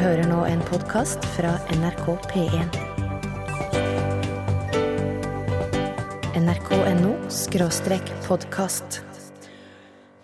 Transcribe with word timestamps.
hører 0.00 0.24
nå 0.24 0.38
en 0.48 0.60
podkast 0.64 1.24
fra 1.34 1.50
NRK 1.74 2.06
P1. 2.30 2.76
nrk.no 6.38 7.10
skråstrek 7.32 8.12
podkast. 8.24 9.02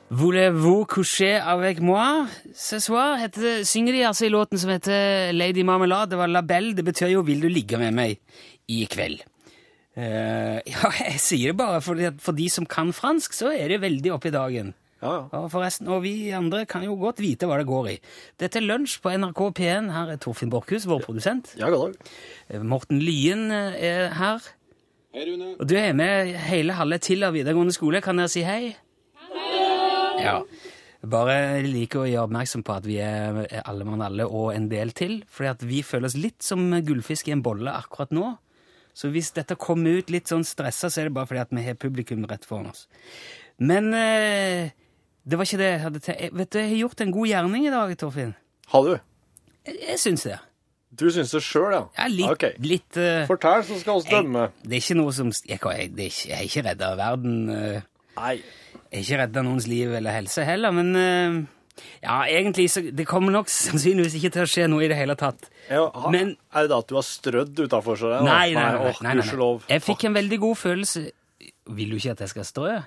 Voulez-vous 0.08 0.86
coucher 0.86 1.42
avec 1.44 1.80
moi 1.80 2.26
ce 2.54 2.80
soir? 2.80 3.18
Heter 3.20 3.64
synger 3.68 3.92
de 3.92 4.04
altså 4.08 4.24
i 4.26 4.32
låten 4.32 4.58
som 4.58 4.72
heter 4.72 5.32
Lady 5.36 5.62
Marmelade. 5.62 6.14
Det 6.14 6.22
var 6.22 6.32
La 6.32 6.40
Belle. 6.40 6.72
Det 6.74 6.84
betyr 6.84 7.12
jo 7.12 7.22
'Vil 7.22 7.40
du 7.40 7.48
ligge 7.48 7.78
med 7.78 7.92
meg 7.92 8.18
i 8.68 8.88
kveld'? 8.88 9.20
Uh, 9.98 10.60
ja, 10.72 10.92
jeg 11.10 11.20
sier 11.20 11.52
det 11.52 11.58
bare 11.58 11.80
for, 11.82 11.98
for 12.18 12.32
de 12.32 12.48
som 12.48 12.64
kan 12.66 12.92
fransk, 12.92 13.32
så 13.32 13.52
er 13.52 13.68
det 13.68 13.82
veldig 13.82 14.12
oppe 14.12 14.28
i 14.28 14.36
dagen. 14.36 14.74
Ja, 14.98 15.12
ja. 15.12 15.38
Og 15.38 15.50
forresten, 15.52 15.88
og 15.94 16.02
vi 16.02 16.30
andre 16.34 16.64
kan 16.66 16.82
jo 16.82 16.96
godt 16.98 17.20
vite 17.22 17.46
hva 17.46 17.60
det 17.60 17.68
går 17.68 17.90
i. 17.92 17.96
Dette 18.40 18.58
er 18.58 18.66
Lunsj 18.66 18.96
på 19.04 19.12
NRK 19.14 19.42
P1. 19.58 19.90
Her 19.94 20.14
er 20.14 20.18
Torfinn 20.22 20.50
Borchhus, 20.50 20.88
vår 20.90 21.04
produsent. 21.04 21.52
Ja, 21.60 21.70
god 21.70 21.92
dag. 21.92 22.14
Eh, 22.50 22.64
Morten 22.66 22.98
Lyen 23.02 23.46
eh, 23.54 23.78
er 23.90 24.16
her. 24.18 24.48
Hei, 25.14 25.28
Rune. 25.28 25.52
Og 25.54 25.70
du 25.70 25.76
er 25.78 25.94
med 25.96 26.34
hele 26.48 26.74
halve 26.74 26.98
av 26.98 27.36
videregående 27.36 27.76
skole. 27.76 28.02
Kan 28.02 28.18
dere 28.18 28.32
si 28.32 28.42
hei? 28.46 28.74
Hei! 29.28 30.24
Ja. 30.24 30.40
Bare 31.06 31.62
liker 31.62 32.02
å 32.02 32.08
gjøre 32.10 32.26
oppmerksom 32.26 32.64
på 32.66 32.74
at 32.74 32.86
vi 32.88 32.98
er 32.98 33.38
alle 33.62 33.86
mann 33.86 34.02
alle 34.02 34.26
og 34.26 34.50
en 34.56 34.66
del 34.68 34.90
til. 34.98 35.20
Fordi 35.30 35.52
at 35.52 35.62
vi 35.62 35.84
føler 35.86 36.10
oss 36.10 36.18
litt 36.18 36.42
som 36.42 36.66
gullfisk 36.74 37.30
i 37.30 37.36
en 37.36 37.44
bolle 37.46 37.70
akkurat 37.70 38.10
nå. 38.10 38.34
Så 38.98 39.12
hvis 39.14 39.30
dette 39.36 39.54
kommer 39.54 40.00
ut 40.00 40.10
litt 40.10 40.26
sånn 40.26 40.42
stressa, 40.42 40.90
så 40.90 41.00
er 41.00 41.06
det 41.06 41.14
bare 41.14 41.30
fordi 41.30 41.44
at 41.44 41.54
vi 41.54 41.62
har 41.68 41.78
publikum 41.78 42.26
rett 42.26 42.46
foran 42.48 42.72
oss. 42.72 42.88
Men 43.62 43.92
eh, 43.94 44.74
det 45.28 45.38
var 45.38 45.44
ikke 45.48 45.60
det 45.60 45.70
jeg 45.70 45.80
hadde 45.84 46.00
tenkt. 46.04 46.36
Vet 46.40 46.50
du, 46.54 46.58
jeg 46.58 46.70
har 46.70 46.78
gjort 46.82 47.00
en 47.04 47.12
god 47.14 47.26
gjerning 47.30 47.66
i 47.68 47.72
dag, 47.74 47.94
Torfinn. 48.00 48.34
Har 48.72 48.86
du? 48.86 48.94
Jeg, 49.68 49.76
jeg 49.90 49.98
syns 50.00 50.22
det. 50.28 50.38
Du 50.98 51.04
syns 51.12 51.34
det 51.34 51.42
sjøl, 51.44 51.74
ja? 51.74 51.82
Ja, 51.98 52.06
litt, 52.08 52.30
Ok. 52.32 52.44
litt 52.64 52.96
uh, 52.96 53.26
Fortell, 53.28 53.60
så 53.68 53.76
skal 53.82 54.00
vi 54.00 54.14
dømme. 54.14 54.46
Det 54.64 54.78
er 54.78 54.80
ikke 54.80 54.96
noe 54.96 55.12
som 55.12 55.28
Jeg, 55.44 55.58
jeg, 55.60 55.60
er 55.68 56.08
ikke, 56.08 56.30
jeg 56.30 56.38
er 56.38 56.46
ikke 56.48 56.64
redda 56.70 56.88
verden. 56.96 57.36
Uh, 57.52 57.82
Nei. 58.16 58.32
Jeg 58.88 58.96
er 58.96 59.04
ikke 59.04 59.18
redda 59.20 59.44
noens 59.44 59.66
liv 59.68 59.92
eller 59.98 60.16
helse 60.16 60.46
heller, 60.48 60.72
men 60.72 60.96
uh, 60.96 61.82
Ja, 62.02 62.22
egentlig 62.24 62.70
så 62.72 62.80
Det 62.88 63.04
kommer 63.06 63.30
nok 63.36 63.52
sannsynligvis 63.52 64.16
ikke 64.18 64.32
til 64.38 64.46
å 64.46 64.48
skje 64.48 64.64
noe 64.72 64.86
i 64.86 64.88
det 64.90 64.96
hele 64.98 65.14
tatt. 65.20 65.50
Ja, 65.68 65.84
ha, 65.92 66.10
Men- 66.14 66.38
Er 66.56 66.64
det 66.64 66.72
da 66.72 66.80
at 66.80 66.88
du 66.88 66.96
har 66.96 67.04
strødd 67.06 67.60
utafor? 67.68 68.00
Nei, 68.24 68.54
nei, 68.56 68.64
nei. 68.64 68.94
nei, 69.04 69.14
nei, 69.20 69.28
nei. 69.28 69.52
Jeg 69.68 69.84
fikk 69.84 70.08
en 70.08 70.16
veldig 70.16 70.40
god 70.48 70.56
følelse 70.56 71.04
Vil 71.76 71.92
du 71.92 72.00
ikke 72.00 72.16
at 72.16 72.24
jeg 72.24 72.32
skal 72.32 72.48
strø? 72.48 72.78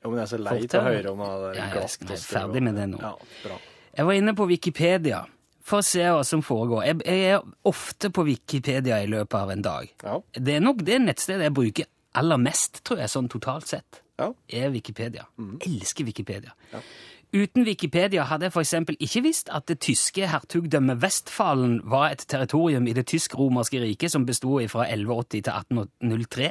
Jo, 0.00 0.10
men 0.10 0.22
jeg 0.22 0.24
er 0.24 0.30
så 0.32 0.40
lei 0.40 0.56
til 0.64 0.80
å 0.80 0.86
høre 0.86 1.12
om 1.12 1.20
det 1.20 1.34
der 1.42 1.60
jeg 1.60 2.16
er 2.16 2.24
ferdig 2.24 2.62
med 2.64 2.80
det 2.80 2.88
nå. 2.94 3.00
Ja, 3.02 3.12
bra. 3.44 3.60
Jeg 3.98 4.08
var 4.08 4.16
inne 4.16 4.34
på 4.38 4.46
Wikipedia 4.48 5.24
for 5.70 5.82
å 5.82 5.86
se 5.86 6.04
hva 6.06 6.22
som 6.26 6.42
foregår. 6.44 6.84
Jeg, 6.88 7.00
jeg 7.04 7.34
er 7.34 7.42
ofte 7.68 8.10
på 8.14 8.24
Wikipedia 8.26 9.00
i 9.04 9.10
løpet 9.10 9.36
av 9.36 9.52
en 9.52 9.64
dag. 9.66 9.90
Ja. 10.02 10.20
Det 10.34 10.56
er 10.56 10.64
nok 10.64 10.84
det 10.86 11.00
nettstedet 11.04 11.50
jeg 11.50 11.56
bruker 11.56 11.90
aller 12.18 12.40
mest, 12.42 12.80
tror 12.86 13.02
jeg, 13.02 13.12
sånn 13.12 13.28
totalt 13.30 13.68
sett. 13.70 14.02
Ja. 14.20 14.34
er 14.52 14.68
Wikipedia. 14.68 15.22
Elsker 15.64 16.04
Wikipedia. 16.04 16.52
Ja. 16.74 16.82
Uten 17.30 17.64
Wikipedia 17.64 18.24
hadde 18.26 18.48
jeg 18.48 18.52
f.eks. 18.52 18.74
ikke 18.98 19.22
visst 19.22 19.52
at 19.54 19.68
det 19.70 19.78
tyske 19.86 20.26
hertugdømmet 20.28 20.98
Vestfalen 21.00 21.78
var 21.88 22.10
et 22.10 22.24
territorium 22.28 22.88
i 22.90 22.94
det 22.96 23.06
tysk-romerske 23.08 23.80
riket 23.84 24.12
som 24.12 24.26
besto 24.26 24.58
fra 24.72 24.88
1180 24.90 25.46
til 25.46 25.52
1803. 25.54 26.50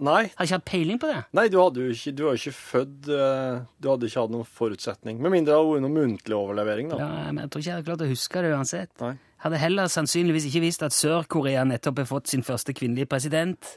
Nei, 0.00 0.30
Har 0.32 0.46
ikke 0.46 0.56
hatt 0.56 0.64
peiling 0.64 0.98
på 1.02 1.08
det. 1.10 1.18
nei, 1.36 1.42
du 1.52 1.58
hadde 1.60 1.82
jo 1.84 1.92
ikke 1.92 2.12
Du 2.16 2.22
var 2.24 2.38
ikke 2.38 2.54
født 2.56 3.08
eh, 3.12 3.58
Du 3.82 3.88
hadde 3.90 4.08
ikke 4.08 4.22
hatt 4.22 4.32
noen 4.32 4.46
forutsetning. 4.48 5.18
Med 5.20 5.34
mindre 5.34 5.52
det 5.52 5.58
hadde 5.58 5.74
vært 5.74 5.84
noen 5.84 5.98
muntlig 5.98 6.36
overlevering, 6.38 6.88
da. 6.94 6.96
Ja, 7.02 7.32
men 7.34 7.42
Jeg 7.44 7.50
tror 7.52 7.60
ikke 7.60 7.68
jeg 7.70 7.76
hadde 7.76 7.88
klart 7.90 8.04
å 8.06 8.08
huske 8.08 8.42
det 8.46 8.52
uansett. 8.56 8.92
Nei. 9.02 9.12
Hadde 9.44 9.60
heller 9.60 9.90
sannsynligvis 9.92 10.46
ikke 10.48 10.62
visst 10.64 10.82
at 10.84 10.96
Sør-Korea 10.96 11.66
nettopp 11.68 12.00
har 12.02 12.08
fått 12.08 12.32
sin 12.32 12.42
første 12.44 12.72
kvinnelige 12.76 13.08
president. 13.12 13.74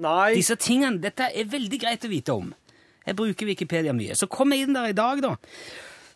Nei. 0.00 0.34
Disse 0.36 0.56
tingene, 0.60 1.00
Dette 1.00 1.28
er 1.32 1.48
veldig 1.48 1.80
greit 1.80 2.04
å 2.04 2.10
vite 2.12 2.34
om. 2.36 2.50
Jeg 3.06 3.16
bruker 3.16 3.46
Wikipedia 3.48 3.92
mye. 3.96 4.16
Så 4.18 4.26
kom 4.28 4.52
jeg 4.52 4.66
inn 4.66 4.74
der 4.76 4.90
i 4.90 4.96
dag, 4.96 5.20
da. 5.24 5.36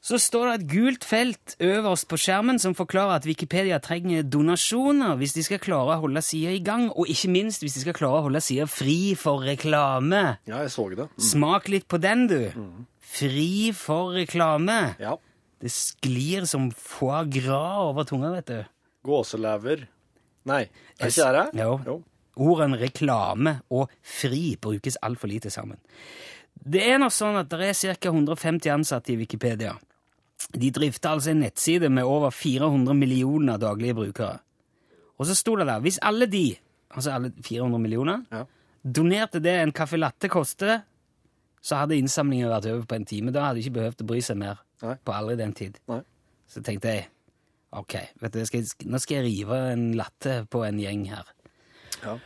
Så 0.00 0.16
står 0.16 0.46
det 0.48 0.52
et 0.54 0.68
gult 0.70 1.04
felt 1.04 1.54
øverst 1.60 2.06
på 2.08 2.16
skjermen 2.16 2.56
som 2.62 2.72
forklarer 2.76 3.18
at 3.18 3.26
Wikipedia 3.28 3.76
trenger 3.84 4.24
donasjoner 4.24 5.18
hvis 5.20 5.34
de 5.36 5.42
skal 5.44 5.60
klare 5.60 5.98
å 5.98 6.04
holde 6.06 6.22
sida 6.24 6.54
i 6.56 6.62
gang, 6.64 6.86
og 6.96 7.10
ikke 7.12 7.28
minst 7.34 7.60
hvis 7.60 7.76
de 7.76 7.82
skal 7.84 7.96
klare 7.98 8.22
å 8.22 8.26
holde 8.30 8.40
sida 8.44 8.64
fri 8.70 9.12
for 9.20 9.44
reklame. 9.44 10.22
Ja, 10.48 10.62
jeg 10.64 10.72
så 10.72 10.86
det. 10.94 11.04
Mm. 11.10 11.26
Smak 11.26 11.68
litt 11.68 11.84
på 11.92 12.00
den, 12.00 12.24
du. 12.32 12.48
Fri 13.12 13.74
for 13.76 14.16
reklame. 14.16 14.78
Ja. 15.02 15.18
Det 15.60 15.68
sklir 15.74 16.48
som 16.48 16.70
foie 16.72 17.26
gras 17.36 17.84
over 17.90 18.08
tunga, 18.08 18.32
vet 18.38 18.48
du. 18.48 18.60
Gåselever. 19.04 19.84
Nei, 20.48 20.62
er 20.96 21.12
ikke 21.12 21.28
det 21.28 21.44
det? 21.52 21.60
Jo. 21.60 21.76
Jo. 21.84 21.98
Ordene 22.40 22.80
reklame 22.80 23.58
og 23.68 23.92
fri 24.00 24.54
brukes 24.56 24.96
altfor 25.04 25.28
lite 25.28 25.52
sammen. 25.52 25.76
Det 26.56 26.80
er 26.88 26.96
nå 27.00 27.10
sånn 27.12 27.36
at 27.40 27.52
det 27.52 27.68
er 27.68 27.96
ca. 28.00 28.12
150 28.14 28.72
ansatte 28.72 29.12
i 29.12 29.20
Wikipedia. 29.20 29.76
De 30.52 30.70
drifter 30.74 31.10
altså 31.12 31.30
en 31.34 31.42
nettside 31.44 31.90
med 31.92 32.04
over 32.08 32.30
400 32.34 32.94
millioner 32.96 33.58
daglige 33.60 33.94
brukere. 33.94 34.38
Og 35.20 35.26
så 35.28 35.34
sto 35.36 35.54
det 35.60 35.66
der 35.68 35.80
hvis 35.84 35.98
alle 36.02 36.26
de, 36.26 36.56
altså 36.90 37.12
alle 37.18 37.32
400 37.44 37.78
millioner, 37.82 38.22
Ja. 38.32 38.44
donerte 38.84 39.40
det 39.44 39.52
en 39.60 39.72
caffè 39.72 39.98
latte 40.00 40.28
koster, 40.32 40.80
så 41.62 41.76
hadde 41.76 41.98
innsamlingen 42.00 42.48
vært 42.48 42.66
over 42.72 42.86
på 42.88 42.94
en 42.96 43.04
time. 43.04 43.30
Da 43.32 43.44
hadde 43.44 43.60
de 43.60 43.66
ikke 43.66 43.76
behøvd 43.78 44.00
å 44.02 44.06
bry 44.06 44.20
seg 44.24 44.36
mer 44.40 44.62
Nei. 44.82 44.94
på 45.04 45.12
aldri 45.12 45.36
den 45.36 45.52
tid. 45.52 45.76
Nei. 45.88 46.00
Så 46.48 46.62
tenkte 46.64 46.88
jeg 46.88 47.06
ok, 47.72 47.94
vet 48.22 48.32
du, 48.32 48.40
skal 48.48 48.60
jeg, 48.64 48.88
nå 48.90 48.98
skal 48.98 49.20
jeg 49.20 49.26
rive 49.28 49.58
en 49.74 49.92
latte 49.94 50.46
på 50.50 50.64
en 50.66 50.80
gjeng 50.80 51.04
her. 51.12 51.28
Ja. 52.02 52.16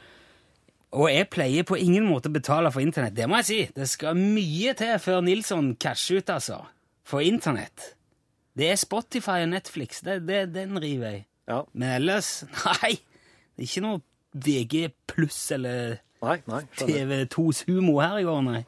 Og 0.94 1.08
jeg 1.10 1.26
pleier 1.34 1.66
på 1.66 1.76
ingen 1.76 2.06
måte 2.06 2.30
å 2.30 2.32
betale 2.32 2.70
for 2.70 2.80
internett. 2.80 3.16
Det 3.18 3.26
må 3.28 3.40
jeg 3.42 3.44
si. 3.48 3.58
Det 3.74 3.88
skal 3.90 4.14
mye 4.14 4.72
til 4.78 4.94
før 5.02 5.20
Nilsson 5.26 5.72
casher 5.82 6.22
ut, 6.22 6.30
altså. 6.30 6.60
For 7.04 7.20
internett. 7.26 7.96
Det 8.58 8.70
er 8.70 8.78
Spotify 8.78 9.42
og 9.42 9.50
Netflix. 9.50 10.00
Det, 10.04 10.20
det, 10.28 10.44
den 10.54 10.78
river 10.78 11.16
jeg. 11.16 11.24
Ja. 11.50 11.62
Men 11.72 11.96
ellers 11.98 12.44
Nei! 12.68 12.94
Det 13.54 13.62
er 13.62 13.68
ikke 13.68 13.84
noe 13.84 14.02
VG 14.34 14.88
pluss 15.10 15.40
eller 15.54 15.98
Nei, 16.24 16.38
nei. 16.48 16.62
TV2s 16.78 17.66
humor 17.68 18.00
her 18.02 18.22
i 18.22 18.24
går, 18.26 18.40
nei. 18.46 18.62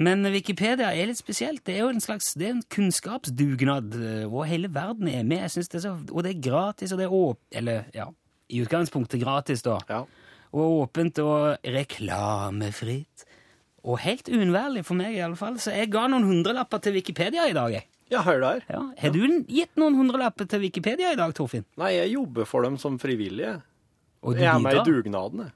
Men 0.00 0.24
Wikipedia 0.32 0.88
er 0.96 1.10
litt 1.10 1.18
spesielt. 1.20 1.60
Det 1.66 1.74
er 1.74 1.82
jo 1.84 1.90
en 1.92 2.00
slags 2.02 2.32
det 2.38 2.46
er 2.48 2.54
en 2.54 2.64
kunnskapsdugnad, 2.72 3.98
hvor 4.30 4.46
og 4.46 4.48
hele 4.48 4.70
verden 4.72 5.10
er 5.10 5.26
med. 5.26 5.42
Jeg 5.44 5.54
synes 5.56 5.68
det 5.68 5.78
er 5.80 5.84
så, 5.84 5.92
Og 6.10 6.24
det 6.24 6.32
er 6.32 6.42
gratis, 6.48 6.94
og 6.94 7.02
det 7.02 7.06
er 7.06 7.14
åp... 7.14 7.40
Eller, 7.52 7.90
ja, 7.94 8.06
i 8.50 8.62
utgangspunktet 8.64 9.20
gratis, 9.22 9.62
da. 9.66 9.76
Ja. 9.90 10.00
Og 10.50 10.80
åpent 10.80 11.20
og 11.22 11.60
reklamefritt. 11.76 13.26
Og 13.84 14.00
helt 14.02 14.28
uunnværlig 14.28 14.82
for 14.88 14.98
meg, 14.98 15.14
i 15.14 15.22
alle 15.24 15.38
fall. 15.38 15.60
Så 15.62 15.74
jeg 15.76 15.92
ga 15.92 16.06
noen 16.10 16.26
hundrelapper 16.28 16.82
til 16.82 16.96
Wikipedia 16.96 17.46
i 17.48 17.54
dag. 17.56 17.76
jeg. 17.76 17.86
Ja, 18.10 18.22
hør 18.26 18.40
der. 18.42 18.64
Ja. 18.68 18.80
Har 18.98 19.10
du 19.14 19.20
gitt 19.46 19.76
noen 19.78 19.94
hundrelapper 19.94 20.44
til 20.50 20.60
Wikipedia 20.64 21.12
i 21.14 21.18
dag, 21.18 21.30
Torfinn? 21.36 21.62
Nei, 21.78 21.92
jeg 21.94 22.10
jobber 22.16 22.44
for 22.48 22.62
dem 22.66 22.76
som 22.82 22.98
frivillige. 22.98 23.60
Og 24.26 24.34
du 24.36 24.40
Jeg 24.42 24.50
er 24.50 24.58
med 24.60 24.74
i 24.74 24.76
dugnadene. 24.82 25.02
dugnaden, 25.02 25.38
jeg. 25.46 25.52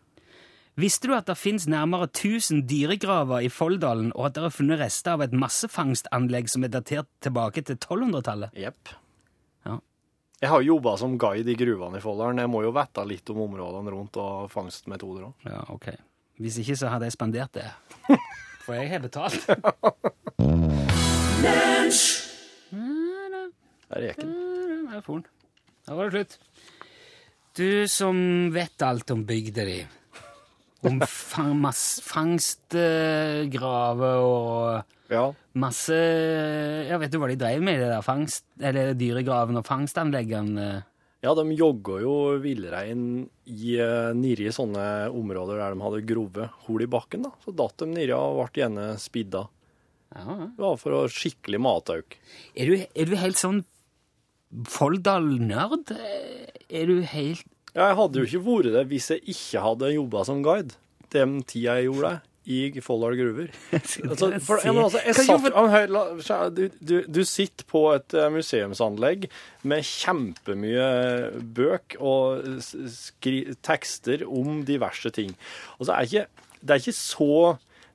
Visste 0.77 1.07
du 1.07 1.15
at 1.15 1.27
det 1.27 1.37
finnes 1.39 1.69
nærmere 1.71 2.09
1000 2.11 2.65
dyregraver 2.67 3.45
i 3.47 3.49
Folldalen, 3.53 4.09
og 4.17 4.27
at 4.27 4.35
det 4.35 4.43
er 4.43 4.51
funnet 4.51 4.81
rester 4.81 5.13
av 5.15 5.21
et 5.23 5.31
massefangstanlegg 5.33 6.49
som 6.51 6.65
er 6.67 6.73
datert 6.75 7.07
tilbake 7.23 7.63
til 7.63 7.77
1200-tallet? 7.77 8.51
Jepp. 8.59 8.89
Ja. 9.67 9.77
Jeg 10.43 10.51
har 10.51 10.61
jobba 10.67 10.97
som 10.99 11.15
guide 11.19 11.47
i 11.53 11.55
gruvene 11.55 11.99
i 11.99 12.01
Folldalen. 12.03 12.39
Jeg 12.43 12.51
må 12.51 12.63
jo 12.67 12.73
vite 12.75 13.05
litt 13.07 13.31
om 13.31 13.39
områdene 13.47 13.91
rundt 13.95 14.17
og 14.19 14.51
fangstmetoder 14.51 15.23
òg. 15.29 15.35
Ja, 15.47 15.63
ok. 15.71 15.87
Hvis 16.43 16.59
ikke, 16.59 16.75
så 16.77 16.89
hadde 16.91 17.05
jeg 17.07 17.13
spandert 17.15 17.53
det. 17.55 17.71
For 18.67 18.75
jeg 18.75 18.91
har 18.91 18.99
betalt. 19.05 19.47
Der 23.95 24.03
gikk 24.09 24.19
den. 24.25 24.33
Der 24.91 25.01
for 25.07 25.15
den. 25.21 25.27
Da 25.87 25.91
var 25.95 26.03
det 26.11 26.15
slutt. 26.17 26.35
Du 27.55 27.69
som 27.87 28.17
vet 28.55 28.83
alt 28.83 29.11
om 29.15 29.23
bygda 29.29 29.63
di, 29.69 29.77
om 30.89 30.97
fang, 31.07 31.63
fangstgraver 32.03 34.17
og 34.25 34.83
Ja. 35.13 35.29
masse 35.55 35.95
Ja, 36.89 36.97
vet 36.99 37.13
du 37.13 37.19
hva 37.21 37.29
de 37.31 37.37
drev 37.39 37.61
med 37.63 37.75
i 37.77 37.81
det 37.85 37.91
der 37.93 38.03
fangst... 38.03 38.45
Eller 38.59 38.95
dyregraven 38.99 39.57
og 39.61 39.67
fangstanleggene? 39.69 40.83
ja, 41.25 41.33
de 41.33 41.55
jogga 41.57 41.95
jo 42.03 42.15
villrein 42.43 43.23
i, 43.49 43.79
uh, 43.81 44.11
nedi 44.13 44.51
sånne 44.53 45.09
områder 45.15 45.57
der 45.63 45.73
de 45.73 45.81
hadde 45.87 46.03
grove 46.11 46.45
hull 46.67 46.83
i 46.85 46.91
bakken. 46.91 47.23
da. 47.25 47.31
Så 47.45 47.51
datt 47.57 47.79
de 47.81 47.87
nedi 47.93 48.13
og 48.13 48.43
ble 48.43 48.49
gjerne 48.61 48.85
spidda. 49.01 49.43
Ja, 50.15 50.21
ja. 50.27 50.47
Det 50.53 50.63
var 50.67 50.77
for 50.83 50.91
å 50.99 51.01
skikkelig 51.11 51.61
matauk. 51.65 52.09
Er 52.55 52.65
du, 52.69 52.75
er 52.83 53.05
du 53.09 53.15
helt 53.17 53.39
sånn 53.41 53.61
Folldal-nerd? 54.71 55.91
Er 56.71 56.87
du 56.91 57.01
helt 57.11 57.49
jeg 57.75 57.97
hadde 57.99 58.21
jo 58.21 58.29
ikke 58.29 58.45
vært 58.47 58.71
det 58.77 58.85
hvis 58.93 59.11
jeg 59.11 59.35
ikke 59.35 59.65
hadde 59.65 59.91
jobba 59.97 60.23
som 60.29 60.45
guide. 60.47 60.77
Den 61.11 61.41
tida 61.43 61.75
jeg 61.81 61.89
gjorde 61.89 62.13
det. 62.13 62.31
i 62.55 62.81
Folldal 62.85 63.17
gruver. 63.19 63.49
Altså, 63.75 64.29
for, 64.39 64.61
ja, 64.63 64.75
altså, 64.85 65.01
jeg 65.03 65.15
satt, 66.23 66.55
du, 66.57 66.69
du, 66.79 66.95
du 67.09 67.23
sitter 67.25 67.67
på 67.67 67.83
et 67.97 68.15
eh, 68.15 68.31
museumsanlegg 68.31 69.27
med 69.65 69.87
kjempemye 69.89 70.89
bøk 71.57 71.97
og 71.99 72.47
skri, 72.63 73.41
tekster 73.65 74.23
om 74.29 74.63
diverse 74.69 75.11
ting. 75.11 75.35
Og 75.81 75.89
så 75.89 75.97
er 75.97 76.11
ikke, 76.11 76.27
det 76.61 76.77
er 76.77 76.85
ikke 76.85 76.99
så 77.01 77.33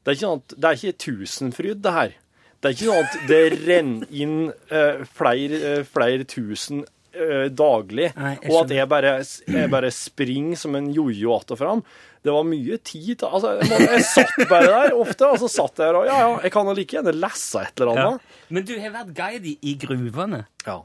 Det 0.04 0.12
er 0.12 0.18
ikke, 0.18 0.28
sånn 0.28 0.44
det 0.58 0.68
er 0.68 0.80
ikke 0.80 1.04
tusenfryd, 1.06 1.80
det 1.86 1.94
her. 1.94 2.20
Det 2.60 2.68
er 2.70 2.76
ikke 2.76 2.90
sånn 2.90 3.06
at 3.08 3.28
det 3.30 3.42
renner 3.66 4.08
inn 4.12 4.38
uh, 4.52 5.04
flere, 5.16 5.60
uh, 5.80 5.84
flere 5.88 6.26
tusen 6.28 6.82
uh, 6.84 7.48
daglig, 7.56 8.10
Nei, 8.18 8.34
jeg 8.42 8.52
og 8.52 8.58
at 8.66 8.74
jeg 8.76 8.90
bare, 8.92 9.14
jeg 9.48 9.70
bare 9.72 9.92
springer 9.96 10.60
som 10.60 10.76
en 10.76 10.90
jojo 10.94 11.36
att 11.38 11.52
og 11.56 11.58
fram. 11.62 11.84
Det 12.22 12.34
var 12.36 12.44
mye 12.44 12.78
tid. 12.84 13.18
til- 13.20 13.30
Altså, 13.32 13.54
jeg, 13.62 13.80
jeg 13.88 14.04
satt 14.04 14.50
bare 14.50 14.68
der 14.68 14.94
ofte, 15.00 15.24
og 15.30 15.40
så 15.40 15.48
satt 15.48 15.80
jeg 15.80 15.88
der 15.88 15.96
og 16.02 16.06
ja, 16.06 16.18
ja, 16.20 16.40
jeg 16.44 16.52
kan 16.52 16.68
jo 16.68 16.74
like 16.76 16.98
gjerne 16.98 17.14
lese 17.16 17.62
et 17.64 17.80
eller 17.80 17.96
Ja. 17.96 18.08
annet. 18.10 18.22
Men 18.50 18.66
du 18.66 18.74
har 18.80 18.92
vært 18.92 19.14
guide 19.16 19.48
i, 19.48 19.58
i 19.62 19.76
gruvene. 19.80 20.42
Ja. 20.68 20.82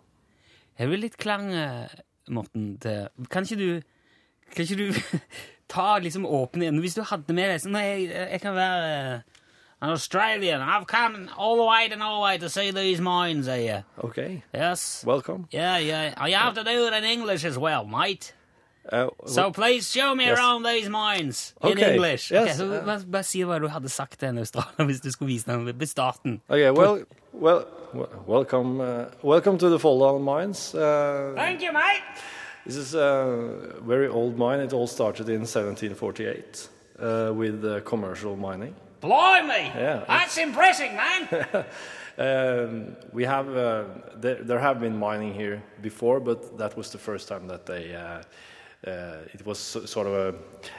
Har 0.79 0.87
du 0.87 0.97
litt 0.97 1.17
klang, 1.19 1.51
Morten, 2.31 2.79
til 2.81 3.09
Kan 3.31 3.43
ikke 3.45 3.59
du 3.59 3.83
Kan 4.55 4.65
ikke 4.65 4.79
du 4.79 5.19
ta 5.75 5.99
liksom 5.99 6.25
åpne 6.25 6.65
igjen 6.69 6.79
Hvis 6.81 6.95
du 6.97 7.03
hadde 7.03 7.35
med 7.37 7.51
deg 7.51 7.61
sånn 7.61 7.75
Nei, 7.77 7.83
jeg, 8.07 8.09
jeg 8.33 8.41
kan 8.41 8.55
være 8.57 9.23
an 9.85 9.91
Australian. 9.91 10.61
I've 10.63 10.87
come 10.87 11.29
all 11.37 11.57
the 11.57 11.65
way 11.75 11.89
to 11.89 11.97
Norway 11.97 12.39
to 12.39 12.49
see 12.49 12.71
these 12.71 13.01
mines, 13.01 13.47
here. 13.47 13.85
Okay. 14.09 14.43
Yes. 14.53 15.05
Welcome. 15.07 15.47
Yeah, 15.51 15.79
yeah. 15.79 16.27
You 16.27 16.37
have 16.37 16.55
to 16.55 16.65
do 16.65 16.87
it 16.89 16.93
in 16.95 17.05
English 17.05 17.45
as 17.45 17.59
well, 17.59 17.85
mate. 17.85 18.33
Uh, 18.93 19.09
So 19.27 19.51
please 19.51 19.91
show 19.91 20.15
me 20.15 20.25
Yes. 20.27 20.39
around 20.39 20.63
these 20.65 20.89
mines 20.91 21.55
in 21.63 21.71
Okay, 21.73 21.95
English. 21.95 22.31
yes, 22.31 22.43
Okay, 22.43 22.53
så 22.59 22.65
let's 22.67 22.85
bare, 22.85 23.01
bare 23.07 23.23
si 23.23 23.41
hva 23.45 23.59
du 23.59 23.69
hadde 23.69 23.89
sagt 23.89 24.19
til 24.21 24.29
en 24.29 24.39
australier 24.39 24.85
hvis 24.89 25.01
du 25.01 25.11
skulle 25.11 25.33
vise 25.33 25.47
dem 25.53 25.65
ved 25.81 25.87
starten. 25.87 26.41
okay, 26.51 26.71
well, 26.71 26.99
well, 27.33 27.65
welcome, 28.27 28.81
uh, 28.81 29.05
welcome 29.23 29.59
to 29.59 29.69
the 29.71 29.79
Folldal 29.79 30.19
Mines. 30.21 30.75
Uh, 30.75 31.33
Thank 31.37 31.63
you, 31.63 31.73
mate. 31.73 32.05
this 32.67 32.77
is 32.77 32.95
a 32.95 33.25
very 33.83 34.09
old 34.09 34.37
mine. 34.39 34.61
It 34.61 34.73
all 34.75 34.87
started 34.87 35.29
in 35.29 35.41
1748 35.47 36.69
uh, 36.99 37.33
with 37.33 37.85
commercial 37.85 38.37
mining. 38.37 38.75
Blimey. 39.05 39.71
Yeah. 39.75 40.05
That's 40.09 40.37
impressive, 40.39 40.93
man. 40.93 41.65
Um, 42.17 42.95
we 43.13 43.25
have 43.25 43.49
uh, 43.57 43.85
there, 44.15 44.37
there 44.45 44.61
have 44.61 44.79
been 44.79 44.97
mining 44.97 45.35
here 45.35 45.61
before, 45.83 46.21
but 46.21 46.57
that 46.59 46.77
was 46.77 46.91
the 46.91 46.99
first 46.99 47.27
time 47.27 47.49
that 47.49 47.67
they. 47.67 47.93
Uh, 47.93 48.23
uh, 48.89 49.17
it 49.35 49.45
was 49.45 49.59
so- 49.59 49.85
sort 49.85 50.07
of 50.07 50.13
a, 50.13 50.35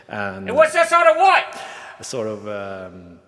an, 0.08 0.56
What's 0.56 0.72
that 0.74 0.88
sort 0.88 1.08
of 1.08 1.18
what? 1.18 1.62
a 2.00 2.04
sort 2.06 2.28
of 2.28 2.48
um, 2.48 3.20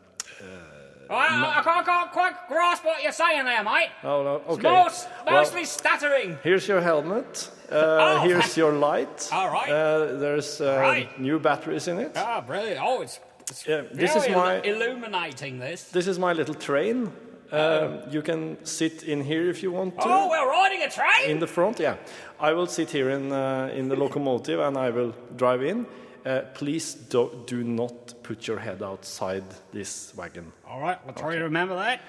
I, 1.09 1.53
I 1.59 1.61
can't, 1.63 1.85
can't 1.85 2.11
quite 2.11 2.33
grasp 2.47 2.85
what 2.85 3.01
you're 3.03 3.11
saying 3.13 3.43
there, 3.45 3.63
mate. 3.63 3.89
oh 4.03 4.23
no 4.23 4.35
It's 4.35 4.49
okay 4.59 4.69
most, 4.83 5.07
Well, 5.25 5.35
mostly 5.35 5.65
stuttering. 5.65 6.37
here's 6.43 6.65
your 6.67 6.81
helmet. 6.81 7.51
Uh, 7.69 7.75
Oh, 7.75 8.19
here's 8.25 8.55
your 8.55 8.71
light. 8.71 9.27
All 9.33 9.51
right. 9.51 9.69
Uh, 9.69 10.15
there's 10.17 10.61
uh, 10.61 10.77
Right. 10.79 11.19
new 11.19 11.37
batteries 11.37 11.89
in 11.89 11.99
it. 11.99 12.13
Ah, 12.15 12.39
brilliant. 12.39 12.79
Oh, 12.81 13.01
it's 13.01 13.19
Yeah, 13.65 13.83
this 13.93 14.15
is 14.15 14.27
my- 14.29 14.61
illuminating, 14.61 15.59
this. 15.59 15.83
This 15.91 16.07
is 16.07 16.19
my 16.19 16.33
little 16.33 16.55
train. 16.55 17.11
Um, 17.51 18.01
you 18.11 18.21
can 18.21 18.57
sit 18.65 19.03
in 19.03 19.23
here 19.23 19.49
if 19.49 19.63
you 19.63 19.71
want 19.71 19.95
to. 19.95 20.05
Oh, 20.05 20.27
we're 20.29 20.49
riding 20.51 20.81
a 20.83 20.89
train? 20.89 21.29
In 21.29 21.39
the 21.39 21.47
front, 21.47 21.79
yeah. 21.79 21.95
I 22.39 22.51
will 22.51 22.67
sit 22.67 22.91
here 22.91 23.09
in 23.09 23.31
uh, 23.31 23.71
in 23.73 23.87
the 23.87 23.95
locomotive 23.95 24.59
and 24.59 24.77
I 24.77 24.89
will 24.89 25.13
drive 25.35 25.63
in. 25.63 25.85
Uh, 26.25 26.41
please 26.53 26.93
do, 27.09 27.29
do 27.45 27.63
not 27.63 28.13
put 28.21 28.47
your 28.47 28.59
head 28.59 28.83
outside 28.83 29.43
this 29.71 30.13
wagon. 30.17 30.51
All 30.67 30.81
right, 30.81 30.97
we'll 31.05 31.13
try 31.15 31.35
to 31.37 31.43
remember 31.43 31.75
that. 31.75 32.01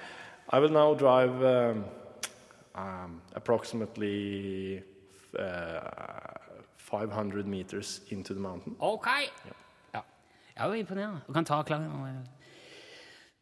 I 0.49 0.59
will 0.59 0.71
now 0.71 0.93
drive 0.93 1.41
um, 1.41 1.85
um, 2.75 3.21
approximately 3.33 4.83
uh, 5.37 5.79
500 6.75 7.47
meters 7.47 8.01
into 8.09 8.33
the 8.33 8.41
mountain. 8.41 8.75
Ok. 8.79 9.07
Ja. 9.45 9.53
Ja, 10.59 10.65
det 10.67 10.71
var 10.73 10.79
imponerende. 10.81 11.21
Du 11.27 11.33
kan 11.33 11.45
ta 11.47 11.61
klangen. 11.63 12.27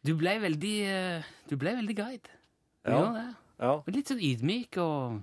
Du 0.06 0.12
ble 0.14 0.36
veldig, 0.40 0.74
eh, 0.86 1.22
du 1.50 1.56
ble 1.58 1.72
veldig 1.74 1.96
guide. 1.98 2.30
Du 2.86 2.92
Ja. 2.92 3.12
det. 3.12 3.26
Ja. 3.58 3.72
Litt 3.90 4.06
sånn 4.08 4.22
ydmyk 4.22 4.78
og 4.78 5.22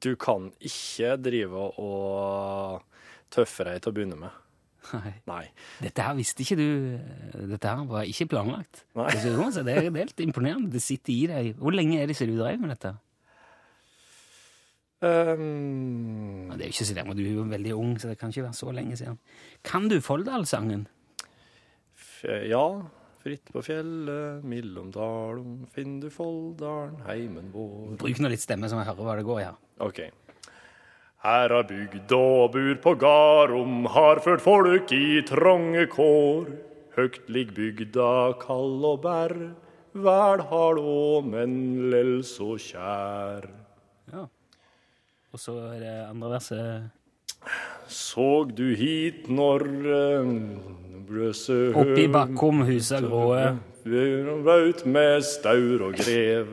Du 0.00 0.14
kan 0.16 0.52
ikke 0.60 1.16
drive 1.22 1.54
og 1.78 2.82
tøffe 3.30 3.64
deg 3.64 3.80
til 3.82 3.92
å 3.92 3.94
begynne 3.94 4.18
med. 4.18 4.30
Nei. 4.92 5.14
Nei. 5.26 5.50
Dette 5.82 6.02
her 6.02 6.14
visste 6.14 6.42
ikke 6.42 6.56
du. 6.56 6.98
Dette 7.50 7.68
her 7.68 7.84
var 7.84 8.02
ikke 8.06 8.28
planlagt. 8.28 8.84
Nei. 8.94 9.10
Det 9.10 9.74
er 9.74 9.90
helt 9.90 10.20
imponerende. 10.20 10.70
Det 10.72 10.82
sitter 10.82 11.12
i 11.12 11.26
deg. 11.26 11.56
Hvor 11.58 11.74
lenge 11.74 12.00
er 12.00 12.06
det 12.06 12.16
siden 12.16 12.36
du 12.36 12.42
drev 12.42 12.58
med 12.60 12.70
dette? 12.70 12.94
Um, 15.00 16.50
det 16.56 16.60
er 16.60 16.70
jo 16.70 16.74
ikke 16.74 16.86
så 16.88 16.94
lenge, 16.96 17.14
Du 17.14 17.22
er 17.22 17.34
jo 17.36 17.44
veldig 17.44 17.74
ung, 17.78 17.98
så 18.00 18.08
det 18.08 18.18
kan 18.18 18.30
ikke 18.30 18.42
være 18.48 18.54
så 18.58 18.72
lenge 18.74 18.96
siden. 18.98 19.18
Kan 19.62 19.88
du 19.88 20.00
Folldalssangen? 20.00 20.86
Ja, 22.24 22.64
fritt 23.22 23.52
på 23.52 23.62
fjellet, 23.64 24.44
millom 24.46 24.92
dalom, 24.94 25.58
finn 25.74 25.98
du 26.02 26.08
Folldalen, 26.12 26.96
heimen 27.08 27.50
vår. 27.54 27.98
Bruk 28.00 28.22
nå 28.22 28.30
litt 28.32 28.44
stemme, 28.44 28.70
så 28.70 28.78
jeg 28.80 28.88
hører 28.90 29.06
hva 29.08 29.18
det 29.18 29.26
går 29.28 29.40
i 29.42 29.46
her. 29.48 29.60
Ok. 29.84 30.00
Her 31.24 31.50
har 31.50 31.66
bygd 31.66 32.12
og 32.14 32.52
bur 32.54 32.76
på 32.82 32.94
garom, 33.00 33.86
har 33.90 34.22
ført 34.22 34.44
folk 34.44 34.92
i 34.94 35.20
trange 35.26 35.88
kår. 35.90 36.52
Høgt 36.98 37.30
ligg 37.30 37.54
bygda 37.54 38.38
kald 38.42 38.86
og 38.86 39.02
bær, 39.04 39.34
vel 39.94 40.42
har 40.50 40.78
då, 40.78 41.22
men 41.26 41.90
lell 41.90 42.22
så 42.26 42.56
kjær. 42.58 43.50
Ja. 44.12 44.28
Og 45.34 45.42
så 45.42 45.54
er 45.74 45.82
det 45.82 45.96
andre 46.08 46.30
verset 46.38 46.94
Såg 47.88 48.54
du 48.58 48.72
hit 48.76 49.28
når 49.30 49.62
eh, 49.94 50.30
Oppi 51.74 52.08
bakkom 52.12 52.64
husa 52.68 53.00
gråe. 53.00 53.56
Vaut 54.44 54.84
med 54.86 55.24
staur 55.24 55.86
og 55.88 55.96
grev. 55.96 56.50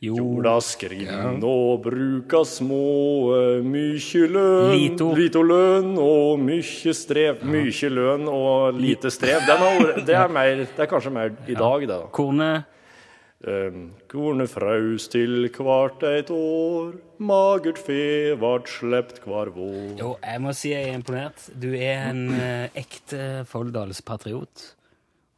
Jorda 0.00 0.54
skrinn 0.64 1.42
og 1.44 1.82
bruka 1.84 2.40
små, 2.48 3.34
eh, 3.36 3.60
mykje 3.60 4.28
løn, 4.32 4.70
Lito. 4.72 5.10
lito 5.12 5.42
løn 5.44 5.98
og 6.00 6.40
mykje 6.40 6.94
strev. 6.96 7.42
Mykje 7.44 7.90
løn 7.92 8.24
og 8.32 8.80
lite 8.80 9.10
strev. 9.12 9.44
Den 9.44 9.60
har, 9.60 10.00
det, 10.06 10.14
er 10.16 10.28
mer, 10.32 10.64
det 10.64 10.86
er 10.86 10.88
kanskje 10.88 11.12
mer 11.12 11.34
i 11.46 11.54
dag, 11.54 11.80
det. 11.80 11.88
da. 11.88 12.06
kornet 12.16 12.64
Um, 12.64 12.79
Kornet 13.40 14.50
fraus 14.52 15.06
til 15.08 15.46
kvart 15.54 16.02
eit 16.04 16.28
år, 16.34 16.98
magert 17.24 17.78
fe 17.80 18.34
vart 18.36 18.68
slept 18.68 19.22
kvar 19.24 19.48
vår. 19.54 19.94
Jo, 19.96 20.10
jeg 20.20 20.42
må 20.44 20.52
si 20.52 20.74
jeg 20.74 20.90
er 20.90 20.98
imponert. 20.98 21.46
Du 21.56 21.70
er 21.72 22.10
en 22.10 22.26
eh, 22.36 22.68
ekte 22.76 23.46
Folldalspatriot. 23.48 24.66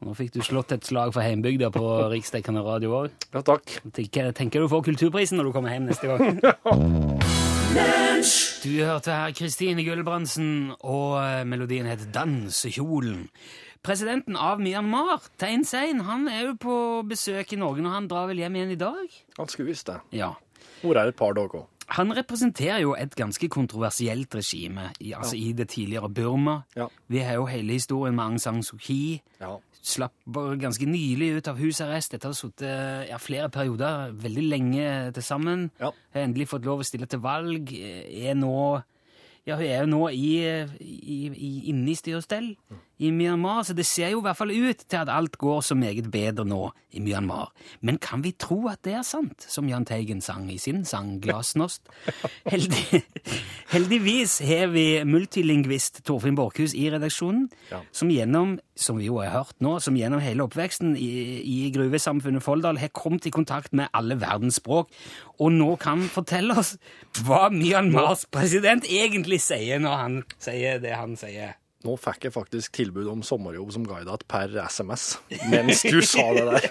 Nå 0.03 0.17
fikk 0.19 0.33
du 0.35 0.41
slått 0.43 0.75
et 0.75 0.83
slag 0.83 1.13
for 1.15 1.23
heimbygda 1.23 1.71
på 1.71 1.87
riksdekkende 2.11 2.65
radio 2.67 3.05
òg. 3.05 3.15
Ja, 3.31 3.45
takk. 3.47 3.71
Tenker, 3.95 4.33
tenker 4.35 4.65
du 4.65 4.71
får 4.73 4.83
kulturprisen 4.91 5.39
når 5.39 5.53
du 5.53 5.55
kommer 5.55 5.77
hjem 5.77 5.87
neste 5.93 6.11
gang. 6.11 6.43
Du 8.63 8.73
hørte 8.83 9.15
her 9.15 9.31
Kristine 9.35 9.87
Gulbrandsen, 9.87 10.73
og 10.83 11.21
eh, 11.23 11.45
melodien 11.47 11.87
het 11.87 12.09
Dansekjolen. 12.15 13.29
Presidenten 13.83 14.37
av 14.39 14.61
Myanmar, 14.63 15.25
Thein 15.43 15.65
Sein, 15.67 16.05
han 16.07 16.29
er 16.31 16.45
jo 16.45 16.53
på 16.63 16.75
besøk 17.11 17.51
i 17.51 17.57
Norge 17.59 17.83
når 17.83 17.95
han 17.97 18.05
drar 18.07 18.29
vel 18.31 18.39
hjem 18.39 18.55
igjen 18.61 18.75
i 18.77 18.79
dag? 18.79 19.17
Han 19.41 19.49
skulle 19.51 19.73
visst 19.73 19.89
det. 19.91 19.97
Ja. 20.15 20.29
Hvor 20.85 20.95
er 21.01 21.11
et 21.11 21.19
par 21.19 21.35
dager? 21.35 21.65
Han 21.97 22.15
representerer 22.15 22.79
jo 22.85 22.93
et 22.95 23.17
ganske 23.19 23.49
kontroversielt 23.51 24.37
regime 24.39 24.93
i, 25.01 25.11
altså 25.19 25.35
i 25.35 25.51
det 25.59 25.67
tidligere 25.75 26.13
Burma. 26.15 26.61
Ja. 26.79 26.87
Vi 27.11 27.25
har 27.27 27.41
jo 27.41 27.49
hele 27.51 27.75
historien 27.75 28.15
med 28.15 28.25
Aung 28.25 28.39
San 28.39 28.63
Suu 28.63 28.79
Kyi. 28.79 29.19
Ja. 29.41 29.57
Slapp 29.83 30.15
ganske 30.63 30.87
nylig 30.87 31.33
ut 31.41 31.51
av 31.51 31.59
husarrest 31.59 32.15
etter 32.15 32.31
å 32.31 32.37
ha 32.37 32.39
sittet 32.39 33.11
ja, 33.11 33.19
flere 33.19 33.51
perioder, 33.51 34.15
veldig 34.15 34.47
lenge 34.47 34.89
til 35.19 35.27
sammen. 35.27 35.73
Ja. 35.83 35.91
Har 36.15 36.29
endelig 36.29 36.53
fått 36.55 36.71
lov 36.71 36.85
å 36.85 36.87
stille 36.87 37.11
til 37.11 37.19
valg. 37.27 37.75
Er 37.75 38.39
nå 38.39 38.55
ja, 39.43 39.57
Hun 39.59 39.67
er 39.67 39.81
jo 39.83 39.91
nå 39.91 40.03
i, 40.15 40.37
i, 40.79 41.19
i, 41.35 41.53
inne 41.73 41.91
i 41.91 41.99
styr 41.99 42.21
og 42.21 42.23
stell 42.23 42.53
i 43.03 43.11
Myanmar, 43.11 43.65
så 43.67 43.75
det 43.75 43.85
ser 43.89 44.13
jo 44.15 44.21
i 44.23 44.27
hvert 44.27 44.39
fall 44.39 44.53
ut 44.55 44.85
til 44.87 45.01
at 45.01 45.11
alt 45.11 45.35
går 45.41 45.61
så 45.67 45.75
meget 45.79 46.07
bedre 46.13 46.45
nå 46.47 46.61
i 46.95 47.01
Myanmar. 47.03 47.51
Men 47.81 47.99
kan 48.03 48.23
vi 48.23 48.31
tro 48.39 48.61
at 48.71 48.83
det 48.87 48.95
er 49.01 49.03
sant, 49.07 49.43
som 49.51 49.67
Jahn 49.71 49.87
Teigen 49.89 50.21
sang 50.23 50.47
i 50.53 50.59
sin 50.61 50.85
sang 50.87 51.17
Glasnost? 51.25 51.89
Heldig, 52.53 53.03
heldigvis 53.73 54.39
har 54.45 54.69
vi 54.75 54.85
multilingvist 55.09 56.03
Torfinn 56.07 56.37
Borchhus 56.39 56.75
i 56.79 56.89
redaksjonen, 56.93 57.49
Ja. 57.71 57.81
som 57.93 58.11
gjennom, 58.13 58.59
som 58.77 58.99
vi 58.99 59.07
jo 59.09 59.19
har 59.23 59.31
hørt 59.33 59.57
nå, 59.65 59.79
som 59.81 59.97
gjennom 59.97 60.21
hele 60.21 60.45
oppveksten 60.45 60.95
i, 60.97 61.09
i 61.43 61.59
gruvesamfunnet 61.75 62.43
Folldal 62.45 62.79
har 62.83 62.93
kommet 62.93 63.27
i 63.27 63.33
kontakt 63.35 63.73
med 63.73 63.89
alle 63.97 64.19
verdens 64.21 64.61
språk, 64.61 64.93
og 65.41 65.53
nå 65.57 65.73
kan 65.81 66.05
fortelle 66.13 66.55
oss 66.59 66.77
hva 67.25 67.49
Myanmars 67.53 68.27
president 68.31 68.85
egentlig 68.91 69.41
sier 69.43 69.81
når 69.83 69.99
han 70.03 70.21
sier 70.43 70.79
det 70.83 70.95
han 70.99 71.17
sier. 71.17 71.57
Nå 71.87 71.97
fikk 72.01 72.29
jeg 72.29 72.35
faktisk 72.35 72.75
tilbud 72.77 73.09
om 73.11 73.23
sommerjobb 73.27 73.73
som 73.75 73.87
guidet 73.87 74.25
per 74.31 74.53
SMS 74.71 75.17
mens 75.51 75.83
du 75.83 75.99
sa 76.07 76.25
det 76.37 76.45
der. 76.47 76.69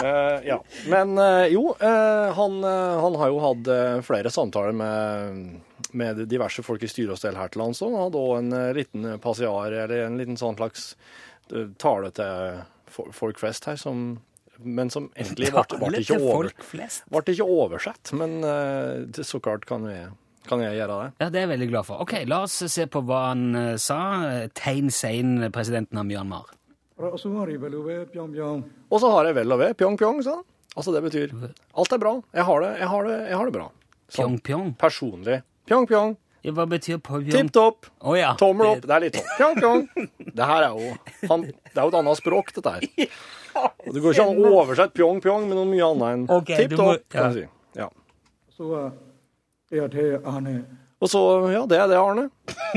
uh, 0.00 0.38
ja. 0.50 0.58
Men 0.88 1.16
uh, 1.20 1.44
jo, 1.52 1.68
uh, 1.76 2.28
han, 2.36 2.58
han 2.64 3.18
har 3.20 3.32
jo 3.32 3.42
hatt 3.44 3.72
flere 4.06 4.32
samtaler 4.32 4.76
med, 4.76 5.58
med 5.92 6.24
diverse 6.30 6.64
folk 6.66 6.84
i 6.86 6.90
styre 6.90 7.16
og 7.16 7.20
stell 7.20 7.36
her 7.36 7.52
til 7.52 7.64
lands. 7.64 7.82
òg. 7.84 7.98
Hadde 8.06 8.22
òg 8.22 8.38
en 8.40 8.56
liten 8.76 9.10
passiar, 9.22 9.76
eller 9.84 10.06
en 10.06 10.20
liten 10.20 10.40
sånn 10.40 10.56
slags 10.58 10.94
tale 11.78 12.10
til 12.16 12.64
folk 13.14 13.38
flest 13.38 13.68
her, 13.68 13.76
som, 13.78 14.16
men 14.58 14.88
som 14.90 15.10
egentlig 15.14 15.52
ble, 15.52 15.62
ble, 15.76 15.90
ble, 15.92 16.00
ikke, 16.02 16.16
over, 16.18 16.48
ble 17.12 17.34
ikke 17.36 17.46
oversett. 17.46 18.14
Men 18.16 18.40
det, 18.40 19.26
så 19.28 19.38
klart 19.44 19.68
kan 19.68 19.84
jeg, 19.86 20.08
kan 20.46 20.62
jeg 20.62 20.76
gjøre 20.78 20.98
det? 21.02 21.08
Ja, 21.20 21.28
Det 21.30 21.40
er 21.40 21.46
jeg 21.46 21.52
veldig 21.54 21.68
glad 21.72 21.86
for. 21.88 22.02
Ok, 22.04 22.14
La 22.30 22.42
oss 22.46 22.58
se 22.72 22.86
på 22.86 23.02
hva 23.06 23.22
han 23.30 23.46
eh, 23.54 23.72
sa. 23.82 23.98
Tegn 24.54 24.92
Sein, 24.94 25.42
eh, 25.42 25.52
presidenten 25.54 25.98
av 25.98 26.06
Myanmar. 26.08 26.52
Og 26.96 27.18
så 27.20 27.30
har 27.36 27.50
jeg 27.50 27.60
vel 27.60 27.74
og 27.76 27.88
ved 27.90 28.06
pjong-pjong, 29.76 30.22
sa 30.24 30.38
han. 30.38 30.44
Altså, 30.76 30.92
det 30.92 31.02
betyr 31.04 31.32
alt 31.76 31.92
er 31.92 32.00
bra. 32.00 32.12
Jeg 32.36 32.44
har 32.44 32.62
det, 32.62 32.70
jeg 32.80 32.88
har 32.92 33.08
det, 33.08 33.16
jeg 33.30 33.36
har 33.36 33.48
det 33.48 33.54
bra. 33.56 33.66
Pjong-pjong? 34.12 34.70
Personlig. 34.80 35.42
Pjong-pjong. 35.68 36.16
Ja, 36.46 36.52
hva 36.54 36.66
betyr 36.70 37.00
pjong? 37.02 37.24
Tipp 37.32 37.48
topp. 37.50 37.88
Oh, 37.98 38.14
ja. 38.14 38.34
Tommel 38.38 38.76
opp. 38.76 38.84
Det 38.84 38.94
er 38.94 39.02
litt 39.02 39.16
sånn 39.18 39.32
pjong-pjong. 39.40 39.80
det 40.36 40.48
her 40.52 40.66
er 40.68 40.76
jo 40.76 40.92
han, 41.32 41.46
Det 41.48 41.74
er 41.74 41.80
jo 41.80 41.90
et 41.90 41.98
annet 42.00 42.20
språk, 42.20 42.52
dette 42.54 42.74
her. 42.76 42.86
Det 43.86 44.02
går 44.04 44.12
ikke 44.12 44.26
an 44.28 44.38
å 44.44 44.52
oversette 44.60 44.94
pjong-pjong 44.98 45.48
med 45.48 45.56
noe 45.58 45.68
mye 45.70 45.86
annet 45.88 46.12
enn 46.12 46.24
okay, 46.36 46.60
tipp 46.60 46.76
topp. 46.76 46.86
Må, 46.86 46.94
ja. 47.00 47.08
kan 47.16 47.32
du 47.32 47.38
si. 47.40 47.46
Ja. 47.80 47.88
Så, 48.52 48.68
uh, 48.68 48.92
ja, 49.74 49.86
det 49.90 50.02
er 50.02 50.26
Arne. 50.28 50.60
Og 50.96 51.10
så, 51.12 51.20
ja, 51.52 51.66
det 51.68 51.76
er 51.76 51.90
det, 51.90 51.96
Arne. 52.00 52.28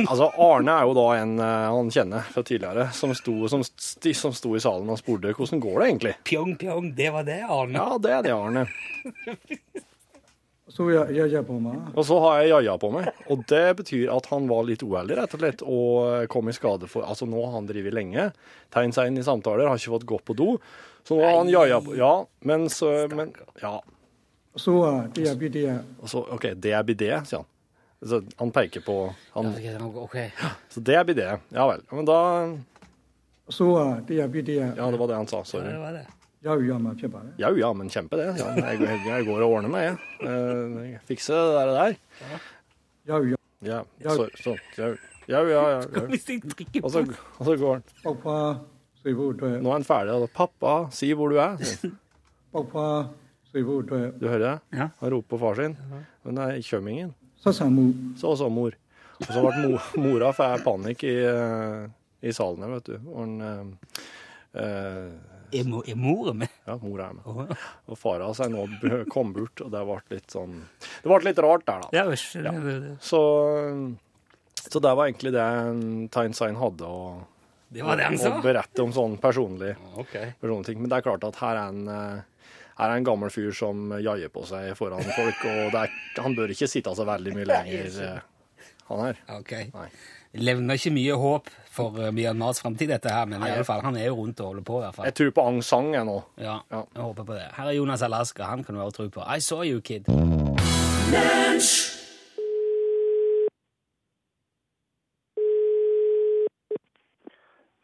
Altså, 0.03 0.27
Arne 0.43 0.73
er 0.75 0.87
jo 0.89 0.95
da 0.97 1.05
en 1.21 1.37
eh, 1.39 1.67
han 1.71 1.91
kjenner 1.93 2.25
fra 2.33 2.41
tidligere, 2.43 2.89
som 2.95 3.13
sto, 3.15 3.35
som, 3.51 3.61
som 3.63 4.33
sto 4.35 4.55
i 4.57 4.63
salen 4.63 4.89
og 4.91 4.99
spurte 4.99 5.31
hvordan 5.37 5.61
går 5.63 5.77
det 5.79 5.85
egentlig. 5.87 6.13
Pjong, 6.27 6.55
pjong, 6.59 6.89
det 6.97 7.13
var 7.15 7.27
det, 7.29 7.37
Arne. 7.47 7.79
Ja, 7.79 7.99
det 8.01 8.11
er 8.17 8.25
det, 8.25 8.33
Arne. 8.35 8.65
Så 10.69 10.85
jeg 10.91 11.15
jaja 11.15 11.41
på 11.43 11.55
meg. 11.63 11.77
Og 11.95 12.05
så 12.07 12.17
har 12.23 12.41
jeg 12.41 12.51
jaja 12.51 12.73
på 12.79 12.89
meg. 12.93 13.07
Og 13.31 13.45
det 13.49 13.63
betyr 13.79 14.11
at 14.13 14.27
han 14.31 14.45
var 14.51 14.67
litt 14.67 14.83
uheldig, 14.85 15.15
rett 15.17 15.33
og 15.35 15.41
slett, 15.41 15.63
og 15.65 16.27
kom 16.31 16.51
i 16.51 16.55
skade 16.55 16.89
for 16.91 17.07
Altså, 17.07 17.27
nå 17.27 17.39
har 17.45 17.55
han 17.55 17.69
drevet 17.69 17.95
lenge, 17.95 18.29
tegnet 18.73 18.99
seg 18.99 19.09
inn 19.09 19.19
i 19.19 19.25
samtaler, 19.25 19.67
har 19.67 19.79
ikke 19.79 19.95
fått 19.95 20.07
gått 20.11 20.25
på 20.27 20.35
do. 20.39 20.49
Så 21.07 21.17
nå 21.17 21.23
har 21.25 21.39
han 21.39 21.51
jaja 21.51 21.79
på 21.83 21.95
Ja, 21.97 22.13
mens, 22.47 22.81
men 23.15 23.31
Ja. 23.63 23.77
Og 24.53 24.61
Så 24.63 24.75
eh, 24.87 25.01
det 25.15 25.27
er 25.29 25.39
bidé. 25.39 25.65
OK, 26.01 26.51
det 26.55 26.73
er 26.73 26.85
bidé, 26.87 27.11
sier 27.27 27.43
han. 27.43 27.49
Så 27.99 28.21
han 28.39 28.51
peker 28.55 28.83
på 28.85 28.95
han. 29.33 29.51
Ja, 29.59 29.75
okay. 30.03 30.29
Så 30.71 30.79
eh, 30.79 30.85
det 30.89 30.95
er 30.99 31.03
bidé. 31.07 31.27
Ja 31.55 31.67
vel. 31.69 31.83
Men 31.91 32.07
da 32.07 32.21
Så 33.49 33.67
det 34.07 34.21
er 34.23 34.31
bidé. 34.31 34.61
Ja, 34.77 34.89
det 34.89 35.01
var 35.01 35.11
det 35.11 35.19
han 35.19 35.27
sa. 35.27 35.43
Sorry. 35.43 35.67
Ja, 35.67 35.77
det 35.77 35.83
var 35.83 35.99
det. 35.99 36.05
Ja, 37.37 37.49
ja, 37.51 37.73
men 37.75 37.89
kjempe 37.91 38.15
det. 38.15 38.29
Ja, 38.39 38.47
ja, 38.55 38.69
jeg, 38.71 38.79
går, 38.79 38.91
jeg, 39.09 39.25
går 39.27 39.41
og 39.43 39.55
ordner 39.57 39.71
meg, 39.73 39.87
jeg. 39.89 39.97
Eh, 40.23 40.77
jeg 40.93 41.01
fikser 41.09 41.35
det 41.35 41.65
der. 41.75 41.97
Ja, 43.09 43.19
ja. 43.33 43.39
Ja, 43.99 44.13
så, 44.15 44.29
så, 44.39 44.53
ja, 44.77 44.93
ja, 45.27 45.41
ja, 45.51 45.63
ja. 45.83 46.03
Og 46.81 46.91
så, 46.93 47.03
og 47.37 47.45
så 47.45 47.55
går 47.59 47.73
han. 47.73 47.83
Pappa, 48.05 48.35
si 49.01 49.11
hvor 49.17 49.35
du 49.35 49.43
er. 49.49 49.57
Nå 49.59 49.73
er 49.73 49.81
han 49.81 49.87
ferdig. 49.87 50.13
Altså. 50.15 50.31
Pappa, 50.37 50.75
si 50.95 51.11
hvor 51.11 51.33
du 51.33 51.41
er. 51.43 51.59
Pappa, 52.55 52.85
du 53.51 54.27
hører? 54.27 54.59
Ja. 54.69 54.89
Han 54.99 55.09
roper 55.15 55.29
på 55.33 55.39
far 55.41 55.55
sin. 55.55 55.75
Men 56.23 56.35
det 56.35 56.61
kommer 56.69 56.91
ingen. 56.91 57.13
Så 57.39 57.53
sa 57.53 57.69
mor. 57.69 57.93
Så 58.19 58.35
sa 58.37 58.49
mor. 58.49 58.75
Og 59.19 59.27
så 59.27 59.41
ble 59.43 59.63
mor, 59.63 59.87
mora 60.05 60.29
får 60.35 60.61
panikk 60.63 61.03
i, 61.07 61.15
eh, 61.27 61.87
i 62.23 62.33
salen 62.35 62.63
her, 62.63 62.77
vet 62.77 62.91
du. 62.91 62.95
Og 63.09 63.19
han, 63.23 63.41
eh, 63.41 64.05
eh 64.61 65.09
er, 65.49 65.65
er 65.65 65.97
mora 65.97 66.33
med? 66.37 66.51
Ja, 66.67 66.75
mora 66.77 67.07
er 67.09 67.15
med. 67.17 67.55
Og 67.89 67.97
fara 67.97 68.27
seg 68.37 68.51
nå 68.53 68.67
kom 69.09 69.33
bort, 69.33 69.63
og 69.65 69.71
det 69.73 69.81
ble 69.87 69.97
litt 70.13 70.35
sånn 70.35 70.59
Det 70.77 71.09
ble 71.09 71.23
litt 71.25 71.41
rart 71.41 71.65
der, 71.65 71.87
da. 71.87 71.89
Ja. 71.97 72.93
Så, 73.01 73.21
så 74.61 74.81
det 74.83 74.93
var 74.93 75.09
egentlig 75.09 75.33
det 75.33 75.47
Tyne 76.13 76.53
hadde. 76.61 76.85
å 76.85 77.25
det 77.69 77.85
var 77.85 77.97
det 77.97 78.07
han 78.07 78.17
sa? 78.17 78.31
Berette 78.41 78.81
om 78.81 78.93
sånn 78.93 79.17
personlig, 79.21 79.75
okay. 80.01 80.31
ting. 80.65 80.79
Men 80.81 80.89
det 80.89 80.99
er 80.99 81.05
klart 81.05 81.25
at 81.27 81.37
her 81.37 81.53
er 81.53 81.67
en 81.69 81.91
eh, 81.93 82.38
er 82.79 82.93
en 82.95 83.03
gammel 83.07 83.31
fyr 83.33 83.51
som 83.55 83.89
jaier 83.99 84.31
på 84.31 84.45
seg 84.47 84.71
foran 84.79 85.03
folk, 85.15 85.41
og 85.49 85.73
det 85.73 85.81
er, 85.85 85.97
han 86.23 86.35
bør 86.37 86.53
ikke 86.53 86.69
sitte 86.71 86.93
så 86.95 87.05
veldig 87.07 87.33
mye 87.35 87.49
lenger, 87.49 87.99
eh, 88.05 88.21
han 88.89 89.03
her. 89.07 89.19
Ok. 89.35 89.53
Nei. 89.75 89.89
Levner 90.39 90.77
ikke 90.77 90.91
mye 90.93 91.15
håp 91.17 91.47
for 91.73 91.95
uh, 91.97 92.11
Myanmars 92.13 92.59
framtid, 92.61 92.91
dette 92.91 93.09
her, 93.09 93.25
men 93.25 93.41
i 93.41 93.49
alle 93.49 93.65
fall, 93.65 93.81
han 93.81 93.97
er 93.97 94.11
jo 94.11 94.19
rundt 94.19 94.39
og 94.43 94.51
holder 94.51 94.65
på. 94.67 94.77
i 94.77 94.83
hvert 94.85 94.95
fall. 94.99 95.07
Jeg 95.09 95.17
tror 95.17 95.31
på 95.39 95.45
Aung 95.49 95.61
San 95.65 95.89
jeg 95.95 96.05
nå. 96.05 96.19
Ja, 96.37 96.59
Ja. 96.69 96.83
jeg 96.93 97.01
håper 97.01 97.25
på 97.31 97.33
det. 97.33 97.47
Her 97.57 97.71
er 97.71 97.77
Jonas 97.79 98.01
Alaska, 98.05 98.43
han 98.51 98.63
kan 98.63 98.75
du 98.77 98.81
også 98.85 99.01
tro 99.01 99.09
på. 99.19 99.25
I 99.25 99.39
saw 99.41 99.63
you, 99.65 99.81
kid. 99.81 100.05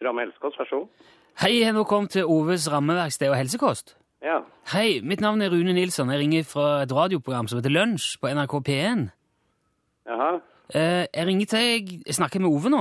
Ramme 0.06 0.22
Helsekost, 0.26 0.60
vær 0.60 0.70
så 0.70 0.80
god. 0.80 0.88
Hei, 1.42 1.52
jeg 1.60 1.68
har 1.70 1.76
nå 1.76 1.84
kommet 1.90 2.14
til 2.16 2.26
Oves 2.32 2.68
rammeverksted 2.72 3.32
og 3.32 3.38
helsekost. 3.40 3.96
Ja. 4.26 4.40
Hei, 4.74 5.02
mitt 5.06 5.22
navn 5.22 5.42
er 5.46 5.52
Rune 5.54 5.74
Nilsson. 5.78 6.10
Jeg 6.10 6.20
ringer 6.24 6.46
fra 6.50 6.68
et 6.82 6.92
radioprogram 6.96 7.48
som 7.48 7.60
heter 7.60 7.74
Lunsj 7.74 8.16
på 8.22 8.32
NRK 8.34 8.56
P1. 8.66 9.04
Jaha. 10.10 10.30
Eh, 10.74 11.06
jeg 11.14 11.28
ringer 11.28 11.46
til 11.52 11.60
deg 11.62 11.92
Jeg 12.08 12.16
snakker 12.18 12.42
med 12.42 12.50
Ove 12.50 12.72
nå. 12.74 12.80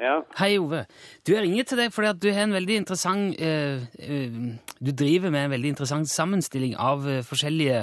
Ja. 0.00 0.14
Hei, 0.38 0.54
Ove. 0.60 0.86
Du, 1.26 1.32
Jeg 1.34 1.42
ringer 1.44 1.64
til 1.68 1.78
deg 1.80 1.92
fordi 1.92 2.08
at 2.08 2.20
du 2.22 2.30
har 2.32 2.42
en 2.46 2.52
veldig 2.56 2.76
interessant 2.82 3.36
eh, 3.40 3.84
eh, 4.00 4.38
Du 4.80 4.90
driver 4.92 5.30
med 5.32 5.44
en 5.46 5.50
veldig 5.54 5.70
interessant 5.74 6.08
sammenstilling 6.08 6.74
av 6.80 7.04
eh, 7.08 7.20
forskjellige 7.24 7.82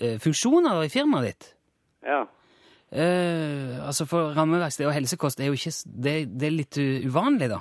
eh, 0.00 0.16
funksjoner 0.20 0.82
i 0.84 0.88
firmaet 0.92 1.28
ditt. 1.30 1.50
Ja. 2.04 2.22
Eh, 2.92 3.80
altså 3.86 4.06
For 4.08 4.32
rammeverksted 4.36 4.86
og 4.88 4.92
helsekost 4.96 5.40
er 5.40 5.48
jo 5.52 5.56
ikke 5.56 5.72
s- 5.72 5.84
Det, 5.88 6.16
det 6.32 6.48
er 6.48 6.56
litt 6.58 6.76
u- 6.80 7.08
uvanlig, 7.10 7.48
da. 7.52 7.60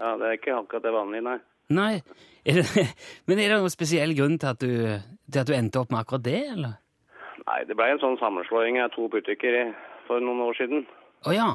Ja, 0.00 0.16
det 0.16 0.26
er 0.28 0.36
ikke 0.40 0.56
akkurat 0.60 0.84
det 0.84 0.92
vanlige, 0.96 1.24
nei. 1.28 1.38
Nei. 1.70 2.00
Er 2.44 2.62
det, 2.62 2.86
men 3.28 3.38
er 3.38 3.52
det 3.52 3.58
noen 3.60 3.72
spesiell 3.72 4.14
grunn 4.18 4.38
til 4.40 4.52
at, 4.52 4.62
du, 4.64 5.12
til 5.30 5.42
at 5.42 5.50
du 5.50 5.54
endte 5.56 5.82
opp 5.82 5.92
med 5.92 6.02
akkurat 6.02 6.24
det, 6.24 6.40
eller? 6.54 6.78
Nei, 7.46 7.60
det 7.68 7.76
ble 7.78 7.90
en 7.92 8.00
sånn 8.02 8.18
sammenslåing 8.20 8.80
av 8.82 8.92
to 8.94 9.08
butikker 9.12 9.60
for 10.06 10.22
noen 10.24 10.42
år 10.44 10.56
siden. 10.58 10.86
Å 11.28 11.34
ja. 11.36 11.50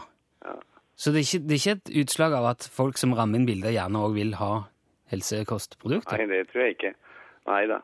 Ja. 0.46 0.56
Så 0.96 1.12
det 1.12 1.22
er, 1.24 1.28
ikke, 1.28 1.44
det 1.48 1.56
er 1.56 1.62
ikke 1.62 1.76
et 1.80 1.92
utslag 2.06 2.36
av 2.38 2.46
at 2.54 2.70
folk 2.72 3.00
som 3.02 3.14
rammer 3.18 3.42
inn 3.42 3.48
bilder, 3.50 3.74
gjerne 3.76 4.06
òg 4.08 4.16
vil 4.16 4.32
ha 4.40 4.54
helsekostprodukter? 5.12 6.22
Nei, 6.24 6.30
det 6.32 6.48
tror 6.52 6.66
jeg 6.66 6.78
ikke. 6.78 6.94
Nei 7.50 7.66
da. 7.70 7.82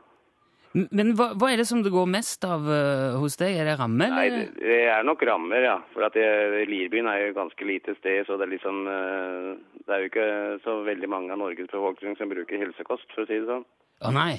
Men 0.71 1.11
hva, 1.19 1.33
hva 1.35 1.49
er 1.51 1.59
det 1.59 1.65
som 1.67 1.81
det 1.83 1.91
går 1.91 2.07
mest 2.07 2.45
av 2.47 2.63
uh, 2.63 3.17
hos 3.19 3.35
deg? 3.41 3.57
Er 3.59 3.67
det 3.67 3.75
rammer? 3.81 4.13
Nei, 4.13 4.27
det, 4.31 4.45
det 4.61 4.77
er 4.87 5.03
nok 5.03 5.25
rammer, 5.27 5.65
ja. 5.67 5.75
For 5.91 6.07
at 6.07 6.15
det- 6.15 6.63
Lirbyen 6.71 7.09
er 7.11 7.25
jo 7.25 7.33
et 7.33 7.39
ganske 7.41 7.67
lite 7.67 7.97
sted, 7.99 8.23
så 8.27 8.37
det 8.39 8.47
er 8.47 8.53
liksom 8.53 8.79
eh, 8.87 9.49
Det 9.85 9.95
er 9.95 10.03
jo 10.03 10.09
ikke 10.11 10.29
så 10.65 10.77
veldig 10.85 11.09
mange 11.11 11.33
av 11.33 11.41
Norges 11.41 11.69
befolkning 11.71 12.17
som 12.19 12.31
bruker 12.31 12.61
helsekost, 12.61 13.07
for 13.15 13.25
å 13.25 13.29
si 13.29 13.39
det 13.39 13.49
sånn. 13.49 13.67
Å 14.01 14.13
nei. 14.15 14.33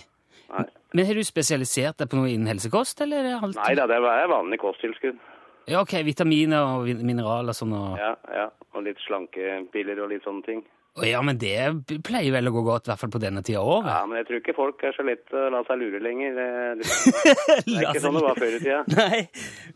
Nei. 0.53 0.67
Men 0.93 1.09
har 1.09 1.19
du 1.19 1.25
spesialisert 1.25 2.01
deg 2.01 2.11
på 2.11 2.19
noe 2.19 2.33
innen 2.33 2.51
helsekost, 2.51 3.01
eller 3.05 3.31
er 3.31 3.39
alt? 3.39 3.59
Nei 3.61 3.75
da, 3.79 3.87
det 3.91 4.01
er 4.01 4.31
vanlig 4.33 4.61
kosttilskudd. 4.63 5.21
Ja, 5.71 5.83
ok, 5.83 6.01
vitaminer 6.07 6.77
og 6.77 7.03
mineraler 7.07 7.57
sånn. 7.57 7.75
Og... 7.79 7.99
Ja, 8.01 8.15
ja. 8.35 8.49
Og 8.75 8.87
litt 8.87 9.01
slankepiller 9.07 10.01
og 10.03 10.11
litt 10.13 10.25
sånne 10.27 10.47
ting. 10.47 10.63
Ja, 11.01 11.23
men 11.25 11.39
det 11.41 11.57
pleier 12.05 12.35
vel 12.35 12.51
å 12.51 12.53
gå 12.53 12.63
godt, 12.67 12.85
i 12.85 12.91
hvert 12.91 13.01
fall 13.01 13.13
på 13.15 13.21
denne 13.23 13.41
tida 13.41 13.63
av 13.63 13.71
året? 13.79 13.89
Ja, 13.89 14.01
men 14.09 14.19
jeg 14.19 14.27
tror 14.29 14.41
ikke 14.43 14.55
folk 14.59 14.83
er 14.85 14.93
så 14.93 15.07
lett 15.09 15.33
å 15.33 15.47
la 15.55 15.63
seg 15.65 15.81
lure 15.81 16.01
lenger. 16.05 16.35
Det, 16.37 16.49
det, 16.83 16.89
det 17.65 17.77
er 17.79 17.87
ikke 17.87 18.03
sånn 18.05 18.19
det 18.19 18.25
var 18.27 18.41
før 18.43 18.57
i 18.59 18.61
tida. 18.61 18.83
Nei, 18.99 19.23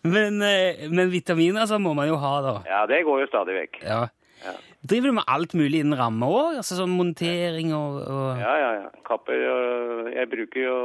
men, 0.04 0.36
eh, 0.44 0.84
men 0.92 1.08
vitaminer 1.14 1.64
så 1.70 1.80
må 1.80 1.94
man 1.96 2.10
jo 2.10 2.18
ha, 2.20 2.34
da. 2.44 2.54
Ja, 2.68 2.82
det 2.90 3.00
går 3.08 3.22
jo 3.24 3.30
stadig 3.30 3.56
vekk. 3.56 3.80
Ja. 3.86 4.02
Ja. 4.44 4.52
Driver 4.86 5.10
du 5.10 5.16
med 5.18 5.30
alt 5.32 5.54
mulig 5.58 5.80
innen 5.82 5.98
ramme 5.98 6.28
òg? 6.28 6.58
Altså 6.60 6.78
sånn 6.78 6.92
montering 6.94 7.72
og, 7.76 8.02
og... 8.04 8.28
Ja, 8.42 8.52
ja, 8.60 8.68
ja. 8.82 8.90
Kapper 9.06 9.46
og 9.52 10.12
Jeg 10.12 10.30
bruker 10.32 10.60
jo 10.60 10.78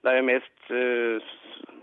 Det 0.00 0.12
er 0.12 0.18
jo 0.20 0.26
mest 0.30 0.72
uh, 0.72 1.30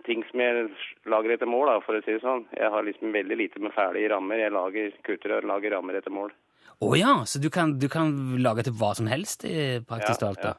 ting 0.07 0.23
som 0.29 0.41
jeg 0.41 0.67
lager 1.11 1.35
etter 1.35 1.49
mål, 1.49 1.69
da, 1.69 1.79
for 1.85 1.97
å 1.97 2.03
si 2.03 2.15
det 2.15 2.23
sånn. 2.23 2.45
Jeg 2.55 2.71
har 2.73 2.85
liksom 2.87 3.11
veldig 3.15 3.37
lite 3.37 3.61
med 3.63 3.75
ferdige 3.75 4.13
rammer. 4.13 4.39
Jeg 4.39 4.55
lager 4.55 4.93
kutter 5.05 5.35
og 5.37 5.49
lager 5.51 5.75
rammer 5.75 5.99
etter 5.99 6.13
mål. 6.15 6.31
Å 6.77 6.89
ja, 6.95 7.13
så 7.27 7.41
du 7.43 7.49
kan, 7.53 7.75
du 7.81 7.87
kan 7.91 8.13
lage 8.43 8.67
til 8.67 8.75
hva 8.79 8.93
som 8.97 9.09
helst, 9.11 9.43
i 9.49 9.81
praktisk 9.83 10.21
talt? 10.23 10.43
da? 10.43 10.55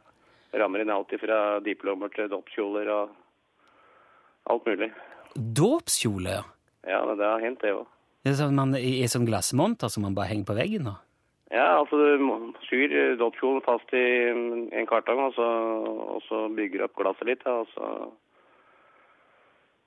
Rammer 0.59 0.83
inn 0.83 0.93
alt 0.93 1.13
fra 1.21 1.59
diplomer 1.65 2.13
til 2.15 2.31
dåpskjoler 2.33 2.91
og 2.93 3.15
alt 4.53 4.69
mulig. 4.69 4.91
Dåpskjole, 5.35 6.39
ja. 6.41 6.45
Ja, 6.89 7.03
det 7.15 7.25
har 7.27 7.43
hendt, 7.45 7.63
det 7.63 7.75
òg. 7.77 7.87
Det 8.25 8.33
er 8.33 8.41
sånn 8.41 8.57
man, 8.59 8.75
I 8.77 8.99
i 9.03 9.11
sånn 9.11 9.29
glassmonter 9.29 9.93
som 9.93 10.05
man 10.07 10.17
bare 10.17 10.33
henger 10.33 10.49
på 10.49 10.59
veggen? 10.59 10.89
da? 10.91 10.97
Ja, 11.55 11.79
altså 11.79 11.97
du 11.97 12.25
syr 12.69 12.93
eh, 12.93 13.61
fast 13.65 13.93
i 13.97 14.07
en 14.29 14.89
kartong, 14.91 15.23
og 15.31 15.37
så, 15.37 15.47
og 16.17 16.25
så 16.27 16.49
bygger 16.53 16.83
du 16.83 16.85
opp 16.89 16.99
glasset 16.99 17.31
litt, 17.31 17.47
og 17.49 17.71
så 17.73 17.93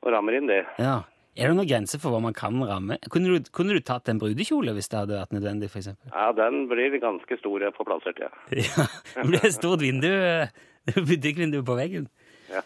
og 0.01 0.09
rammer 0.15 0.37
inn 0.37 0.49
det. 0.49 0.63
Ja. 0.81 1.03
Er 1.31 1.47
det 1.47 1.55
noen 1.55 1.67
grense 1.69 1.95
for 2.01 2.11
hva 2.11 2.19
man 2.19 2.33
kan 2.35 2.57
ramme? 2.67 2.97
Kunne 3.11 3.37
du, 3.37 3.51
kunne 3.55 3.77
du 3.77 3.79
tatt 3.87 4.09
en 4.11 4.19
brudekjole 4.19 4.73
hvis 4.75 4.89
det 4.91 4.97
hadde 4.99 5.15
vært 5.15 5.35
nødvendig, 5.37 5.69
for 5.71 5.79
eksempel? 5.79 6.09
Ja, 6.11 6.25
den 6.35 6.65
blir 6.67 6.97
ganske 6.99 7.37
stor 7.39 7.63
på 7.77 7.85
plassert, 7.87 8.19
ja. 8.19 8.31
Ja, 8.65 8.87
det 9.15 9.27
blir 9.29 9.45
et 9.47 9.55
stort 9.55 9.79
vindu, 9.85 10.09
eh, 10.11 10.51
butikkvindu 11.07 11.61
på 11.63 11.77
veggen. 11.79 12.09
ja. 12.51 12.65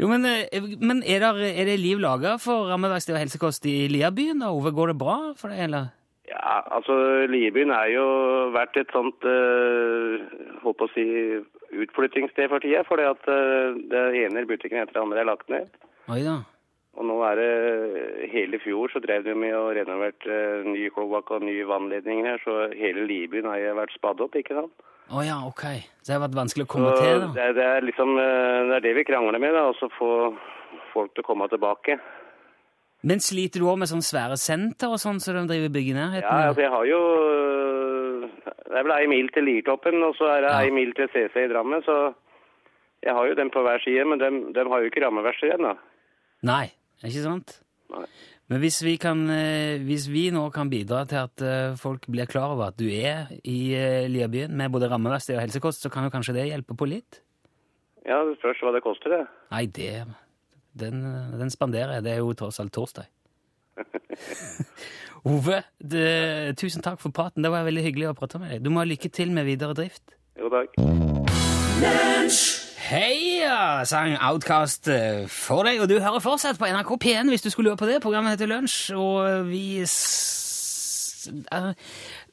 Jo, 0.00 0.08
men, 0.08 0.24
eh, 0.24 0.62
men 0.80 1.02
er, 1.04 1.20
der, 1.20 1.38
er 1.44 1.66
det 1.68 1.80
liv 1.80 2.00
laga 2.00 2.38
for 2.40 2.70
rammeverksted 2.72 3.18
og 3.18 3.20
helsekost 3.20 3.66
i 3.68 3.84
Liabyen? 3.92 4.40
Ove? 4.48 4.72
Går 4.72 4.94
det 4.94 5.00
bra 5.02 5.16
for 5.36 5.52
deg, 5.52 5.66
eller? 5.66 5.90
Ja, 6.30 6.60
altså 6.72 6.94
Liabyen 7.28 7.72
er 7.74 7.90
jo 7.92 8.06
vært 8.54 8.78
et 8.80 8.92
sånt 8.94 9.26
uh, 9.26 10.22
holdt 10.62 10.78
på 10.78 10.86
å 10.86 10.92
si 10.94 11.04
utflyttingssted 11.84 12.48
for 12.48 12.62
tida. 12.62 12.84
For 12.88 13.00
det 13.00 13.10
at 13.10 13.28
eh, 13.28 13.76
det 13.90 14.04
ene 14.22 14.46
butikken 14.48 14.80
etter 14.80 14.96
det 14.96 15.02
andre 15.04 15.20
er 15.20 15.28
lagt 15.28 15.52
ned. 15.52 15.68
Oi 16.10 16.22
da. 16.24 16.40
Og 16.98 17.06
nå 17.06 17.16
er 17.22 17.38
det 17.38 18.30
Hele 18.32 18.58
fjor 18.62 18.90
så 18.92 18.98
drev 19.02 19.22
de 19.24 19.34
med 19.38 19.54
å 19.54 19.70
renovere 19.76 20.12
uh, 20.26 20.66
ny 20.66 20.88
kloakk 20.94 21.30
og 21.36 21.44
ny 21.46 21.60
vannledning 21.68 22.24
her, 22.26 22.40
så 22.44 22.68
hele 22.74 23.06
Libyen 23.06 23.46
har 23.46 23.62
vært 23.78 23.94
spadd 23.94 24.20
opp, 24.24 24.34
ikke 24.36 24.56
sant? 24.58 24.72
Å 25.10 25.22
ja, 25.26 25.40
ok. 25.46 25.64
Så 26.02 26.10
det 26.10 26.16
har 26.16 26.24
vært 26.28 26.38
vanskelig 26.38 26.66
å 26.66 26.68
Så 26.68 26.72
komme 26.74 26.90
til, 27.00 27.20
da. 27.24 27.28
det, 27.34 27.46
det 27.58 27.64
er 27.66 27.86
liksom 27.86 28.12
eh, 28.18 28.58
det 28.70 28.74
er 28.76 28.84
det 28.84 28.92
vi 29.00 29.04
krangler 29.08 29.42
med, 29.42 29.54
da. 29.56 29.64
Og 29.70 29.78
så 29.80 29.88
få 29.96 30.10
folk 30.92 31.14
til 31.14 31.24
å 31.24 31.26
komme 31.26 31.48
tilbake. 31.50 31.96
Men 33.02 33.22
sliter 33.24 33.62
du 33.62 33.66
òg 33.70 33.78
med 33.80 33.88
sånne 33.90 34.04
svære 34.06 34.36
senter 34.38 34.92
og 34.92 35.00
sånn 35.02 35.18
som 35.24 35.34
de 35.38 35.46
driver 35.50 35.72
bygger 35.74 35.96
nærheten? 35.98 36.26
Ja, 36.30 36.50
altså 36.52 36.62
jeg 36.66 36.70
har 36.74 36.84
jo 36.90 37.00
Det 38.70 38.76
er 38.78 38.84
vel 38.86 38.94
ei 38.98 39.06
mil 39.10 39.30
til 39.34 39.46
Liertoppen, 39.48 40.02
og 40.06 40.14
så 40.18 40.28
er 40.36 40.44
det 40.44 40.50
Ja. 40.52 40.74
mil 40.74 40.92
til 40.94 41.08
CC 41.14 41.46
i 41.46 41.48
Drammen, 41.50 41.82
så 41.86 42.12
jeg 43.02 43.14
har 43.16 43.26
jo 43.26 43.34
dem 43.34 43.50
på 43.50 43.62
hver 43.64 43.80
side, 43.82 44.04
men 44.06 44.18
dem, 44.20 44.52
dem 44.52 44.68
har 44.70 44.82
jo 44.82 44.90
ikke 44.90 45.02
rammeverksted 45.06 45.48
igjen, 45.48 45.64
da. 45.64 45.74
Nei, 46.46 46.66
ikke 47.06 47.24
sant? 47.24 47.56
Nei. 47.90 48.06
Men 48.50 48.58
hvis 48.64 48.80
vi, 48.82 48.96
kan, 48.98 49.20
eh, 49.30 49.78
hvis 49.86 50.08
vi 50.10 50.24
nå 50.34 50.42
kan 50.50 50.70
bidra 50.72 51.04
til 51.06 51.20
at 51.20 51.42
eh, 51.46 51.76
folk 51.78 52.08
blir 52.10 52.26
klar 52.26 52.50
over 52.56 52.72
at 52.72 52.78
du 52.80 52.88
er 52.90 53.28
i 53.46 53.74
eh, 53.78 54.08
Liabyen 54.10 54.56
med 54.58 54.72
både 54.74 54.88
rammeverksted 54.90 55.36
og 55.36 55.44
helsekost, 55.44 55.84
så 55.84 55.90
kan 55.92 56.02
jo 56.06 56.10
kanskje 56.10 56.34
det 56.34 56.48
hjelpe 56.48 56.74
på 56.74 56.88
litt? 56.90 57.20
Ja, 58.02 58.24
det 58.26 58.40
spørs 58.40 58.58
hva 58.64 58.72
det 58.74 58.82
koster, 58.82 59.14
det. 59.14 59.22
Nei, 59.52 59.66
det 59.70 59.92
Den, 60.80 61.02
den 61.38 61.50
spanderer 61.50 61.98
jeg. 61.98 62.04
Det 62.06 62.12
er 62.12 62.22
jo 62.24 62.34
tross 62.34 62.58
alt 62.62 62.72
torsdag. 62.74 63.06
Ove, 65.30 65.60
det, 65.78 66.56
tusen 66.58 66.82
takk 66.82 66.98
for 67.02 67.14
praten. 67.14 67.44
Det 67.44 67.52
var 67.52 67.66
veldig 67.66 67.84
hyggelig 67.86 68.08
å 68.10 68.16
prate 68.18 68.40
med 68.42 68.54
deg. 68.54 68.64
Du 68.64 68.70
må 68.72 68.82
ha 68.82 68.88
lykke 68.88 69.12
til 69.14 69.30
med 69.36 69.46
videre 69.46 69.76
drift. 69.78 70.16
Jo, 70.40 70.50
takk. 70.50 70.74
Heia, 72.90 73.84
sang 73.86 74.16
Outcast 74.18 74.88
eh, 74.90 75.28
for 75.30 75.62
deg, 75.62 75.78
og 75.78 75.86
du 75.86 76.00
hører 76.02 76.18
fortsatt 76.18 76.58
på 76.58 76.66
NRK 76.66 76.88
P1 77.04 77.28
hvis 77.30 77.44
du 77.44 77.50
skulle 77.52 77.70
lure 77.70 77.78
på 77.78 77.86
det. 77.86 78.00
Programmet 78.02 78.34
heter 78.34 78.50
Lunsj, 78.50 78.90
og 78.98 79.46
vi 79.46 79.84
eh, 81.54 81.70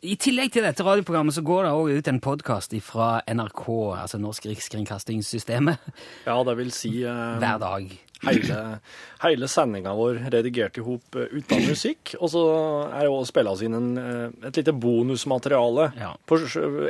I 0.02 0.16
tillegg 0.18 0.56
til 0.56 0.66
dette 0.66 0.82
radioprogrammet 0.88 1.38
så 1.38 1.44
går 1.46 1.68
det 1.68 1.76
også 1.78 2.00
ut 2.00 2.10
en 2.10 2.22
podkast 2.26 2.74
fra 2.82 3.10
NRK, 3.30 3.66
altså 4.02 4.18
Norsk 4.18 4.50
Rikskringkastingssystemet, 4.50 5.78
Ja, 6.26 6.40
det 6.50 6.58
vil 6.64 6.74
si 6.74 7.06
eh, 7.06 7.38
hver 7.38 7.62
dag. 7.62 7.94
Hele, 8.26 8.80
hele 9.22 9.48
sendinga 9.52 9.94
vår 9.98 10.20
redigert 10.34 10.78
i 10.78 10.86
hop 10.86 11.16
eh, 11.16 11.28
uten 11.38 11.68
musikk. 11.68 12.16
Og 12.20 12.32
så 12.34 12.44
er 12.92 13.06
det 13.06 13.12
også 13.12 13.32
spilla 13.34 13.54
inn 13.68 13.78
en, 13.78 13.90
eh, 14.02 14.48
et 14.50 14.58
lite 14.62 14.74
bonusmateriale 14.74 15.92
Ja. 16.00 16.16
på, 16.26 16.40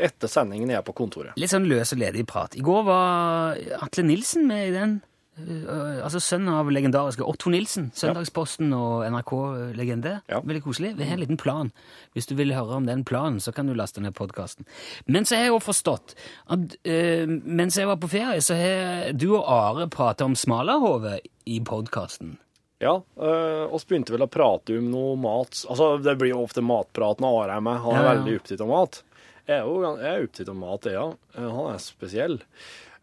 etter 0.01 0.27
sendingen 0.31 0.69
jeg 0.69 0.77
er 0.79 0.87
på 0.87 0.95
kontoret. 0.95 1.33
Litt 1.37 1.51
sånn 1.53 1.67
løs 1.67 1.93
og 1.93 1.99
ledig 1.99 2.25
prat. 2.29 2.55
I 2.57 2.61
går 2.65 2.83
var 2.87 3.57
Atle 3.81 4.03
Nilsen 4.07 4.47
med 4.47 4.69
i 4.69 4.71
den. 4.77 5.01
Uh, 5.37 5.99
altså 6.01 6.19
Sønnen 6.23 6.49
av 6.55 6.69
legendariske 6.73 7.25
Otto 7.25 7.51
Nilsen. 7.53 7.91
Søndagsposten 7.97 8.71
og 8.73 9.05
NRK-legende. 9.13 10.15
Ja. 10.31 10.41
Veldig 10.41 10.63
koselig. 10.65 10.95
Vi 10.97 11.05
har 11.05 11.17
en 11.17 11.21
liten 11.21 11.39
plan. 11.41 11.69
Hvis 12.17 12.29
du 12.29 12.33
vil 12.39 12.55
høre 12.55 12.79
om 12.79 12.89
den 12.89 13.03
planen, 13.07 13.37
så 13.43 13.53
kan 13.53 13.69
du 13.69 13.75
laste 13.77 14.01
ned 14.01 14.15
podkasten. 14.17 14.65
Men 15.05 15.27
så 15.29 15.37
har 15.37 15.47
jeg 15.47 15.53
jo 15.53 15.61
forstått 15.67 16.17
at 16.55 16.75
uh, 16.89 17.37
mens 17.45 17.77
jeg 17.77 17.89
var 17.89 18.01
på 18.01 18.09
ferie, 18.11 18.41
så 18.41 18.57
har 18.57 19.13
du 19.13 19.29
og 19.35 19.45
Are 19.45 19.87
prata 19.93 20.25
om 20.25 20.35
Smalahove 20.37 21.19
i 21.47 21.61
podkasten. 21.63 22.37
Ja, 22.79 23.01
øh, 23.17 23.73
oss 23.73 23.87
begynte 23.89 24.13
vel 24.13 24.27
å 24.27 24.29
prate 24.29 24.75
om 24.77 24.91
noe 24.93 25.15
mat. 25.17 25.63
Altså, 25.65 25.95
det 25.97 26.13
blir 26.19 26.35
jo 26.35 26.43
ofte 26.43 26.61
matprat 26.61 27.23
når 27.23 27.37
Are 27.39 27.55
er 27.57 27.63
med. 27.65 27.79
Han 27.81 27.95
er 27.95 28.03
Ja, 28.03 28.09
veldig 28.11 28.35
opptatt 28.37 28.61
av 28.61 28.69
mat. 28.69 28.99
Jeg 29.47 29.55
er 29.55 29.63
jo 29.65 29.79
jeg 29.87 30.11
er 30.11 30.27
opptatt 30.27 30.51
av 30.51 30.59
mat, 30.59 30.85
jeg, 30.85 30.93
ja. 30.93 31.07
Han 31.39 31.71
er 31.71 31.81
spesiell. 31.81 32.37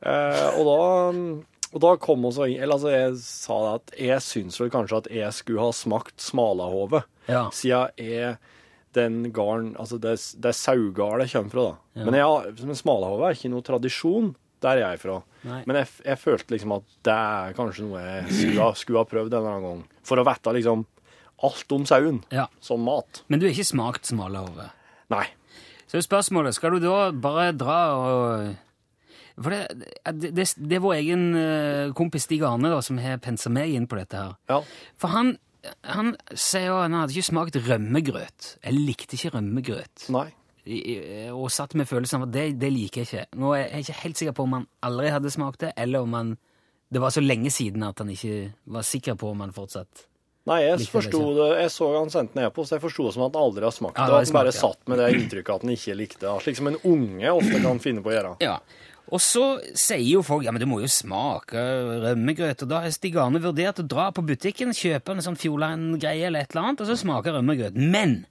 Uh, 0.04 0.48
og 0.60 0.62
da 0.68 0.78
og 1.74 1.80
da 1.82 1.94
kom 1.98 2.22
også 2.28 2.46
Eller 2.46 2.76
altså, 2.76 2.90
jeg 2.94 3.16
sa 3.18 3.56
det 3.64 3.72
at 3.74 3.94
jeg 4.06 4.22
syns 4.22 4.60
vel 4.62 4.70
kanskje 4.70 5.00
at 5.02 5.08
jeg 5.10 5.34
skulle 5.34 5.64
ha 5.64 5.72
smakt 5.74 6.22
smalahove. 6.22 7.02
Ja. 7.26 7.48
Siden 7.50 7.90
jeg 7.98 8.36
den 8.94 9.32
garn 9.34 9.72
Altså, 9.80 9.98
det, 9.98 10.14
det 10.38 10.52
er 10.52 10.54
sauegard 10.56 11.24
jeg 11.24 11.32
kommer 11.34 11.50
fra, 11.50 11.64
da. 11.66 12.00
Ja. 12.00 12.06
Men, 12.06 12.18
jeg, 12.20 12.56
men 12.70 12.78
smalahove 12.78 13.26
er 13.26 13.38
ikke 13.38 13.50
noe 13.50 13.66
tradisjon 13.66 14.32
der 14.64 14.78
jeg 14.80 14.96
er 14.96 15.00
fra. 15.02 15.18
Nei. 15.44 15.60
Men 15.68 15.76
jeg, 15.82 15.90
jeg 16.06 16.20
følte 16.22 16.54
liksom 16.54 16.72
at 16.78 16.86
det 17.04 17.14
er 17.14 17.56
kanskje 17.58 17.84
noe 17.84 18.00
jeg 18.06 18.28
skulle 18.38 18.68
skulle 18.80 19.02
ha 19.02 19.08
prøvd 19.10 19.34
annen 19.36 19.66
gang, 19.66 19.82
For 20.06 20.22
å 20.22 20.24
vite 20.30 20.54
liksom 20.56 20.86
alt 21.44 21.74
om 21.74 21.84
sauen 21.90 22.22
Ja. 22.32 22.46
som 22.62 22.80
mat. 22.86 23.24
Men 23.28 23.42
du 23.42 23.48
har 23.48 23.52
ikke 23.52 23.66
smakt 23.74 24.06
Smalahove? 24.08 24.70
Nei. 25.12 25.26
Så 25.90 26.00
spørsmålet, 26.06 26.54
skal 26.56 26.78
du 26.78 26.86
da 26.86 27.10
bare 27.12 27.50
dra 27.58 27.80
og 27.98 28.54
For 29.40 29.50
det, 29.50 29.88
det, 30.14 30.44
det, 30.56 30.76
er 30.76 30.82
vår 30.84 30.94
egen 31.00 31.24
eh, 31.38 31.88
kompis 31.98 32.28
Stig 32.28 32.44
Arne 32.46 32.70
da, 32.70 32.78
som 32.86 33.00
har 33.02 33.18
pensa 33.22 33.50
meg 33.50 33.74
inn 33.74 33.88
på 33.90 33.98
dette 33.98 34.20
her. 34.20 34.36
Ja. 34.50 34.60
For 35.00 35.10
han, 35.10 35.34
han 35.90 36.14
sier 36.30 36.68
jo 36.70 36.78
han 36.84 36.94
hadde 37.00 37.16
ikke 37.16 37.30
smakt 37.32 37.58
rømmegrøt. 37.66 38.54
Jeg 38.62 38.78
likte 38.78 39.18
ikke 39.18 39.34
rømmegrøt. 39.38 40.08
Nei. 40.14 40.28
I- 40.64 41.28
Og 41.34 41.50
satt 41.52 41.74
med 41.76 41.90
følelsen 41.90 42.22
av 42.22 42.28
at 42.28 42.32
det, 42.32 42.46
det 42.62 42.70
liker 42.72 43.02
jeg 43.02 43.10
ikke. 43.10 43.38
Nå 43.42 43.52
er 43.56 43.66
jeg 43.66 43.84
ikke 43.84 44.00
helt 44.04 44.20
sikker 44.22 44.36
på 44.38 44.46
om 44.46 44.58
han 44.60 44.66
aldri 44.86 45.10
hadde 45.12 45.34
smakt 45.34 45.60
det, 45.66 45.74
eller 45.76 46.06
om 46.06 46.14
han 46.16 46.34
det 46.94 47.00
var 47.02 47.10
så 47.10 47.20
lenge 47.24 47.50
siden 47.50 47.82
at 47.82 47.98
han 47.98 48.10
ikke 48.12 48.52
var 48.70 48.84
sikker 48.86 49.16
på 49.18 49.32
om 49.32 49.40
han 49.42 49.54
fortsatt 49.56 50.04
Nei, 50.44 50.58
jeg 50.60 50.86
forsto 50.92 51.20
det. 51.38 51.46
Jeg 51.62 51.70
så 51.72 51.86
han 51.96 52.10
sendte 52.12 52.36
en 52.36 52.44
e-post. 52.44 52.74
Jeg 52.74 52.82
forsto 52.82 53.06
det 53.06 53.14
som 53.14 53.22
at 53.24 53.32
han 53.32 53.46
aldri 53.46 53.64
har 53.64 53.72
smakt 53.72 53.96
det. 53.96 54.02
Ja, 54.02 54.12
og 54.12 54.20
at 54.20 54.28
han 54.28 54.36
bare 54.36 54.52
satt 54.52 54.90
med 54.92 55.00
det 55.00 55.06
inntrykket 55.16 55.54
at 55.54 55.62
han 55.64 55.72
ikke 55.72 55.94
likte 55.96 56.20
det. 56.20 56.32
Slik 56.44 56.58
som 56.58 56.68
en 56.68 56.76
unge 56.84 57.30
ofte 57.32 57.60
kan 57.64 57.80
finne 57.80 58.04
på 58.04 58.12
å 58.12 58.12
gjøre. 58.12 58.32
Ja. 58.44 58.58
Og 59.14 59.22
så 59.22 59.44
sier 59.78 60.08
jo 60.08 60.24
folk 60.26 60.42
ja, 60.46 60.52
men 60.54 60.62
du 60.62 60.66
må 60.66 60.80
jo 60.82 60.90
smake 60.90 61.60
rømmegrøt. 62.02 62.64
Og 62.66 62.70
da 62.70 62.80
har 62.82 62.94
Stig 62.94 63.14
Arne 63.20 63.42
vurdert 63.42 63.78
å 63.78 63.86
dra 63.86 64.08
på 64.14 64.24
butikken, 64.26 64.74
kjøpe 64.74 65.14
en 65.14 65.22
sånn 65.22 65.38
Fjordland-greie 65.38 66.26
eller 66.26 66.42
et 66.42 66.54
eller 66.54 66.70
annet, 66.70 66.82
og 66.82 66.90
så 66.90 66.98
smake 66.98 67.34
rømmegrøt. 67.34 67.78
Men 67.78 68.24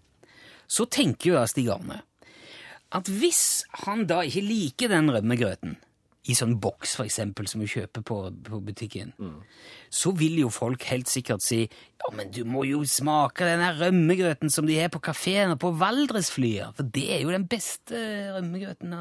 så 0.67 0.87
tenker 0.91 1.31
jo 1.31 1.45
Stig 1.47 1.71
Arne 1.71 2.03
at 2.93 3.07
hvis 3.09 3.63
han 3.87 4.03
da 4.05 4.19
ikke 4.21 4.43
liker 4.45 4.91
den 4.91 5.07
rømmegrøten, 5.09 5.79
i 6.23 6.35
sånn 6.37 6.53
boks 6.63 6.93
for 6.95 7.03
eksempel, 7.03 7.49
som 7.51 7.59
du 7.59 7.67
kjøper 7.67 8.03
på, 8.07 8.17
på 8.47 8.59
butikken, 8.63 9.09
så 9.91 10.13
vil 10.15 10.37
jo 10.39 10.51
folk 10.53 10.85
helt 10.87 11.09
sikkert 11.11 11.43
si 11.43 11.65
ja, 11.65 12.11
men 12.15 12.31
du 12.31 12.43
må 12.47 12.63
jo 12.69 12.83
smake 12.87 13.43
den 13.49 13.63
her 13.65 13.75
rømmegrøten 13.81 14.53
som 14.53 14.69
de 14.69 14.77
har 14.79 14.93
på 14.93 15.01
kafeen 15.03 15.51
og 15.55 15.59
på 15.59 15.73
Valdresflyet, 15.81 16.77
for 16.77 16.93
det 16.95 17.09
er 17.17 17.25
jo 17.25 17.33
den 17.33 17.49
beste 17.51 17.99
rømmegrøten 18.37 18.95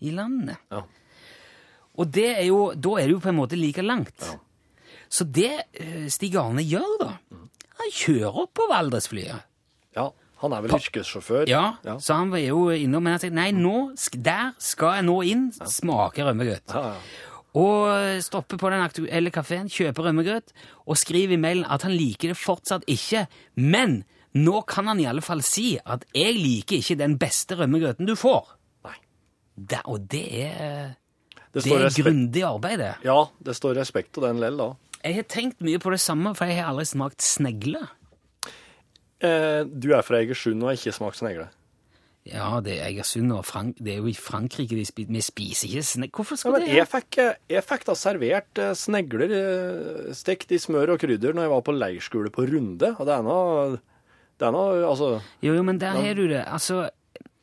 i 0.00 0.10
landet. 0.14 0.56
Ja. 0.72 0.82
Og 1.94 2.08
det 2.10 2.28
er 2.38 2.46
jo, 2.48 2.72
da 2.74 2.96
er 2.98 3.06
det 3.06 3.14
jo 3.16 3.22
på 3.22 3.30
en 3.30 3.38
måte 3.38 3.58
like 3.58 3.82
langt. 3.84 4.24
Så 5.08 5.24
det 5.30 5.52
eh, 5.78 6.06
Stig 6.10 6.34
Arne 6.40 6.64
gjør 6.66 6.96
da, 7.04 7.10
han 7.78 7.92
kjører 7.94 8.40
opp 8.44 8.54
på 8.58 8.66
Valdresflyet. 8.70 9.44
Ja, 9.94 10.08
han 10.42 10.52
er 10.56 10.64
vel 10.64 10.74
yrkessjåfør. 10.78 11.44
Ja, 11.50 11.76
Ja. 11.86 11.98
så 12.02 12.16
han 12.18 12.32
var 12.34 12.42
jo 12.42 12.64
innom, 12.74 13.04
men 13.06 13.14
han 13.14 13.22
sier, 13.22 13.34
nei, 13.34 13.50
nå, 13.54 13.92
der 14.16 14.50
skal 14.58 14.96
jeg 14.98 15.06
nå 15.06 15.20
inn, 15.30 15.46
smake 15.54 16.26
rømmegrøt. 16.26 16.74
Ja, 16.74 16.96
ja. 16.96 17.30
Og 17.54 18.18
stopper 18.26 18.58
på 18.58 18.70
den 18.72 18.82
aktuelle 18.82 19.30
kafeen, 19.30 19.68
kjøper 19.70 20.08
rømmegrøt, 20.08 20.50
og 20.90 20.98
skriver 20.98 21.36
i 21.36 21.38
mailen 21.38 21.68
at 21.70 21.84
han 21.86 21.94
liker 21.94 22.32
det 22.32 22.38
fortsatt 22.40 22.82
ikke, 22.90 23.28
men 23.62 24.00
nå 24.34 24.64
kan 24.66 24.88
han 24.90 24.98
i 24.98 25.06
alle 25.06 25.22
fall 25.22 25.44
si 25.46 25.76
at 25.78 26.02
jeg 26.18 26.34
liker 26.34 26.80
ikke 26.80 26.96
den 26.98 27.14
beste 27.22 27.54
rømmegrøten 27.60 28.08
du 28.10 28.16
får. 28.18 28.48
Det, 29.56 29.80
og 29.86 30.08
det 30.10 30.22
er, 30.44 30.94
Det 31.54 31.62
det 31.64 31.72
er 31.72 32.02
grundig 32.02 32.42
arbeid, 32.42 32.78
det. 32.82 32.92
ja, 33.04 33.18
det 33.46 33.54
står 33.54 33.74
respekt 33.78 34.18
av 34.18 34.24
den 34.28 34.40
lell, 34.42 34.56
da. 34.58 34.70
Jeg 35.04 35.14
har 35.20 35.26
tenkt 35.28 35.60
mye 35.62 35.78
på 35.78 35.90
det 35.92 36.00
samme, 36.00 36.32
for 36.34 36.48
jeg 36.48 36.58
har 36.62 36.72
aldri 36.72 36.86
smakt 36.88 37.22
snegle. 37.22 37.82
Eh, 39.24 39.62
du 39.68 39.92
er 39.94 40.02
fra 40.04 40.18
Egersund 40.22 40.62
og 40.64 40.70
har 40.72 40.78
ikke 40.78 40.92
smakt 40.96 41.20
snegle. 41.20 41.46
Ja, 42.24 42.58
det 42.64 42.78
er 42.80 42.86
Egersund 42.88 43.32
og 43.36 43.42
Frank 43.44 43.76
det 43.84 43.92
er 43.92 43.98
jo 44.00 44.08
i 44.08 44.14
Frankrike 44.16 44.78
de 44.78 44.84
spiser 44.88 45.12
vi 45.12 45.20
spiser 45.20 45.68
ikke 45.68 45.82
snegle. 45.84 46.14
Hvorfor 46.16 46.34
Ja, 46.34 46.40
skal 46.40 46.52
men 46.56 46.62
det? 46.64 46.74
jeg 46.78 46.88
fikk, 46.88 47.18
eh, 47.20 47.34
jeg 47.52 47.64
fikk 47.68 47.84
da 47.84 47.94
servert 48.00 48.60
eh, 48.64 48.72
snegler 48.80 49.34
eh, 49.38 50.12
stekt 50.16 50.52
i 50.56 50.58
smør 50.58 50.94
og 50.96 51.00
krydder 51.04 51.36
når 51.36 51.42
jeg 51.46 51.52
var 51.52 51.64
på 51.68 51.76
leirskole 51.76 52.32
på 52.32 52.46
Runde. 52.48 52.94
Og 52.98 53.04
det 53.06 53.14
er 53.14 53.22
noe 53.28 53.78
Altså 54.88 55.20
Jo, 55.44 55.52
jo, 55.54 55.62
men 55.62 55.78
der 55.78 55.94
har 56.00 56.14
du 56.16 56.26
det. 56.26 56.42
Altså, 56.48 56.88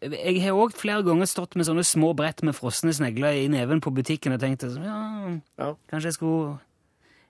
jeg 0.01 0.41
har 0.41 0.57
òg 0.57 0.73
flere 0.73 1.03
ganger 1.05 1.29
stått 1.29 1.55
med 1.55 1.67
sånne 1.67 1.83
små 1.85 2.11
brett 2.17 2.41
med 2.43 2.55
frosne 2.57 2.93
snegler 2.95 3.37
i 3.43 3.47
neven 3.51 3.81
på 3.83 3.93
butikken 3.93 4.33
og 4.33 4.41
tenkt 4.41 4.65
sånn, 4.65 4.83
ja, 4.83 5.39
Ja. 5.61 5.75
kanskje 5.91 6.09
jeg 6.09 6.13
skulle 6.19 6.59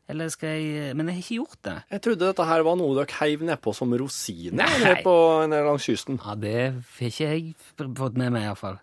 Eller 0.10 0.28
skal 0.30 0.50
jeg 0.50 0.96
Men 0.96 1.08
jeg 1.08 1.16
har 1.16 1.22
ikke 1.22 1.36
gjort 1.38 1.62
det. 1.64 1.76
Jeg 1.92 2.02
trodde 2.02 2.26
dette 2.28 2.44
her 2.46 2.64
var 2.64 2.76
noe 2.76 2.96
dere 2.98 3.16
heiv 3.22 3.42
nedpå 3.48 3.74
som 3.74 3.94
rosiner 3.94 4.52
ned 4.84 5.04
på, 5.06 5.48
ned 5.48 5.64
langs 5.64 5.86
kysten. 5.88 6.20
Ja, 6.26 6.36
Det 6.36 6.74
har 6.74 7.08
ikke 7.08 7.30
jeg 7.30 7.56
fått 7.78 8.18
med 8.18 8.32
meg, 8.34 8.44
iallfall. 8.44 8.80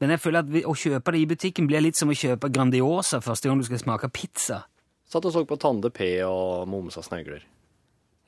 Men 0.00 0.10
jeg 0.10 0.20
føler 0.20 0.38
at 0.38 0.48
vi, 0.48 0.62
å 0.64 0.72
kjøpe 0.72 1.12
det 1.12 1.20
i 1.20 1.26
butikken 1.26 1.66
blir 1.68 1.82
litt 1.82 1.96
som 1.96 2.08
å 2.08 2.16
kjøpe 2.16 2.48
Grandiosa 2.50 3.20
første 3.20 3.48
gang 3.50 3.58
du 3.60 3.64
skal 3.64 3.78
smake 3.82 4.08
pizza. 4.12 4.62
Satt 5.10 5.24
og 5.26 5.32
så 5.34 5.44
på 5.44 5.58
Tande 5.58 5.90
P 5.90 6.22
og 6.22 6.68
Momsa 6.70 7.02
snegler. 7.02 7.42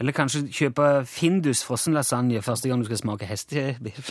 Eller 0.03 0.17
kanskje 0.17 0.49
kjøpe 0.51 0.87
Findus 1.07 1.61
frossen 1.63 1.95
lasagne 1.95 2.41
første 2.43 2.67
gang 2.67 2.81
du 2.83 2.89
skal 2.89 2.99
smake 2.99 3.29
hestebiff. 3.31 4.11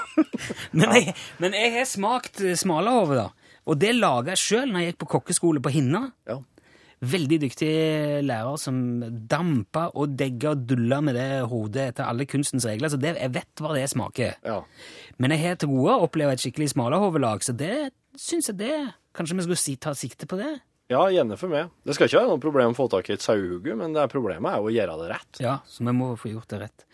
men, 0.78 0.86
jeg, 0.96 1.12
men 1.42 1.56
jeg 1.58 1.74
har 1.74 1.88
smakt 1.88 2.40
eh, 2.40 2.56
smalahove, 2.56 3.18
da. 3.18 3.56
Og 3.68 3.76
det 3.76 3.90
laga 3.98 4.32
jeg 4.32 4.40
sjøl 4.40 4.70
når 4.70 4.80
jeg 4.80 4.94
gikk 4.94 5.02
på 5.02 5.10
kokkeskole 5.18 5.60
på 5.60 5.74
Hinna. 5.74 6.06
Ja. 6.30 6.38
Veldig 7.00 7.38
dyktig 7.44 7.68
lærer 8.24 8.56
som 8.60 8.80
dampa 9.28 9.86
og 9.92 10.16
degga 10.16 10.54
og 10.54 10.64
dulla 10.68 11.02
med 11.04 11.16
det 11.16 11.28
hodet 11.52 11.90
etter 11.92 12.08
alle 12.08 12.24
kunstens 12.28 12.64
regler. 12.68 12.92
Så 12.92 13.00
det, 13.00 13.12
jeg 13.20 13.34
vet 13.36 13.60
hva 13.60 13.76
det 13.76 13.86
smaker. 13.92 14.40
ja. 14.40 14.62
Men 15.20 15.34
jeg 15.36 15.44
har 15.44 15.60
til 15.60 15.68
gode 15.68 15.98
å 15.98 16.06
oppleve 16.06 16.32
et 16.32 16.40
skikkelig 16.40 16.70
smalahovelag, 16.72 17.44
så 17.44 17.52
det 17.52 17.90
syns 18.16 18.48
jeg 18.48 18.62
det 18.62 18.76
Kanskje 19.10 19.36
vi 19.36 19.42
skulle 19.42 19.58
si, 19.58 19.72
ta 19.74 19.90
sikte 19.98 20.28
på 20.30 20.36
det? 20.38 20.52
Ja, 20.90 21.04
gjerne 21.14 21.36
for 21.38 21.52
meg. 21.52 21.68
Det 21.86 21.94
skal 21.94 22.08
ikke 22.08 22.18
være 22.18 22.30
noe 22.32 22.42
problem 22.42 22.72
å 22.74 22.76
få 22.80 22.88
tak 22.90 23.08
i 23.10 23.14
et 23.14 23.22
sauehugge, 23.22 23.76
men 23.78 23.94
det 23.94 24.02
er 24.02 24.10
problemet 24.10 24.50
er 24.50 24.58
jo 24.58 24.70
å 24.70 24.74
gjøre 24.74 24.96
det 25.04 25.10
rett. 25.12 25.40
Ja, 25.44 25.56
så 25.70 25.84
vi 25.86 25.94
må 25.94 26.08
få 26.18 26.32
gjort 26.32 26.50
det 26.50 26.58
rett. 26.64 26.84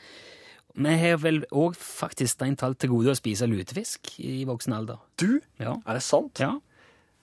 Vi 0.76 0.96
har 1.00 1.16
vel 1.22 1.38
òg 1.56 1.78
faktisk 1.80 2.34
strengt 2.36 2.60
talt 2.60 2.76
til 2.82 2.92
gode 2.92 3.14
å 3.14 3.16
spise 3.16 3.48
lutefisk 3.48 4.12
i 4.20 4.42
voksen 4.48 4.74
alder. 4.76 4.98
Du, 5.16 5.40
Ja. 5.58 5.78
er 5.86 5.94
det 5.96 6.02
sant? 6.04 6.38
ja. 6.38 6.58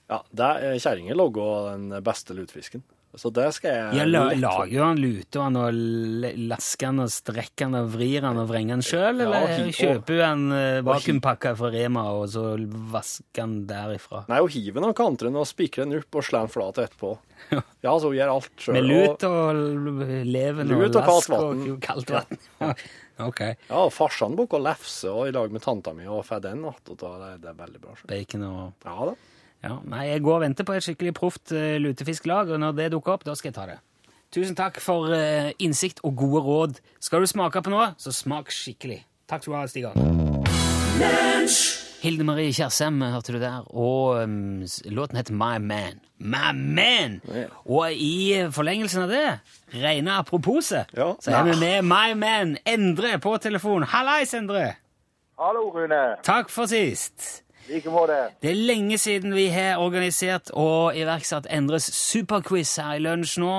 Ja, 0.09 0.19
det 0.35 0.43
er 0.45 0.73
den 1.77 2.03
beste 2.03 2.33
lutefisken. 2.35 2.83
Så 3.13 3.29
det 3.29 3.45
skal 3.53 3.75
jeg 3.75 3.97
Jeg 3.99 4.09
la, 4.09 4.21
lager 4.33 4.71
jo 4.73 4.85
han 4.87 4.97
luter 4.97 5.43
han 5.45 5.57
og 5.59 5.75
lasker 6.49 6.89
han 6.89 7.03
og 7.03 7.11
strekker 7.13 7.67
han 7.67 7.77
og 7.77 7.91
vrir 7.93 8.25
han 8.25 8.39
og 8.41 8.47
vrenger 8.49 8.79
han 8.79 8.85
sjøl, 8.85 9.21
eller 9.21 9.35
ja, 9.35 9.57
hiver, 9.59 9.75
kjøper 9.77 10.17
du 10.17 10.23
han 10.23 10.45
eh, 10.57 10.79
vakuumpakka 10.87 11.51
fra 11.59 11.69
Rema 11.75 12.07
og 12.17 12.25
så 12.33 12.45
vasker 12.93 13.43
han 13.45 13.53
derifra? 13.69 14.23
Nei, 14.31 14.39
hun 14.41 14.53
hiver 14.55 14.79
den 14.79 14.87
av 14.89 14.95
kanteren 14.97 15.37
og 15.37 15.45
spikrer 15.49 15.85
den 15.85 15.99
opp 15.99 16.17
og 16.17 16.25
slår 16.25 16.47
den 16.47 16.53
flat 16.55 16.81
etterpå. 16.87 17.13
Ja, 17.83 17.93
så 17.99 18.09
hun 18.09 18.17
gjør 18.17 18.33
alt 18.33 18.65
sjøl. 18.65 18.77
Med 18.79 18.89
lut 18.89 19.25
og 19.27 19.61
leven 20.25 20.73
og 20.73 20.85
og 20.87 20.97
lask 20.97 21.35
og 21.37 21.61
kaldt 21.83 22.13
vann. 22.15 22.41
ok. 23.29 23.43
Ja, 23.69 23.83
farsan 23.93 24.39
bruker 24.39 24.63
lefse 24.63 25.11
og 25.13 25.29
i 25.29 25.35
lag 25.35 25.53
med 25.53 25.61
tanta 25.65 25.93
mi 25.93 26.07
og 26.07 26.25
får 26.25 26.41
den 26.47 26.65
attåt. 26.71 27.03
Det, 27.03 27.35
det 27.43 27.53
er 27.53 27.61
veldig 27.61 27.83
bra. 27.83 27.93
Selv. 27.99 28.09
Bacon 28.09 28.47
og 28.49 28.89
Ja 28.89 29.11
da. 29.11 29.15
Ja, 29.63 29.77
nei, 29.87 30.07
jeg 30.09 30.23
går 30.25 30.35
og 30.35 30.43
venter 30.43 30.67
på 30.67 30.73
et 30.75 30.83
skikkelig 30.83 31.13
proft 31.15 31.53
uh, 31.55 31.77
lutefisklag, 31.79 32.49
og 32.51 32.59
når 32.59 32.75
det 32.81 32.89
dukker 32.91 33.15
opp, 33.15 33.23
da 33.27 33.35
skal 33.39 33.51
jeg 33.53 33.55
ta 33.55 33.65
det. 33.69 33.79
Tusen 34.33 34.55
takk 34.57 34.79
for 34.81 35.11
eh, 35.13 35.51
innsikt 35.61 35.99
og 36.03 36.15
gode 36.17 36.39
råd. 36.41 36.79
Skal 37.05 37.21
du 37.21 37.27
smake 37.29 37.61
på 37.61 37.69
noe, 37.69 37.91
så 38.01 38.09
smak 38.11 38.49
skikkelig. 38.49 39.03
Takk 39.29 39.43
skal 39.45 39.53
du 39.53 39.57
ha, 39.59 39.67
Stig 39.69 39.85
Arne. 39.85 41.43
Hilde 42.03 42.25
Marie 42.27 42.49
Kjersem 42.51 42.97
hørte 43.13 43.35
du 43.35 43.37
der, 43.39 43.61
og 43.69 44.23
um, 44.25 44.63
låten 44.91 45.19
heter 45.21 45.37
My 45.37 45.59
Man. 45.61 46.01
My 46.17 46.49
Man! 46.57 47.19
Og 47.69 47.93
i 47.93 48.41
forlengelsen 48.51 49.05
av 49.05 49.13
det, 49.13 49.23
rene 49.77 50.17
aproposet, 50.17 50.89
Ja. 50.97 51.11
så 51.21 51.31
er 51.37 51.51
vi 51.51 51.55
med 51.61 51.85
My 51.87 52.17
Man 52.17 52.57
Endre 52.67 53.19
på 53.23 53.37
telefon. 53.37 53.85
Hallais, 53.93 54.33
Endre! 54.33 54.73
Hallo, 55.39 55.69
Rune. 55.77 56.01
Takk 56.25 56.49
for 56.49 56.65
sist. 56.73 57.42
Like 57.69 57.89
måte. 57.93 58.17
Det 58.43 58.49
er 58.51 58.59
lenge 58.59 58.97
siden 58.99 59.33
vi 59.35 59.47
har 59.53 59.79
organisert 59.81 60.51
og 60.59 60.97
iverksatt 60.99 61.47
Endres 61.53 61.87
superquiz 61.95 62.75
her 62.81 62.97
i 62.97 63.03
lunsj 63.03 63.37
nå. 63.43 63.53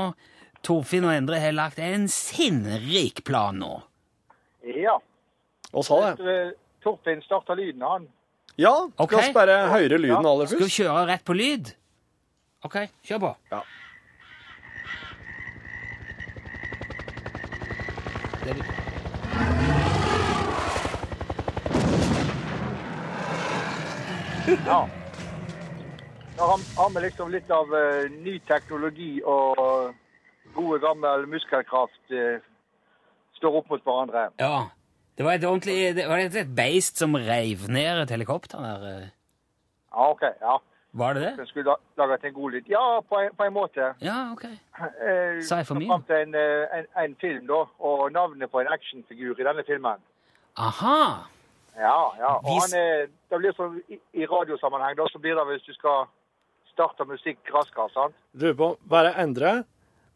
Torfinn 0.65 1.05
og 1.09 1.13
Endre 1.15 1.41
har 1.41 1.53
lagt 1.57 1.81
en 1.83 2.07
sinnrik 2.13 3.25
plan 3.25 3.59
nå. 3.61 3.73
Ja. 4.65 4.99
Og 5.73 5.85
sa 5.85 6.01
det. 6.15 6.55
Torfinn 6.85 7.25
starta 7.25 7.57
lyden, 7.57 7.83
han. 7.85 8.07
Ja, 8.61 8.75
okay. 8.97 9.19
skal 9.19 9.31
oss 9.31 9.35
bare 9.35 9.57
høre 9.73 9.99
lyden 9.99 10.27
aller 10.27 10.47
først. 10.47 10.55
Skal 10.55 10.69
vi 10.69 10.77
kjøre 10.77 11.07
rett 11.09 11.25
på 11.27 11.35
lyd? 11.37 11.73
OK, 12.65 12.77
kjør 13.09 13.25
på. 13.25 13.33
Ja. 13.53 13.63
Det- 18.45 18.94
Ja. 24.71 24.81
Da 26.37 26.47
har, 26.51 26.91
vi 26.95 27.01
liksom 27.05 27.31
litt 27.31 27.51
av 27.55 27.71
uh, 27.71 28.11
ny 28.11 28.39
teknologi 28.49 29.21
og 29.23 29.95
gode, 30.57 30.81
gammel 30.83 31.29
muskelkraft 31.31 32.11
uh, 32.11 32.43
står 33.39 33.61
opp 33.61 33.71
mot 33.71 33.85
hverandre. 33.87 34.29
Ja. 34.43 34.65
Det 35.15 35.23
var 35.23 35.37
et 35.39 35.45
ordentlig 35.47 35.95
det 35.95 36.09
var 36.11 36.19
et 36.19 36.55
beist 36.57 36.99
som 36.99 37.15
reiv 37.15 37.69
ned 37.71 38.01
et 38.03 38.11
helikopter 38.11 38.59
der. 38.59 38.87
eh. 38.91 39.13
Ja, 39.95 40.09
OK. 40.11 40.25
ja. 40.43 40.57
Var 40.95 41.15
det 41.15 41.23
det? 41.23 41.33
Den 41.39 41.47
skulle 41.47 41.75
lage 41.99 42.19
en 42.27 42.35
god 42.35 42.51
lyd. 42.51 42.67
Ja, 42.71 43.01
på 43.09 43.19
en, 43.19 43.31
på 43.37 43.47
en 43.47 43.53
måte. 43.55 43.93
Ja, 44.03 44.33
OK. 44.33 44.45
Eh, 44.45 45.39
Sa 45.43 45.57
jeg 45.63 45.67
for 45.67 45.79
mye? 45.79 45.87
fram 45.91 46.03
til 46.07 46.17
en, 46.23 46.35
en, 46.35 46.87
en 47.05 47.17
film, 47.21 47.47
da, 47.47 47.65
og 47.79 48.13
navnet 48.15 48.51
på 48.51 48.61
en 48.63 48.71
actionfigur 48.75 49.39
i 49.39 49.47
denne 49.47 49.65
filmen. 49.67 50.03
Aha! 50.57 50.99
Ja, 51.79 51.99
ja. 52.21 52.33
Og 52.45 52.61
han 52.63 52.75
er, 52.79 53.09
det 53.31 53.39
blir 53.41 53.55
sånn 53.57 53.81
i, 53.91 53.99
I 54.15 54.29
radiosammenheng 54.31 54.95
da, 54.99 55.09
så 55.11 55.19
blir 55.23 55.35
det 55.39 55.45
hvis 55.49 55.65
du 55.67 55.73
skal 55.75 56.07
starte 56.75 57.07
musikk 57.07 57.39
raskere, 57.55 57.89
sant? 57.95 58.17
Lurer 58.39 58.57
på, 58.59 58.69
bare 58.91 59.15
endre. 59.23 59.65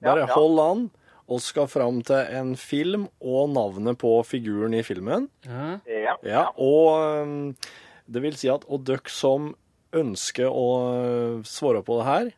Bare 0.03 0.25
Ja, 0.25 0.27
ja. 0.29 0.35
hold 0.35 0.63
an. 0.63 0.85
Og 1.29 1.43
skal 1.45 1.67
fram 1.69 1.99
til 2.09 2.23
en 2.39 2.55
film 2.57 3.09
og 3.21 3.51
navnet 3.53 3.99
på 4.01 4.15
figuren 4.25 4.73
i 4.73 4.81
filmen. 4.87 5.27
Ja. 5.45 5.75
Ja. 5.85 6.15
Ja, 6.25 6.45
og 6.57 7.27
um, 7.27 7.35
det 8.09 8.23
vil 8.25 8.39
si 8.41 8.49
at 8.49 8.65
og 8.65 8.87
dere 8.89 9.13
som 9.13 9.51
ønsker 9.93 10.49
å 10.49 10.65
uh, 10.89 11.43
svare 11.45 11.83
på 11.85 11.99
det 12.01 12.07
her, 12.09 12.31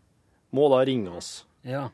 må 0.50 0.66
da 0.72 0.80
ringe 0.88 1.12
oss. 1.20 1.44
ja. 1.62 1.88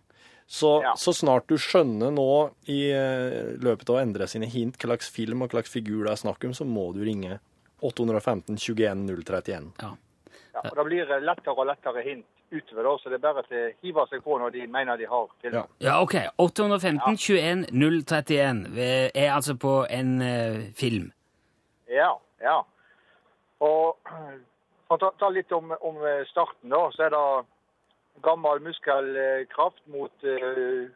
Så, 0.46 0.82
Ja. 0.84 0.94
så 0.96 1.10
snart 1.12 1.48
du 1.50 1.56
skjønner 1.58 2.12
nå 2.14 2.50
i 2.70 2.92
uh, 2.94 3.56
løpet 3.58 3.88
av 3.90 3.96
å 3.96 4.02
endre 4.02 4.28
sine 4.30 4.46
hint 4.46 4.78
hva 4.78 4.92
slags 4.92 5.10
film 5.10 5.42
og 5.42 5.50
hva 5.50 5.58
slags 5.58 5.72
figur 5.74 6.04
det 6.06 6.12
er 6.12 6.20
snakk 6.22 6.44
om, 6.46 6.54
så 6.54 6.64
må 6.64 6.92
du 6.94 7.02
ringe 7.04 7.40
815 7.82 8.56
21 8.56 9.06
031. 9.10 9.72
ja. 9.82 9.96
Ja, 10.56 10.62
og 10.70 10.76
Det 10.76 10.84
blir 10.86 11.04
det 11.04 11.18
lettere 11.20 11.52
og 11.52 11.66
lettere 11.68 12.00
hint 12.02 12.24
utover, 12.50 12.82
da, 12.86 12.92
så 13.02 13.10
det 13.10 13.18
er 13.18 13.24
bare 13.26 13.42
til 13.44 13.58
å 13.58 13.72
hive 13.82 14.04
seg 14.08 14.22
på 14.24 14.38
når 14.40 14.54
de 14.54 14.62
mener 14.72 14.96
de 14.96 15.08
har 15.10 15.26
film. 15.42 15.56
Ja. 15.58 15.64
Ja, 15.84 15.96
ok. 16.00 16.14
815 16.38 17.18
21 17.18 17.66
031 18.06 18.62
eh, 18.78 19.10
er 19.12 19.34
altså 19.34 19.56
på 19.60 19.74
en 19.90 20.14
uh, 20.22 20.62
film. 20.78 21.10
Ja, 21.92 22.14
ja. 22.40 22.62
Og 23.60 23.98
for 24.86 24.96
å 24.96 25.00
ta, 25.02 25.10
ta 25.20 25.28
litt 25.34 25.52
om, 25.52 25.74
om 25.82 26.00
eh, 26.06 26.24
starten, 26.30 26.70
da, 26.72 26.86
så 26.94 27.04
er 27.08 27.12
det 27.12 27.22
gammel 28.24 28.62
muskelkraft 28.64 29.82
mot 29.92 30.24
eh, 30.24 30.86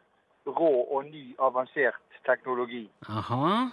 rå 0.47 0.71
og 0.89 1.05
ny 1.05 1.35
avansert 1.39 1.99
teknologi. 2.25 2.85
Aha. 3.09 3.69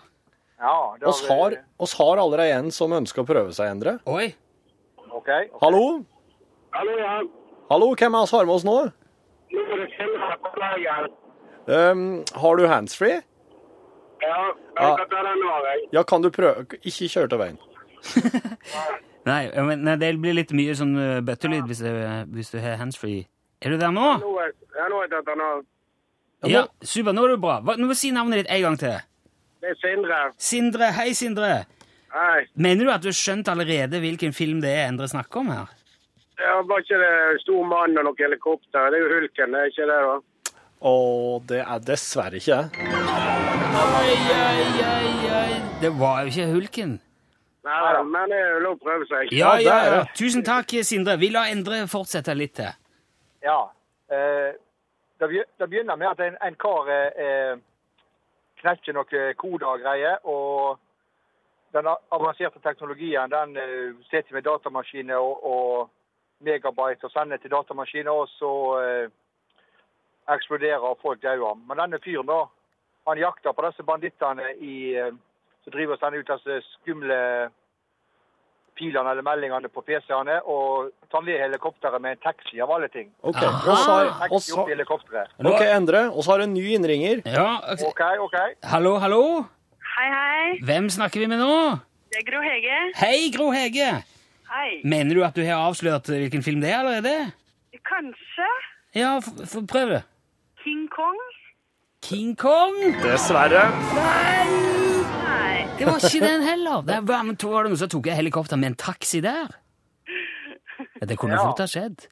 Ja, 0.59 0.97
der, 1.01 1.07
Oss 1.09 1.23
har, 1.29 1.55
oss 1.79 1.95
har 1.99 2.19
allerede 2.19 2.57
en 2.59 2.71
som 2.75 2.93
ønsker 2.97 3.23
å 3.23 3.29
prøve 3.29 3.53
seg, 3.55 3.71
Endre. 3.77 3.99
Oi. 4.11 4.33
OK. 5.07 5.21
okay. 5.21 5.49
Hallo? 5.63 5.83
Hallo, 6.75 6.97
ja. 6.99 7.19
Hallo, 7.71 7.93
hvem 7.95 8.17
er 8.17 8.25
oss 8.27 8.33
har 8.35 8.49
med 8.49 8.55
oss 8.57 8.67
nå? 8.67 8.79
Um, 11.69 12.25
har 12.35 12.57
du 12.57 12.67
handsfree? 12.67 13.21
Ja, 14.23 14.39
Ja. 14.79 14.89
jeg 14.89 14.97
kan 14.99 15.09
ta 15.11 15.23
den 15.23 15.39
nå, 15.45 15.53
jeg. 15.69 15.89
Ja, 15.93 16.03
kan 16.03 16.23
du 16.23 16.31
prøve 16.31 16.67
Ikke 16.83 17.09
kjør 17.09 17.27
til 17.29 17.39
veien. 17.39 17.59
Nei, 19.29 19.51
men, 19.55 19.83
nei, 19.85 19.97
det 20.01 20.15
blir 20.23 20.33
litt 20.39 20.53
mye 20.57 20.73
sånn 20.79 20.95
eh, 20.97 21.19
bøttelyd 21.21 21.67
hvis, 21.69 21.83
hvis 22.33 22.51
du 22.55 22.59
har 22.63 22.79
handsfree. 22.81 23.27
Er 23.62 23.75
du 23.75 23.79
der 23.81 23.90
nå? 23.94 24.07
Nå 24.23 24.35
er, 24.42 24.53
ja, 24.77 24.87
nå 24.92 25.01
er 25.03 25.09
jeg 25.11 25.25
den. 25.27 25.42
Ja, 26.53 26.61
super. 26.87 27.14
Nå 27.16 27.25
er 27.27 27.35
du 27.35 27.40
bra. 27.42 27.57
Hva, 27.66 27.75
nå 27.79 27.88
må 27.88 27.97
du 27.97 27.99
si 27.99 28.12
navnet 28.14 28.44
ditt 28.44 28.53
en 28.55 28.62
gang 28.68 28.79
til. 28.79 29.01
Det 29.59 29.73
er 29.73 29.81
Sindre. 29.83 30.21
Sindre. 30.38 30.92
Hei, 30.94 31.09
Sindre. 31.18 31.51
Hei. 32.14 32.44
Mener 32.55 32.87
du 32.87 32.92
at 32.94 33.03
du 33.03 33.11
har 33.11 33.18
skjønt 33.18 33.51
allerede 33.51 33.99
hvilken 34.01 34.33
film 34.33 34.62
det 34.62 34.71
er 34.77 34.87
Endre 34.92 35.09
snakker 35.11 35.42
om 35.42 35.51
her? 35.53 35.73
Ja, 36.38 36.61
var 36.71 36.85
ikke 36.85 37.01
det 37.03 37.40
stor 37.42 37.66
mann 37.66 37.99
og 37.99 38.07
noe 38.07 38.21
helikopter? 38.23 38.92
Det 38.94 39.01
er 39.01 39.03
jo 39.03 39.11
Hulken, 39.16 39.57
det 39.57 39.61
er 39.64 39.73
ikke 39.73 39.88
det, 39.90 39.99
da? 40.07 40.55
Å, 40.87 40.92
det 41.51 41.59
er 41.64 41.83
dessverre 41.83 42.38
ikke 42.38 42.61
det. 42.62 42.87
Oi, 43.83 44.14
oi, 44.38 44.68
oi, 44.87 45.12
oi. 45.42 45.61
Det 45.83 45.90
var 45.99 46.23
jo 46.23 46.31
ikke 46.33 46.47
Hulken. 46.55 46.94
Nei, 47.66 48.03
men 48.07 48.31
det 48.31 48.38
er 48.38 48.53
jo 48.55 48.61
lov 48.68 48.79
å 48.79 48.83
prøve 48.87 49.09
seg. 49.11 49.33
Ja, 49.35 49.57
Ja, 49.59 49.75
ja, 49.83 49.97
ja. 49.99 50.05
Tusen 50.16 50.47
takk, 50.47 50.71
Sindre. 50.87 51.18
Vi 51.21 51.33
lar 51.35 51.51
Endre 51.51 51.83
fortsette 51.90 52.38
litt 52.38 52.55
til. 52.62 52.71
Ja. 53.40 53.72
Eh, 54.09 54.55
det, 55.18 55.66
begynner 55.66 55.96
med 55.96 56.09
at 56.11 56.20
en, 56.20 56.37
en 56.42 56.55
kar 56.55 56.90
eh, 56.90 57.24
eh, 57.24 57.59
knekker 58.62 58.94
noen 58.96 59.35
koder 59.38 59.66
og 59.66 59.83
greier. 59.83 60.18
Og 60.27 60.79
den 61.74 61.90
avanserte 62.11 62.62
teknologien 62.64 63.31
den 63.31 63.57
setter 64.11 64.35
med 64.35 64.46
datamaskiner 64.46 65.18
og, 65.20 65.44
og 65.44 65.90
megabyte 66.46 67.05
og 67.05 67.12
sender 67.12 67.42
til 67.42 67.53
datamaskiner. 67.55 68.11
Og 68.11 68.29
så 68.38 68.53
eh, 68.83 69.11
eksploderer 70.35 70.85
og 70.90 70.98
folk 71.03 71.22
dauer. 71.22 71.59
Men 71.66 71.83
denne 71.83 72.03
fyren, 72.05 72.31
da, 72.31 72.44
han 73.09 73.22
jakter 73.22 73.53
på 73.53 73.64
disse 73.66 73.83
bandittene 73.83 74.53
som 75.64 75.72
driver 75.72 75.96
og 75.96 76.03
sender 76.03 76.22
ut 76.22 76.35
disse 76.35 76.61
skumle 76.79 77.18
pilene 78.79 79.11
eller 79.12 79.27
meldingene 79.27 79.71
på 79.73 79.83
PC-ene, 79.87 80.38
og 80.47 80.91
tar 81.12 81.25
ned 81.27 81.41
helikopteret 81.43 82.03
med 82.05 82.17
en 82.17 82.23
taxi 82.25 82.61
av 82.64 82.73
alle 82.77 82.88
ting. 82.93 83.11
OK. 83.23 83.41
Aha. 83.43 83.59
Og 83.73 83.83
så 83.83 83.97
har, 83.99 84.31
og 84.31 84.43
så. 84.45 84.64
OK, 85.53 85.62
Endre. 85.67 86.05
Og 86.12 86.23
så 86.25 86.33
har 86.33 86.43
du 86.43 86.49
en 86.49 86.55
ny 86.57 86.64
innringer. 86.77 87.23
Ja, 87.27 87.49
ok. 87.75 87.85
OK, 87.91 88.05
OK. 88.29 88.38
Hallo, 88.71 88.97
hallo? 89.03 89.23
Hei, 89.99 90.09
hei. 90.14 90.59
Hvem 90.64 90.88
snakker 90.95 91.25
vi 91.25 91.31
med 91.31 91.43
nå? 91.43 91.55
Det 92.09 92.23
er 92.23 92.29
Gro 92.31 92.41
Hege. 92.41 92.79
Hei, 92.97 93.29
Gro 93.35 93.51
Hege! 93.53 93.91
Hei. 94.49 94.71
Mener 94.85 95.19
du 95.19 95.25
at 95.27 95.37
du 95.37 95.43
har 95.45 95.67
avslørt 95.67 96.09
hvilken 96.09 96.45
film 96.47 96.62
det 96.64 96.71
er 96.73 96.79
allerede? 96.81 97.33
Kanskje 97.88 98.49
Ja, 98.97 99.19
f 99.21 99.29
f 99.45 99.59
prøv 99.69 99.93
det. 99.93 100.03
King 100.64 100.88
Kong? 100.93 101.21
King 102.03 102.35
Kong? 102.37 102.81
Dessverre. 103.05 103.69
Nei. 103.99 104.78
Det 105.79 105.87
var 105.87 105.99
ikke 106.03 106.21
den 106.27 106.43
heller. 106.43 106.83
Det 106.87 107.01
var, 107.09 107.23
men 107.27 107.37
to 107.41 107.51
var 107.53 107.64
det 107.69 107.79
så 107.81 107.88
tok 107.91 108.07
jeg 108.11 108.17
helikopter 108.19 108.57
med 108.59 108.73
en 108.73 108.79
taxi 108.79 109.21
der. 109.25 109.49
Det 111.01 111.17
kunne 111.19 111.35
Ja. 111.38 111.45
fort 111.45 111.59
ha 111.62 111.67
skjedd. 111.67 112.07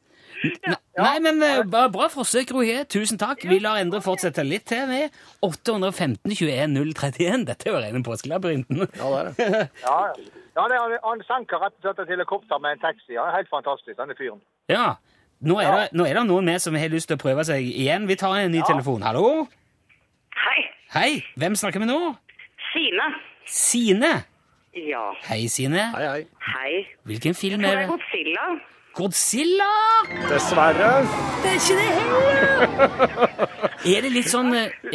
N- 0.45 0.77
Nei, 0.99 1.19
men 1.25 1.43
eh, 1.43 1.63
bra, 1.65 1.87
bra 1.89 2.07
forsøk, 2.13 2.51
Rohier. 2.53 2.85
Tusen 2.85 3.19
takk. 3.19 3.43
Vi 3.49 3.59
lar 3.59 3.79
Endre 3.81 4.01
fortsette 4.05 4.45
litt 4.45 4.67
til 4.69 4.87
vi. 4.91 5.01
815 5.43 6.31
21 6.31 6.75
031. 6.95 7.45
Dette 7.49 7.67
er 7.69 7.73
jo 7.73 7.81
rene 7.83 8.03
påskelabyrinten. 8.05 8.85
Ja, 9.01 9.11
det 9.11 9.47
er 9.47 9.61
det. 9.61 9.71
Ja, 9.87 9.97
ja. 10.07 10.13
ja 10.57 10.67
det, 10.69 10.79
han, 10.83 10.97
han 11.05 11.23
senker 11.29 11.61
rett 11.63 11.75
og 11.81 11.83
slett 11.89 12.03
et 12.05 12.13
helikopter 12.15 12.61
med 12.63 12.77
en 12.77 12.85
taxi. 12.85 13.17
Han 13.17 13.29
er 13.33 13.37
helt 13.41 13.51
fantastisk, 13.53 13.97
denne 13.99 14.17
fyren. 14.19 14.41
Ja. 14.73 14.95
Nå 15.47 15.59
er, 15.61 15.73
det, 15.77 15.89
nå 15.93 16.05
er 16.09 16.15
det 16.17 16.27
noen 16.31 16.47
med 16.49 16.63
som 16.65 16.75
har 16.81 16.89
lyst 16.93 17.09
til 17.11 17.19
å 17.19 17.21
prøve 17.21 17.45
seg 17.45 17.61
igjen. 17.67 18.07
Vi 18.09 18.17
tar 18.17 18.37
en 18.41 18.53
ny 18.55 18.63
telefon. 18.65 19.03
Hallo? 19.05 19.47
Hei. 20.37 20.61
Hei, 20.95 21.11
hvem 21.37 21.57
snakker 21.61 21.83
vi 21.83 21.89
nå? 21.91 21.99
Sine. 22.73 23.09
Sine. 23.47 24.25
Ja. 24.75 25.11
Hei, 25.29 25.47
Sine. 25.49 25.91
Hei, 25.97 26.07
hei. 26.09 26.27
Hei. 26.57 26.87
Hvilken 27.05 27.35
film 27.35 27.65
er 27.65 27.77
det? 27.81 27.87
Godzilla. 27.89 28.47
Godzilla! 28.97 29.73
Dessverre. 30.31 30.93
Det 31.43 31.51
er 31.51 31.59
ikke 31.61 31.77
det 31.81 31.91
heller! 31.99 33.47
Er 33.97 34.01
det 34.03 34.11
litt 34.11 34.27
sånn 34.33 34.49
eh, 34.57 34.73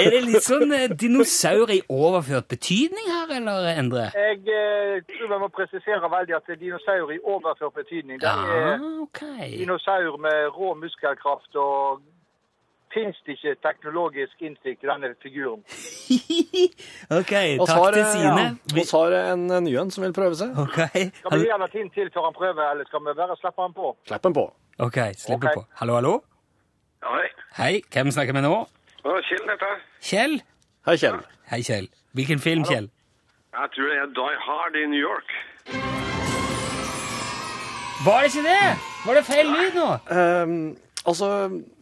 Er 0.00 0.10
det 0.12 0.20
litt 0.26 0.44
sånn 0.44 0.70
eh, 0.76 0.90
dinosaur 1.00 1.70
i 1.72 1.80
overført 1.90 2.48
betydning 2.52 3.08
her, 3.10 3.32
eller, 3.38 3.70
Endre? 3.80 4.04
Jeg 4.12 4.42
eh, 4.44 5.00
tror 5.14 5.32
vi 5.32 5.38
må 5.40 5.48
presisere 5.56 6.10
veldig 6.12 6.36
at 6.36 6.46
det 6.50 6.58
er 6.58 6.60
dinosaur 6.66 7.10
i 7.14 7.18
overført 7.24 7.74
betydning. 7.80 8.20
Det 8.20 8.28
Ja, 8.28 8.36
er 8.76 8.84
ok. 9.06 9.22
dinosaur 9.56 10.20
med 10.20 10.52
rå 10.56 10.74
muskelkraft 10.84 11.56
og 11.64 12.02
fins 12.94 13.18
det 13.26 13.36
ikke 13.36 13.54
teknologisk 13.66 14.42
innsikt 14.42 14.84
i 14.84 14.88
denne 14.90 15.12
figuren. 15.22 15.62
ok, 17.20 17.34
takk 17.62 17.72
har 17.76 17.96
til 17.96 18.06
Sine. 18.14 18.46
Vi 18.74 18.84
ja, 18.84 18.88
har 18.96 19.16
en 19.32 19.46
ny 19.64 19.76
en 19.82 19.92
som 19.94 20.04
vil 20.06 20.14
prøve 20.16 20.38
seg. 20.40 20.56
Okay. 20.66 21.10
Skal 21.20 21.38
vi 21.38 21.46
gi 21.46 21.54
han 21.54 21.66
en 21.68 21.92
til 21.94 22.10
før 22.14 22.28
han 22.28 22.36
prøver, 22.36 22.64
eller 22.72 22.90
skal 22.90 23.04
vi 23.06 23.16
bare 23.22 23.38
slippe 23.40 23.66
han 23.66 23.76
på? 23.76 23.94
Slipp 24.10 24.28
han 24.28 24.36
på. 24.40 24.46
ok, 24.78 24.98
slipp 25.16 25.38
okay. 25.38 25.54
på. 25.54 25.66
Hallo, 25.82 25.98
hallo? 26.00 26.14
Hei. 27.06 27.26
Hei, 27.56 27.74
hvem 27.92 28.10
snakker 28.10 28.36
vi 28.36 28.44
nå? 28.44 28.54
Kjell 29.02 29.46
heter 29.48 29.70
jeg. 29.72 29.78
Kjell? 30.10 30.40
Hei, 30.86 30.96
Kjell. 30.96 31.20
Hei, 31.50 31.62
Kjell. 31.62 31.88
Hvilken 32.12 32.38
film, 32.38 32.64
Kjell? 32.68 32.90
Jeg 33.56 33.72
tror 33.74 33.88
det 33.90 33.98
er 34.02 34.12
Die 34.18 34.36
Hard 34.46 34.76
i 34.76 34.86
New 34.92 35.00
York. 35.00 35.30
Var 38.04 38.22
det 38.22 38.28
ikke 38.30 38.44
det? 38.48 38.68
Var 39.06 39.14
det 39.18 39.24
feil 39.24 39.48
lyd 39.56 39.74
nå? 39.76 39.88
Um, 40.16 40.76
altså, 41.06 41.28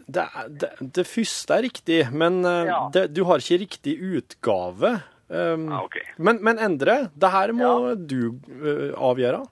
det, 0.09 0.25
det, 0.61 0.71
det 0.97 1.05
første 1.07 1.55
er 1.59 1.65
riktig, 1.69 2.01
men 2.13 2.41
eh, 2.49 2.65
Ja. 2.71 2.81
det, 2.95 3.07
du 3.17 3.25
har 3.29 3.43
ikke 3.45 3.61
riktig 3.65 3.95
utgave. 4.01 4.95
Um, 5.29 5.67
ah, 5.69 5.83
okay. 5.85 6.07
men, 6.17 6.39
men 6.41 6.57
Endre, 6.65 7.11
det 7.13 7.29
her 7.35 7.53
må 7.53 7.73
du 8.09 8.33
uh, 8.49 8.95
avgjøre. 9.11 9.43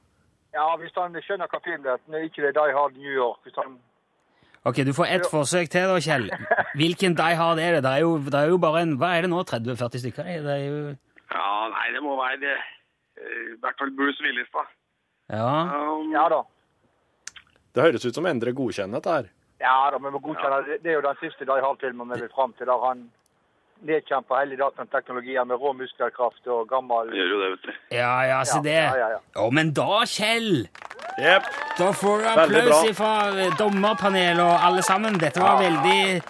Ja, 0.57 0.71
hvis 0.81 0.95
han 0.97 1.13
skjønner 1.21 1.51
hva 1.53 1.61
film 1.61 1.83
det 1.85 1.91
er. 1.93 2.01
Når 2.09 2.25
ikke 2.31 2.47
det 2.47 2.49
er 2.49 2.57
Die 2.57 2.73
Hard 2.79 2.97
New 2.97 3.13
York. 3.13 3.43
Hvis 3.45 3.59
han... 3.61 3.75
Ok, 4.67 4.81
du 4.89 4.95
får 4.97 5.11
ett 5.19 5.27
forsøk 5.31 5.69
til 5.71 5.85
da, 5.93 5.99
Kjell. 6.01 6.31
Hvilken 6.81 7.15
Die 7.19 7.37
Hard 7.37 7.61
er 7.61 7.77
det? 7.77 7.83
Det 7.85 7.93
er 7.93 8.07
jo, 8.07 8.17
det 8.25 8.41
er 8.41 8.49
jo 8.55 8.57
bare 8.65 8.87
en, 8.87 8.97
hva 8.99 9.13
er 9.19 9.27
det 9.27 9.31
nå, 9.35 9.45
30-40 9.53 10.03
stykker? 10.07 10.33
Det 10.49 10.55
er 10.57 10.65
jo, 10.65 10.81
Ja, 11.29 11.51
nei, 11.77 11.85
det 11.93 12.03
må 12.03 12.17
være 12.17 12.41
det. 12.41 12.57
Eh, 13.21 13.39
I 13.53 13.61
hvert 13.61 13.77
fall 13.85 13.93
Bruce 14.01 14.25
Willis, 14.25 14.49
da. 14.57 14.65
ja. 15.37 15.53
Um, 15.77 16.09
Ja 16.17 16.25
da. 16.33 16.41
Det 17.77 17.85
høres 17.85 18.09
ut 18.09 18.17
som 18.17 18.25
Endre 18.25 18.57
godkjenner 18.57 18.97
dette 19.05 19.13
her. 19.13 19.27
Ja 19.61 19.77
da, 19.93 19.99
vi 19.99 20.11
må 20.13 20.21
godkjenne 20.21 20.65
det. 20.67 20.81
Det 20.85 20.91
er 20.93 20.99
jo 20.99 21.05
den 21.07 21.21
siste 21.23 21.47
de 21.49 21.61
har 21.65 21.79
filmen 21.81 22.11
vi 22.13 22.21
vil 22.21 22.33
fram 22.35 22.53
til, 22.59 22.69
der 22.69 22.83
han 22.87 23.07
nedkjemper 23.87 24.41
hele 24.41 24.57
datateknologien 24.57 25.49
med 25.49 25.61
rå 25.61 25.73
muskelkraft 25.77 26.49
og 26.53 26.69
gammel 26.71 27.13
gjør 27.13 27.33
jo 27.33 27.41
det, 27.43 27.51
vet 27.55 27.67
du. 27.67 27.73
Ja, 27.97 28.13
ja, 28.25 28.39
se 28.49 28.61
det. 28.65 28.77
ja, 28.77 28.97
ja, 28.97 29.09
ja. 29.17 29.21
Å, 29.43 29.49
men 29.53 29.73
da, 29.77 30.01
Kjell! 30.09 30.67
Yep. 31.21 31.51
Da 31.79 31.91
får 31.97 32.23
du 32.23 32.29
applaus 32.33 32.97
fra 32.97 33.13
eh, 33.33 33.53
dommerpanelet 33.59 34.43
og 34.45 34.67
alle 34.69 34.85
sammen. 34.85 35.17
Dette 35.21 35.41
var 35.41 35.61
veldig 35.61 36.21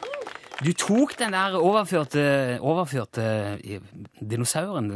Du 0.64 0.70
tok 0.72 1.16
den 1.20 1.34
der 1.36 1.58
overførte, 1.58 2.22
overførte 2.62 3.26
eh, 3.58 3.82
dinosauren 4.20 4.92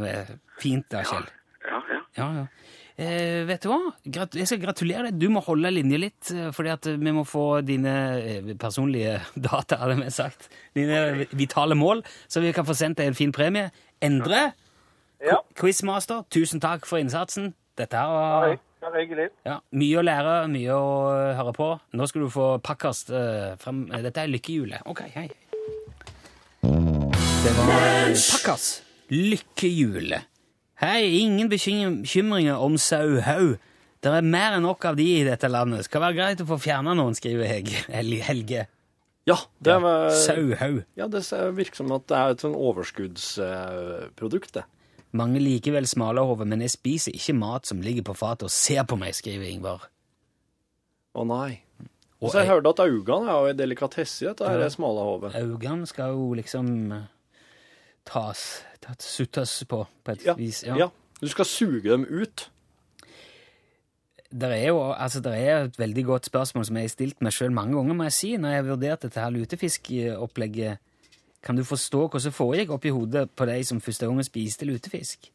fint 0.59 0.87
da, 0.91 1.03
Kjell. 1.07 1.27
Ja, 1.67 1.83
ja. 1.91 2.01
Ja, 2.17 2.29
ja. 2.41 2.45
Eh, 3.01 3.41
vet 3.49 3.63
du 3.63 3.71
hva? 3.71 3.79
Grat 4.13 4.35
jeg 4.37 4.49
skal 4.49 4.59
gratulere 4.61 5.09
deg. 5.09 5.17
Du 5.17 5.31
må 5.33 5.41
holde 5.45 5.71
linje 5.73 5.97
litt, 5.97 6.31
eh, 6.35 6.51
fordi 6.53 6.73
at 6.73 6.89
eh, 6.91 6.99
vi 7.01 7.13
må 7.15 7.23
få 7.25 7.45
dine 7.65 7.93
eh, 8.19 8.51
personlige 8.61 9.15
data, 9.49 9.79
hadde 9.81 9.97
vi 10.03 10.11
sagt. 10.13 10.49
Dine 10.77 11.25
vitale 11.33 11.77
mål, 11.77 12.03
så 12.29 12.43
vi 12.43 12.53
kan 12.53 12.67
få 12.67 12.75
sendt 12.77 13.01
deg 13.01 13.09
en 13.09 13.17
fin 13.17 13.33
premie. 13.33 13.71
Endre, 14.01 14.51
Ja, 15.21 15.35
quizmaster, 15.53 16.23
tusen 16.33 16.61
takk 16.61 16.87
for 16.89 16.97
innsatsen. 16.97 17.51
Dette 17.77 17.97
her 17.97 18.09
var 18.09 18.55
ja, 19.45 19.59
mye 19.77 19.99
å 19.99 20.01
lære, 20.01 20.31
mye 20.49 20.73
å 20.73 20.87
høre 21.37 21.53
på. 21.53 21.67
Nå 21.93 22.07
skal 22.09 22.25
du 22.25 22.31
få 22.33 22.47
pakkast 22.65 23.13
uh, 23.13 23.53
frem. 23.61 23.83
Dette 24.01 24.23
er 24.25 24.33
lykkehjulet. 24.33 24.81
Ok, 24.89 25.03
hei. 25.13 25.27
Det 26.65 27.53
var 27.59 27.77
pakkast. 28.17 28.81
Lykkehjulet. 29.13 30.30
Hei, 30.81 31.03
ingen 31.21 31.49
bekymringer 31.51 32.57
om 32.57 32.73
sauhaug. 32.81 33.57
Det 34.01 34.09
er 34.09 34.25
mer 34.25 34.55
enn 34.57 34.63
nok 34.65 34.85
av 34.89 34.95
de 34.97 35.05
i 35.19 35.23
dette 35.27 35.45
landet. 35.51 35.85
Skal 35.85 36.01
være 36.01 36.17
greit 36.17 36.39
å 36.41 36.47
få 36.49 36.57
fjerna 36.57 36.95
noen, 36.97 37.13
skriver 37.13 37.45
Hege. 37.45 37.83
Helge. 38.25 38.63
Ja, 39.29 39.35
det, 39.61 39.75
var, 39.83 40.07
Sauhaug. 40.17 40.79
ja, 40.97 41.05
det 41.13 41.21
virker 41.53 41.83
som 41.83 41.91
at 41.93 42.07
det 42.09 42.17
er 42.17 42.33
et 42.33 42.41
sånn 42.41 42.55
overskuddsprodukt, 42.57 44.55
det. 44.57 44.63
Mange 45.13 45.37
liker 45.43 45.75
vel 45.75 45.85
smalahove, 45.85 46.47
men 46.49 46.63
jeg 46.65 46.73
spiser 46.73 47.13
ikke 47.13 47.35
mat 47.37 47.69
som 47.69 47.83
ligger 47.85 48.07
på 48.07 48.15
fatet 48.17 48.47
og 48.47 48.53
ser 48.55 48.81
på 48.89 48.97
meg, 48.97 49.13
skriver 49.13 49.45
Ingvar. 49.51 49.85
Å 51.13 51.25
nei. 51.27 51.59
Og 52.23 52.31
så 52.31 52.41
jeg 52.41 52.49
hørte 52.55 52.71
at 52.73 52.81
augene 52.87 53.29
er 53.29 53.37
jo 53.45 53.51
en 53.53 53.59
delikatesse 53.61 54.23
i 54.25 54.29
dette 54.31 54.49
Ja. 54.49 54.69
smale 54.73 55.05
hodet. 55.05 55.35
Øynene 55.37 55.85
skal 55.89 56.15
jo 56.17 56.33
liksom 56.37 56.91
eh, 56.95 57.05
tas 58.09 58.63
suttes 58.99 59.63
på, 59.69 59.83
på 60.03 60.11
et 60.11 60.25
Ja, 60.25 60.33
vis. 60.33 60.63
ja. 60.67 60.89
Du 61.21 61.27
skal 61.27 61.45
suge 61.45 61.83
dem 61.89 62.05
ut. 62.09 62.49
Det 64.31 64.47
er 64.47 64.67
jo 64.71 64.77
altså, 64.93 65.19
der 65.19 65.33
er 65.35 65.63
et 65.65 65.79
veldig 65.79 66.05
godt 66.05 66.25
spørsmål 66.25 66.65
som 66.65 66.75
jeg 66.79 66.83
har 66.87 66.93
stilt 66.93 67.21
meg 67.21 67.33
sjøl 67.35 67.51
mange 67.51 67.75
ganger, 67.75 67.93
må 67.93 68.03
jeg 68.07 68.13
si, 68.15 68.29
når 68.39 68.49
jeg 68.49 68.61
har 68.63 68.69
vurdert 68.69 69.01
dette 69.03 69.19
her 69.19 69.29
lutefiskopplegget. 69.35 70.77
Kan 71.43 71.57
du 71.57 71.63
forstå 71.65 72.05
hva 72.13 72.19
som 72.21 72.31
foregikk 72.33 72.69
oppi 72.71 72.89
hodet 72.93 73.27
på 73.35 73.45
de 73.49 73.57
som 73.67 73.81
første 73.81 74.05
gangen 74.07 74.23
spiste 74.23 74.65
lutefisk? 74.69 75.31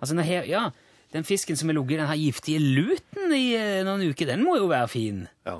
Altså, 0.00 0.14
her, 0.22 0.44
ja, 0.46 0.68
Den 1.12 1.24
fisken 1.24 1.56
som 1.56 1.68
har 1.68 1.74
ligget 1.74 1.90
i 1.96 2.00
den 2.02 2.06
her 2.06 2.16
giftige 2.20 2.58
luten 2.60 3.32
i 3.32 3.54
eh, 3.56 3.78
noen 3.84 4.02
uker, 4.10 4.26
den 4.28 4.42
må 4.44 4.56
jo 4.60 4.66
være 4.68 4.88
fin. 4.92 5.22
Ja. 5.46 5.54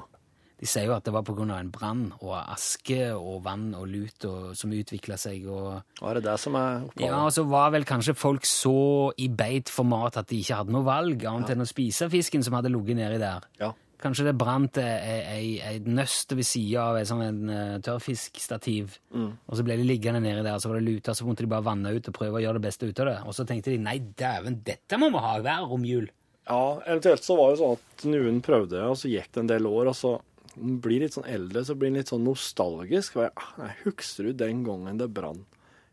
De 0.59 0.67
sier 0.67 0.89
jo 0.89 0.95
at 0.97 1.07
det 1.07 1.15
var 1.15 1.23
av 1.23 1.51
en 1.55 1.71
brann 1.71 2.05
og 2.19 2.35
aske 2.41 3.13
og 3.15 3.45
vann 3.45 3.69
og 3.79 3.87
lut 3.87 4.25
og, 4.27 4.55
som 4.59 4.73
utvikla 4.75 5.19
seg. 5.21 5.47
og... 5.47 5.85
Hva 6.01 6.11
er 6.11 6.19
det 6.19 6.25
det 6.27 6.39
som 6.43 6.57
er 6.59 6.87
opphavet? 6.89 7.05
Ja, 7.07 7.21
og 7.23 7.35
så 7.37 7.45
var 7.47 7.75
vel 7.75 7.87
kanskje 7.87 8.17
folk 8.19 8.49
så 8.49 9.13
i 9.23 9.29
beit 9.31 9.71
for 9.71 9.87
mat 9.87 10.19
at 10.19 10.31
de 10.31 10.41
ikke 10.43 10.59
hadde 10.59 10.75
noe 10.75 10.87
valg 10.87 11.23
annet 11.31 11.55
enn 11.55 11.63
å 11.63 11.69
spise 11.69 12.11
fisken 12.11 12.43
som 12.43 12.59
hadde 12.59 12.73
ligget 12.75 12.99
nedi 12.99 13.21
der. 13.23 13.47
Ja. 13.63 13.71
Kanskje 13.99 14.29
det 14.29 14.35
brant 14.39 14.79
ei, 14.79 15.59
nøst 15.59 15.67
ei 15.67 15.95
nøste 15.95 16.37
ved 16.39 16.47
sida 16.47 16.85
av 16.93 16.99
et 17.01 17.09
sånn 17.11 17.51
tørrfiskstativ, 17.83 18.93
mm. 19.11 19.31
og 19.47 19.59
så 19.59 19.65
ble 19.67 19.75
de 19.81 19.87
liggende 19.87 20.23
nedi 20.23 20.45
der, 20.47 20.61
så 20.63 20.71
var 20.71 20.79
det 20.79 20.87
luta, 20.87 21.15
så 21.19 21.27
måtte 21.27 21.43
de 21.43 21.51
bare 21.51 21.67
vanne 21.67 21.97
ut 21.97 22.11
og 22.11 22.15
prøve 22.15 22.39
å 22.39 22.45
gjøre 22.45 22.61
det 22.61 22.67
beste 22.69 22.87
ut 22.87 23.03
av 23.03 23.11
det. 23.11 23.17
Og 23.27 23.35
så 23.35 23.47
tenkte 23.47 23.75
de 23.75 23.83
nei, 23.83 23.99
dæven, 24.19 24.61
dette 24.67 25.01
må 25.03 25.11
vi 25.15 25.23
ha 25.23 25.35
hver 25.43 25.67
romjul. 25.71 26.07
Ja, 26.49 26.63
eventuelt 26.87 27.27
så 27.27 27.35
var 27.39 27.51
det 27.51 27.61
sånn 27.61 27.75
at 27.75 28.07
noen 28.09 28.39
prøvde, 28.47 28.87
og 28.87 28.97
så 29.01 29.11
gikk 29.11 29.33
det 29.35 29.43
en 29.43 29.51
del 29.51 29.67
år, 29.67 29.91
og 29.91 29.99
så 29.99 30.15
blir 30.59 31.05
litt 31.05 31.17
sånn 31.17 31.29
eldre, 31.29 31.65
så 31.65 31.77
blir 31.79 31.93
en 31.93 32.01
litt 32.01 32.11
sånn 32.13 32.27
nostalgisk. 32.27 33.19
Og 33.19 33.27
jeg, 33.27 33.35
ah, 33.39 33.53
nei, 33.63 33.71
husker 33.85 34.29
du 34.29 34.41
den 34.45 34.65
gangen 34.67 35.01
det 35.01 35.11
brann? 35.15 35.45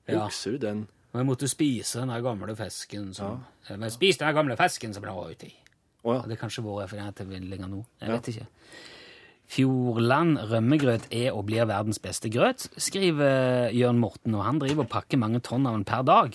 Ja. 0.10 0.26
Husker 0.26 0.56
du 0.56 0.66
den? 0.66 0.86
Og 1.14 1.22
jeg 1.22 1.30
måtte 1.30 1.48
spise 1.50 2.02
den 2.04 2.12
gamle 2.26 2.58
fisken 2.60 3.14
som 3.16 3.46
ja. 3.70 3.90
Spis 3.94 4.20
den 4.20 4.28
der 4.28 4.36
gamle 4.36 4.58
fisken 4.60 4.92
som 4.94 5.06
ble 5.06 5.14
uti. 5.32 5.54
Oh, 6.04 6.18
ja. 6.18 6.26
Det 6.28 6.36
er 6.36 6.42
kanskje 6.44 6.66
vår 6.66 6.84
referanse 6.84 7.24
til 7.24 7.48
lenger 7.50 7.72
nå. 7.72 7.80
Jeg 8.04 8.12
vet 8.12 8.28
ikke. 8.34 8.50
Fjordland 9.46 10.40
rømmegrøt 10.50 11.06
er 11.14 11.36
og 11.36 11.46
blir 11.48 11.68
verdens 11.70 12.00
beste 12.02 12.32
grøt, 12.34 12.66
skriver 12.82 13.70
Jørn 13.78 14.00
Morten, 14.02 14.34
og 14.34 14.44
han 14.46 14.60
driver 14.62 14.86
og 14.86 14.90
pakker 14.92 15.22
mange 15.22 15.42
tonn 15.46 15.68
av 15.70 15.78
den 15.78 15.86
per 15.86 16.02
dag. 16.06 16.34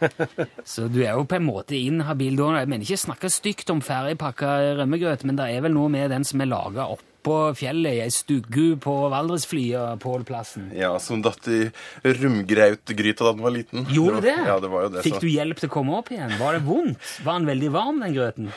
Så 0.72 0.88
du 0.90 1.00
er 1.04 1.14
jo 1.14 1.24
på 1.28 1.38
en 1.38 1.46
måte 1.46 1.78
inhabil 1.78 2.36
da. 2.38 2.50
Jeg 2.58 2.70
mener 2.72 2.86
ikke 2.86 3.04
snakke 3.04 3.30
stygt 3.32 3.70
om 3.74 3.82
ferdigpakka 3.84 4.56
rømmegrøt, 4.82 5.24
men 5.28 5.38
det 5.38 5.48
er 5.54 5.64
vel 5.64 5.76
noe 5.76 5.92
med 5.94 6.10
den 6.12 6.26
som 6.26 6.42
er 6.42 6.50
laga 6.50 6.90
oppå 7.22 7.54
fjellet 7.54 7.94
i 7.94 8.00
ei 8.02 8.10
stugu 8.10 8.76
på 8.82 8.92
Valdresflya, 9.12 9.96
Pålplassen. 10.02 10.72
Ja, 10.74 10.98
som 10.98 11.22
datt 11.22 11.46
i 11.48 11.70
rumgrautgryta 12.02 13.24
da 13.28 13.32
den 13.32 13.44
var 13.44 13.54
liten. 13.54 13.86
Gjorde 13.90 14.20
det? 14.26 14.34
Ja, 14.46 14.58
det 14.60 14.70
var 14.72 14.88
jo 14.88 14.90
det. 14.96 15.04
Fikk 15.06 15.20
du 15.22 15.28
hjelp 15.30 15.60
til 15.62 15.70
å 15.70 15.72
komme 15.72 15.94
opp 16.00 16.10
igjen? 16.10 16.34
Var 16.40 16.58
det 16.58 16.64
vondt? 16.66 17.12
Var 17.22 17.38
den 17.38 17.46
veldig 17.52 17.70
varm, 17.76 18.02
den 18.02 18.16
grøten? 18.16 18.50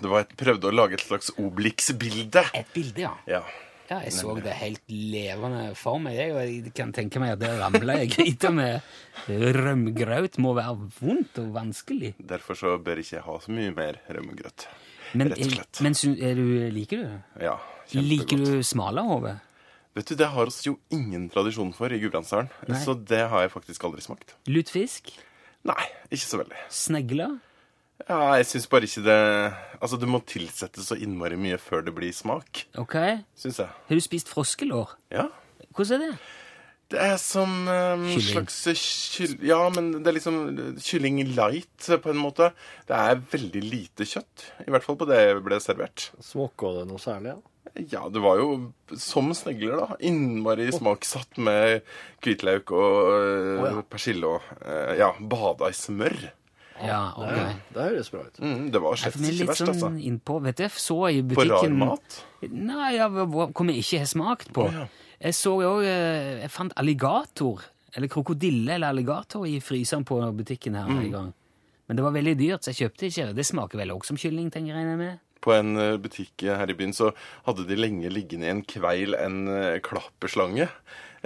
Det 0.00 0.08
var, 0.08 0.24
jeg 0.24 0.40
prøvde 0.40 0.70
å 0.70 0.74
lage 0.74 0.96
et 0.96 1.04
slags 1.04 1.30
Obelix-bilde. 1.36 2.46
Et 2.56 2.72
bilde, 2.74 3.04
ja. 3.04 3.12
Ja. 3.28 3.44
Ja, 3.86 4.00
jeg 4.02 4.16
så 4.16 4.32
det 4.42 4.50
helt 4.58 4.82
levende 4.90 5.68
for 5.78 6.00
meg, 6.02 6.16
jeg, 6.18 6.32
og 6.34 6.40
jeg 6.42 6.72
kan 6.74 6.90
tenke 6.96 7.20
meg 7.22 7.36
at 7.36 7.42
det 7.44 7.52
ramla 7.60 8.00
jeg 8.00 8.16
gryta 8.16 8.50
med 8.50 8.82
rømgrøt 9.54 10.40
må 10.42 10.56
være 10.56 10.88
vondt 10.96 11.38
og 11.44 11.52
vanskelig. 11.54 12.16
Derfor 12.18 12.58
så 12.58 12.74
bør 12.82 12.98
jeg 12.98 13.06
ikke 13.06 13.22
ha 13.28 13.38
så 13.44 13.54
mye 13.54 13.76
mer 13.76 14.00
rømgrøt, 14.10 14.66
Rett 15.14 15.36
og 15.38 15.52
slett. 15.52 15.80
men 15.86 15.94
men 15.94 16.18
er 16.18 16.34
du, 16.34 16.46
liker 16.74 16.98
du 16.98 17.04
det? 17.06 17.20
Ja, 17.46 17.54
Liker 17.94 18.40
du 18.42 18.62
smala, 18.66 19.04
Hove? 19.06 19.36
Vet 19.96 20.10
du, 20.10 20.14
Det 20.18 20.26
har 20.28 20.46
oss 20.50 20.60
jo 20.66 20.76
ingen 20.92 21.28
tradisjon 21.32 21.72
for 21.72 21.88
i 21.92 21.98
Gudbrandsdalen, 22.02 22.50
så 22.84 22.94
det 22.98 23.22
har 23.30 23.46
jeg 23.46 23.52
faktisk 23.54 23.84
aldri 23.88 24.02
smakt. 24.04 24.34
Lutfisk? 24.50 25.14
Nei, 25.66 25.86
ikke 26.10 26.26
så 26.26 26.40
veldig. 26.42 26.58
Snegler? 26.70 27.38
Ja, 28.06 28.36
jeg 28.36 28.44
syns 28.50 28.66
bare 28.68 28.84
ikke 28.84 29.02
det 29.06 29.20
Altså, 29.80 29.96
du 29.96 30.04
må 30.06 30.20
tilsette 30.28 30.82
så 30.84 30.98
innmari 31.00 31.38
mye 31.40 31.56
før 31.58 31.80
det 31.86 31.94
blir 31.96 32.12
smak, 32.12 32.66
Ok. 32.76 32.92
Har 32.94 33.22
syns 33.40 33.62
jeg. 33.62 33.70
du 33.88 34.00
spist 34.04 34.28
froskelår? 34.28 34.92
Ja. 35.10 35.28
Hvordan 35.74 36.02
er 36.04 36.12
det? 36.12 36.18
Det 36.92 37.00
er 37.02 37.16
som 37.18 37.50
um, 37.66 38.04
Kylling. 38.12 38.46
slags 38.46 38.60
kyll... 39.16 39.32
Ja, 39.42 39.58
men 39.74 39.88
det 40.04 40.06
er 40.06 40.14
liksom 40.20 40.36
kylling 40.78 41.18
light, 41.34 41.82
på 41.82 42.12
en 42.12 42.20
måte. 42.20 42.52
Det 42.86 42.94
er 42.94 43.18
veldig 43.32 43.62
lite 43.64 44.06
kjøtt. 44.06 44.44
I 44.62 44.70
hvert 44.70 44.84
fall 44.86 44.98
på 45.00 45.08
det 45.10 45.18
jeg 45.18 45.40
ble 45.42 45.58
servert. 45.64 46.10
Smaker 46.22 46.78
det 46.78 46.84
noe 46.92 47.02
særlig? 47.02 47.32
Ja? 47.34 47.55
Ja, 47.74 48.06
det 48.12 48.22
var 48.22 48.38
jo 48.40 48.72
som 49.00 49.32
snegler, 49.36 49.76
da. 49.82 49.98
Innmari 50.06 50.68
smaksatt 50.72 51.38
med 51.42 51.82
hvitløk 52.24 52.72
og 52.72 53.12
øh, 53.12 53.60
oh, 53.60 53.68
ja. 53.68 53.84
persille 53.90 54.26
og 54.36 54.50
øh, 54.62 54.92
Ja, 54.98 55.12
bada 55.20 55.70
i 55.70 55.76
smør. 55.76 56.16
Ja, 56.76 57.00
ok. 57.16 57.32
Det, 57.32 57.52
det 57.74 57.86
høres 57.88 58.10
bra 58.12 58.22
ut. 58.26 58.40
Mm, 58.42 58.66
det 58.72 58.82
var 58.84 58.98
slett 59.00 59.16
ikke 59.16 59.46
sånn 59.48 59.70
altså. 59.72 59.76
sånn 59.80 59.96
innpå 60.10 60.38
Vet 60.44 60.60
du, 60.60 60.66
så 60.68 60.98
i 61.08 61.22
butikken... 61.24 61.48
På 61.56 61.62
rar 61.64 61.76
mat? 61.80 62.18
Nei, 62.52 62.90
ja, 62.98 63.08
hvor 63.08 63.64
vi 63.64 63.78
ikke 63.80 64.02
har 64.02 64.10
smakt 64.10 64.52
på. 64.56 64.66
Oh, 64.68 64.76
ja. 64.82 64.86
Jeg 65.16 65.38
så 65.38 65.54
jo 65.62 65.72
Jeg 65.80 66.50
fant 66.52 66.74
alligator, 66.76 67.64
eller 67.96 68.12
krokodille 68.12 68.76
eller 68.76 68.92
alligator, 68.92 69.46
i 69.48 69.56
fryseren 69.64 70.04
på 70.04 70.20
butikken 70.36 70.76
her 70.76 70.90
Mm. 70.92 71.00
en 71.00 71.12
gang. 71.14 71.34
Men 71.86 71.96
det 71.96 72.02
var 72.04 72.12
veldig 72.12 72.34
dyrt, 72.38 72.64
så 72.64 72.74
jeg 72.74 72.90
kjøpte 72.90 73.06
ikke. 73.08 73.32
Det 73.34 73.46
smaker 73.46 73.78
vel 73.78 73.94
også 73.94 74.12
som 74.12 74.18
kylling, 74.20 74.50
tenker 74.52 74.74
jeg 74.74 74.98
med. 74.98 75.18
På 75.44 75.54
en 75.54 75.76
øh, 75.76 75.98
butikk 76.02 76.46
her 76.46 76.70
i 76.70 76.76
byen 76.78 76.94
så 76.96 77.12
hadde 77.46 77.66
de 77.68 77.78
lenge 77.78 78.10
liggende 78.12 78.48
i 78.48 78.54
en 78.54 78.64
kveil 78.64 79.14
en 79.18 79.48
øh, 79.48 79.80
klapperslange 79.80 80.68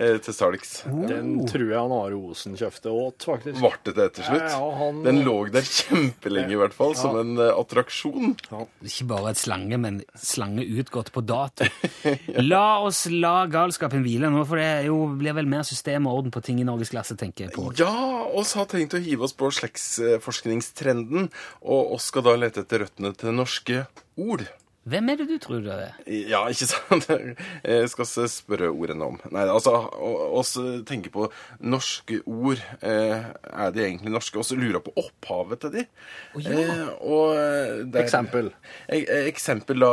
til 0.01 0.33
salgs. 0.33 0.71
Den 0.89 1.35
tror 1.45 1.67
jeg 1.69 1.77
han 1.77 1.93
Are 1.93 2.17
Osen 2.17 2.55
kjøpte 2.57 2.89
åt, 2.89 3.27
faktisk. 3.29 3.59
Varte 3.61 3.93
det 3.97 4.07
til 4.17 4.25
slutt? 4.25 4.47
Ja, 4.49 4.57
ja, 4.57 4.71
han- 4.79 5.03
Den 5.05 5.19
lå 5.27 5.35
der 5.53 5.67
kjempelenge, 5.69 6.55
i 6.55 6.59
hvert 6.61 6.73
fall, 6.77 6.95
som 6.97 7.19
en 7.21 7.35
uh, 7.37 7.51
attraksjon. 7.61 8.33
Ikke 8.81 9.07
bare 9.11 9.35
et 9.35 9.41
slange, 9.41 9.77
men 9.83 10.01
slange 10.17 10.65
utgått 10.65 11.13
på 11.13 11.21
dato. 11.29 11.69
La 12.51 12.81
oss 12.81 13.03
la 13.13 13.45
galskapen 13.53 14.01
hvile 14.07 14.31
nå, 14.33 14.47
for 14.49 14.57
det 14.57 14.65
er 14.81 14.89
jo, 14.89 15.03
blir 15.21 15.37
vel 15.37 15.47
mer 15.53 15.63
system 15.69 16.09
og 16.09 16.23
orden 16.23 16.33
på 16.35 16.43
ting 16.49 16.61
i 16.63 16.67
norgesklasse, 16.69 17.19
tenker 17.21 17.47
jeg 17.49 17.55
på. 17.59 17.69
Ja, 17.79 17.93
oss 18.33 18.55
har 18.57 18.67
tenkt 18.73 18.97
å 18.97 19.03
hive 19.05 19.29
oss 19.29 19.37
på 19.37 19.51
slektsforskningstrenden, 19.53 21.29
og 21.63 21.95
oss 21.97 22.09
skal 22.11 22.25
da 22.27 22.37
lete 22.41 22.65
etter 22.65 22.85
røttene 22.87 23.13
til 23.17 23.37
norske 23.37 23.85
ord. 24.21 24.47
Hvem 24.89 25.11
er 25.13 25.19
det 25.21 25.27
du 25.29 25.35
tror 25.45 25.61
det 25.61 25.75
er? 25.77 25.97
Ja, 26.31 26.39
ikke 26.49 26.67
sant? 26.71 27.05
Jeg 27.69 27.89
skal 27.93 28.07
spørre 28.33 28.71
ordene 28.73 29.05
om. 29.11 29.19
Nei, 29.31 29.43
altså, 29.53 29.75
oss 30.41 30.55
tenker 30.89 31.13
på 31.13 31.27
norske 31.61 32.23
ord. 32.25 32.63
Eh, 32.81 33.27
Er 33.61 33.75
de 33.77 33.83
egentlig 33.85 34.15
norske? 34.15 34.41
Og 34.41 34.47
så 34.49 34.57
lurer 34.57 34.81
på 34.81 34.95
opphavet 34.97 35.61
til 35.67 35.75
de. 35.75 35.85
Eh, 36.41 36.81
og 37.05 37.35
eh, 37.37 37.83
der- 37.93 38.07
Eksempel. 38.07 38.49
Eksempel 38.89 39.85
da 39.85 39.93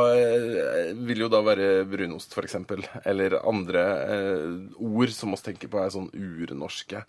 vil 0.96 1.26
jo 1.26 1.30
da 1.36 1.44
være 1.44 1.68
brunost, 1.92 2.32
for 2.34 2.48
eksempel. 2.48 2.86
Eller 3.04 3.36
andre 3.44 3.84
ord 4.80 5.12
som 5.14 5.36
oss 5.36 5.44
tenker 5.46 5.68
på 5.74 5.84
er 5.84 5.92
sånn 5.94 6.08
urnorske. 6.16 7.04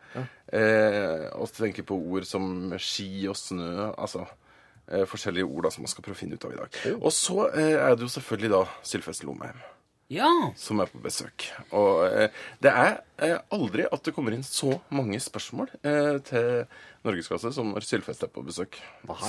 Eh, 0.51 1.29
oss 1.39 1.55
tenker 1.57 1.87
på 1.87 1.95
ord 2.11 2.27
som 2.27 2.75
ski 2.83 3.29
og 3.31 3.39
snø. 3.39 3.93
Altså 3.95 4.27
eh, 4.91 5.05
forskjellige 5.09 5.47
ord 5.49 5.69
da 5.69 5.71
som 5.75 5.83
man 5.87 5.93
skal 5.93 6.05
prøve 6.07 6.17
å 6.19 6.21
finne 6.23 6.35
ut 6.39 6.45
av 6.49 6.55
i 6.55 6.61
dag. 6.61 6.79
Og 6.99 7.13
så 7.15 7.49
eh, 7.53 7.75
er 7.79 7.97
det 7.97 8.07
jo 8.07 8.15
selvfølgelig 8.19 8.51
da 8.55 8.63
Sylfest 8.83 9.25
Lomheim 9.29 9.59
Ja! 10.13 10.29
som 10.57 10.81
er 10.81 10.89
på 10.89 10.99
besøk. 11.05 11.45
Og 11.77 12.07
eh, 12.09 12.31
det 12.65 12.73
er 12.73 12.95
eh, 13.21 13.39
aldri 13.53 13.85
at 13.89 14.05
det 14.07 14.15
kommer 14.17 14.33
inn 14.37 14.45
så 14.47 14.79
mange 14.89 15.21
spørsmål 15.21 15.69
eh, 15.83 16.17
til 16.29 16.65
Norgesklasse 17.05 17.53
som 17.55 17.71
når 17.75 17.85
Sylfest 17.87 18.25
er 18.27 18.33
på 18.33 18.43
besøk. 18.47 18.81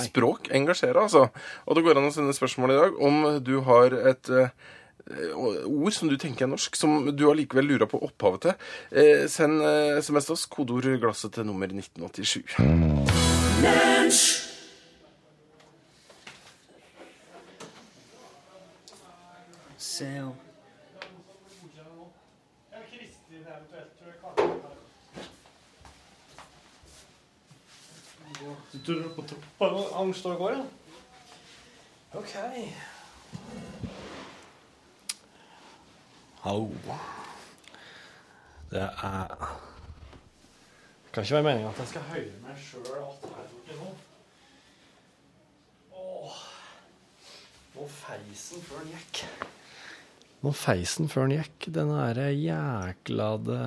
Språk 0.08 0.48
engasjerer, 0.56 1.00
altså. 1.04 1.28
Og 1.66 1.76
det 1.76 1.84
går 1.86 2.00
an 2.00 2.08
å 2.08 2.12
sende 2.14 2.34
spørsmål 2.36 2.70
i 2.74 2.80
dag 2.80 3.00
om 3.06 3.14
du 3.44 3.60
har 3.68 3.88
et 4.10 4.32
eh, 4.32 4.50
ord 5.66 5.92
som 5.96 6.08
du 6.10 6.16
tenker 6.20 6.44
er 6.46 6.50
norsk, 6.52 6.76
som 6.78 7.08
du 7.16 7.24
allikevel 7.30 7.66
lurer 7.72 7.88
på 7.90 8.00
opphavet 8.06 8.40
til. 8.48 8.54
Eh, 8.92 9.24
send 9.32 9.62
eh, 9.64 9.98
SMS 10.00 10.28
til 10.28 10.36
oss, 10.36 10.46
kodeord 10.50 10.86
'glasset' 11.00 11.34
til 11.36 11.44
nummer 11.48 11.66
1987. 11.66 12.56
Se 20.00 20.06
jo. 20.16 20.34
Angst 29.94 30.26
og 30.26 30.38
går, 30.38 30.50
ja. 30.50 30.64
OK. 32.18 32.32
Hallo. 36.42 36.70
Det 38.70 38.82
er 38.82 39.58
Det 41.04 41.12
kan 41.12 41.22
ikke 41.22 41.34
være 41.34 41.42
meninga 41.42 41.68
at 41.68 41.78
jeg 41.78 41.88
skal 41.88 42.02
høre 42.02 42.40
meg 42.46 42.58
sjøl 42.64 42.90
alt 43.04 43.30
her 43.36 43.54
det 43.68 43.80
nå. 43.84 43.94
Åh. 45.92 46.42
Nå 47.74 47.88
feisen 48.00 48.62
før 48.62 48.78
den 48.78 48.94
gikk. 48.96 49.26
Nå 50.40 50.52
feisen 50.56 51.08
før 51.12 51.28
den 51.28 51.40
gikk. 51.40 51.68
Den 51.74 51.90
derre 51.92 52.30
jækla 52.32 53.30
det... 53.44 53.64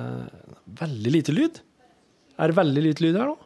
Veldig 0.80 1.12
lite 1.14 1.34
lyd. 1.34 1.60
Er 2.34 2.50
det 2.50 2.58
veldig 2.58 2.82
lite 2.88 3.04
lyd 3.04 3.18
her 3.20 3.30
nå? 3.30 3.36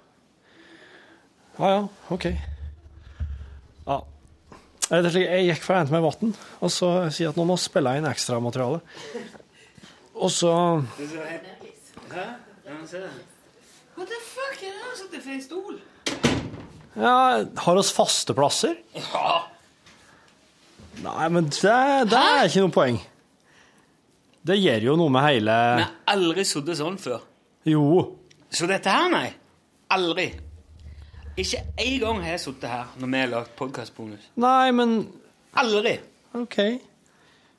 Ja 1.58 1.72
ja, 1.74 1.82
OK. 2.14 2.24
Ja. 3.88 3.98
Jeg, 4.88 5.48
gikk 5.50 5.64
for 5.64 5.74
å 5.74 5.80
hente 5.82 5.92
meg 5.92 6.04
vann, 6.06 6.32
og 6.64 6.70
så 6.72 6.88
sier 7.10 7.26
jeg 7.26 7.32
at 7.34 7.40
nå 7.40 7.44
må 7.44 7.58
jeg 7.58 7.66
spille 7.66 7.96
inn 7.98 8.06
ekstramateriale. 8.08 8.78
Og 10.16 10.30
så 10.32 10.52
What 13.98 14.08
the 14.08 14.20
fuck 14.22 14.62
er 14.62 14.72
det 14.72 14.94
som 14.96 15.10
sitter 15.10 15.34
i 15.34 15.42
stol? 15.42 15.76
Ja, 16.98 17.44
har 17.66 17.78
oss 17.82 17.90
faste 17.92 18.32
plasser? 18.38 18.78
Ja. 18.96 19.34
Nei, 21.02 21.28
men 21.34 21.50
det, 21.50 21.76
det 22.10 22.18
er 22.18 22.48
ikke 22.48 22.64
noe 22.64 22.74
poeng. 22.74 22.98
Det 24.46 24.56
gjør 24.58 24.90
jo 24.90 24.96
noe 25.00 25.12
med 25.12 25.24
hele 25.26 25.54
Vi 25.78 25.84
har 25.84 25.94
aldri 26.14 26.44
sittet 26.46 26.78
sånn 26.78 26.98
før. 27.00 27.24
Jo. 27.68 27.86
Så 28.54 28.68
dette 28.70 28.92
her, 28.92 29.08
nei. 29.12 29.28
Aldri. 29.92 30.28
Ikke 31.38 31.62
én 31.78 31.98
gang 32.02 32.20
har 32.24 32.36
jeg 32.36 32.44
sittet 32.46 32.70
her 32.70 32.92
når 32.98 33.10
vi 33.12 33.22
har 33.22 33.32
lagd 33.32 33.50
podkastbonus. 33.58 34.30
Nei, 34.40 34.70
men 34.74 35.00
Aldri. 35.58 35.96
OK. 36.38 36.58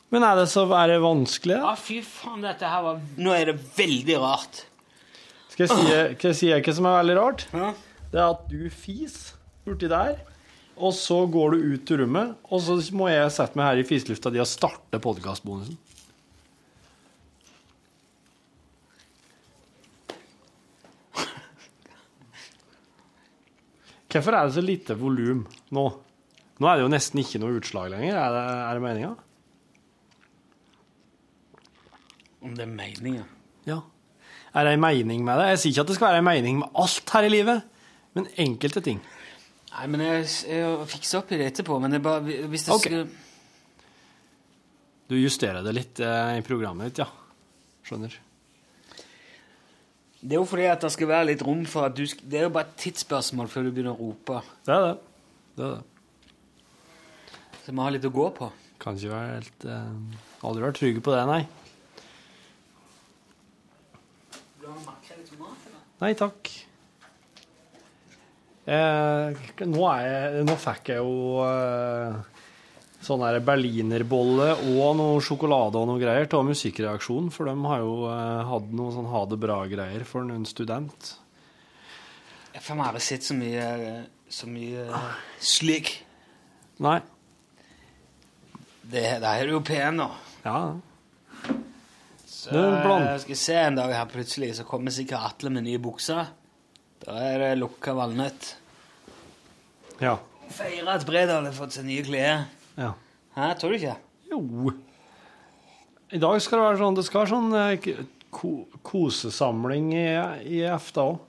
Men 0.09 0.25
er 0.25 0.39
det 0.39 0.47
så 0.49 0.63
er 0.73 0.93
det 0.93 1.01
vanskelig? 1.03 1.57
Ja, 1.59 1.73
ah, 1.73 1.77
fy 1.77 1.99
faen, 2.05 2.41
dette 2.45 2.69
her 2.69 2.81
var 2.85 3.03
Nå 3.19 3.33
er 3.35 3.51
det 3.51 3.59
veldig 3.77 4.17
rart. 4.21 4.63
Skal 5.51 5.65
jeg 5.65 5.75
si, 5.75 5.85
skal 6.15 6.31
jeg 6.31 6.39
si 6.39 6.49
hva 6.53 6.75
som 6.77 6.87
er 6.89 6.97
veldig 7.01 7.17
rart? 7.19 7.45
Ja. 7.53 7.73
Det 8.09 8.17
er 8.17 8.31
at 8.31 8.47
du 8.49 8.63
fis 8.73 9.17
borti 9.67 9.89
der, 9.91 10.17
og 10.79 10.95
så 10.97 11.19
går 11.29 11.53
du 11.53 11.73
ut 11.75 11.85
til 11.85 12.01
rommet, 12.01 12.37
og 12.49 12.63
så 12.63 12.77
må 12.95 13.09
jeg 13.11 13.29
sette 13.35 13.59
meg 13.59 13.67
her 13.67 13.81
i 13.81 13.85
fiselufta 13.85 14.31
di 14.33 14.41
og 14.41 14.49
starte 14.49 15.01
podkastbonusen. 15.03 15.77
Hvorfor 24.09 24.33
er 24.35 24.47
det 24.47 24.55
så 24.55 24.63
lite 24.65 24.97
volum 24.97 25.43
nå? 25.75 25.85
Nå 26.59 26.67
er 26.67 26.79
det 26.79 26.83
jo 26.83 26.91
nesten 26.91 27.21
ikke 27.21 27.39
noe 27.41 27.59
utslag 27.59 27.91
lenger. 27.93 28.17
Er 28.17 28.33
det, 28.35 28.45
er 28.65 28.79
det 28.79 28.83
meninga? 28.83 29.11
Det 32.57 32.65
er 32.65 32.71
meninga. 32.73 33.25
Ja. 33.69 33.79
Er 34.55 34.65
det 34.65 34.73
en 34.73 34.83
mening 34.83 35.23
med 35.27 35.39
det? 35.39 35.47
Jeg 35.53 35.61
sier 35.61 35.71
ikke 35.73 35.85
at 35.85 35.91
det 35.91 35.97
skal 35.99 36.09
være 36.09 36.23
en 36.23 36.29
mening 36.29 36.59
med 36.63 36.81
alt 36.83 37.13
her 37.13 37.27
i 37.27 37.31
livet, 37.31 37.81
men 38.17 38.29
enkelte 38.41 38.81
ting. 38.83 39.01
Nei, 39.69 39.85
men 39.93 40.01
jeg, 40.01 40.23
jeg 40.49 40.87
fikser 40.89 41.21
opp 41.21 41.31
i 41.31 41.39
det 41.39 41.51
etterpå. 41.51 41.77
Men 41.79 41.93
det 41.93 41.99
er 41.99 42.07
bare 42.07 42.47
hvis 42.49 42.65
det 42.65 42.73
okay. 42.73 42.89
skulle 42.89 43.03
Du 45.09 45.15
justerer 45.19 45.61
det 45.65 45.75
litt 45.77 46.01
eh, 46.05 46.39
i 46.39 46.45
programmet 46.45 46.89
ditt, 46.89 47.03
ja. 47.05 47.07
Skjønner. 47.85 48.17
Det 50.19 50.35
er 50.35 50.41
jo 50.41 50.47
fordi 50.49 50.65
at 50.67 50.81
det 50.83 50.89
skal 50.91 51.07
være 51.07 51.27
litt 51.29 51.43
rom 51.47 51.61
for 51.69 51.87
at 51.87 51.95
du 51.95 52.03
sk- 52.03 52.25
Det 52.27 52.39
er 52.41 52.47
jo 52.49 52.55
bare 52.55 52.67
et 52.67 52.75
tidsspørsmål 52.81 53.47
før 53.51 53.63
du 53.63 53.71
begynner 53.71 53.93
å 53.95 54.09
rope. 54.09 54.41
Det 54.67 54.73
er 54.75 54.81
det. 54.89 54.97
Det 55.55 55.65
er 55.65 55.77
det. 55.77 55.83
Så 57.63 57.71
vi 57.71 57.79
har 57.85 57.93
litt 57.95 58.07
å 58.09 58.11
gå 58.11 58.25
på. 58.35 58.49
Kan 58.79 58.95
ikke 58.99 59.11
være 59.13 59.37
helt 59.37 59.65
uh, 59.67 60.47
Aldri 60.47 60.63
vært 60.65 60.77
trygge 60.79 61.01
på 61.03 61.11
det, 61.15 61.23
nei. 61.29 61.41
Nei 65.99 66.13
takk. 66.15 66.49
Eh, 68.69 69.39
nå, 69.67 69.81
jeg, 70.03 70.43
nå 70.47 70.55
fikk 70.61 70.91
jeg 70.93 71.01
jo 71.01 71.41
eh, 71.43 72.19
sånn 73.03 73.23
der 73.23 73.39
berlinerbolle 73.45 74.51
og 74.73 74.97
noe 74.99 75.21
sjokolade 75.23 75.79
og 75.79 75.87
noe 75.87 76.01
greier 76.01 76.27
til 76.29 76.47
Musikkreaksjonen, 76.49 77.31
for 77.31 77.47
de 77.47 77.55
har 77.71 77.83
jo 77.83 77.93
eh, 78.11 78.41
hatt 78.49 78.73
noe 78.75 78.93
sånn 78.95 79.09
ha 79.11 79.23
det 79.29 79.39
bra-greier 79.39 80.05
for 80.07 80.27
en 80.27 80.47
student. 80.49 81.13
Jeg 82.53 82.65
har 82.65 82.83
aldri 82.89 83.05
sett 83.05 83.23
så 83.23 83.37
mye, 83.37 83.69
så 84.27 84.49
mye 84.49 84.85
slik. 85.39 85.93
Nei. 86.83 86.99
Det, 88.89 89.03
det 89.21 89.31
er 89.31 89.51
pen, 89.61 89.99
nå. 90.01 90.09
Ja. 90.43 90.59
Så 92.25 92.55
jeg 92.55 93.21
skal 93.25 93.37
se 93.37 93.57
en 93.61 93.77
dag 93.77 93.91
her 93.93 94.07
plutselig, 94.09 94.53
så 94.57 94.65
kommer 94.67 94.93
sikkert 94.95 95.27
Atle 95.27 95.51
med 95.53 95.67
nye 95.67 95.81
bukser. 95.81 96.31
Da 97.03 97.17
er 97.21 97.43
det 97.43 97.49
lukka 97.59 97.93
valnøtt. 97.95 98.55
Ja. 100.01 100.17
Feire 100.49 100.95
at 100.95 101.05
Bredal 101.07 101.45
har 101.45 101.55
fått 101.55 101.75
seg 101.77 101.85
nye 101.87 102.03
klær. 102.07 102.47
Ja. 102.77 102.93
Hæ, 103.35 103.53
tror 103.59 103.69
du 103.71 103.75
ikke? 103.79 103.95
Jo. 104.31 104.71
I 106.11 106.17
dag 106.21 106.41
skal 106.41 106.57
det 106.59 106.65
være 106.65 106.79
sånn 106.81 106.95
Det 106.97 107.03
skal 107.05 107.21
være 107.21 107.31
sånn 107.33 107.53
eh, 107.57 108.05
ko 108.33 108.51
kosesamling 108.85 109.91
i, 109.93 110.05
i 110.57 110.61
EFTA 110.69 111.05
òg. 111.11 111.19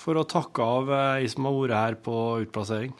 For 0.00 0.16
å 0.16 0.24
takke 0.24 0.64
av 0.64 0.90
eh, 0.96 1.26
som 1.28 1.44
har 1.48 1.56
vært 1.58 1.76
her 1.76 1.96
på 2.06 2.14
utplassering. 2.46 2.94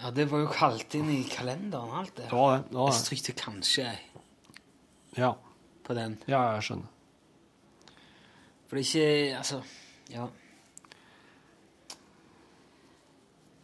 Ja, 0.00 0.10
Det 0.16 0.24
var 0.30 0.40
jo 0.46 0.48
kalt 0.54 0.94
inn 0.96 1.10
i 1.12 1.20
kalenderen, 1.28 1.90
alt 2.00 2.14
det. 2.16 2.30
Det 2.30 2.36
ja, 2.38 2.46
det. 2.56 2.70
det, 2.72 2.86
Jeg 2.88 2.98
strykte 3.02 3.34
kanskje 3.42 3.90
Ja. 5.18 5.34
på 5.84 5.94
den. 5.98 6.16
ja, 6.30 6.40
jeg 6.54 6.62
skjønner. 6.68 6.88
For 8.70 8.78
det 8.78 8.86
er 8.86 8.88
ikke 8.88 9.38
Altså, 9.42 9.62
ja. 10.14 10.28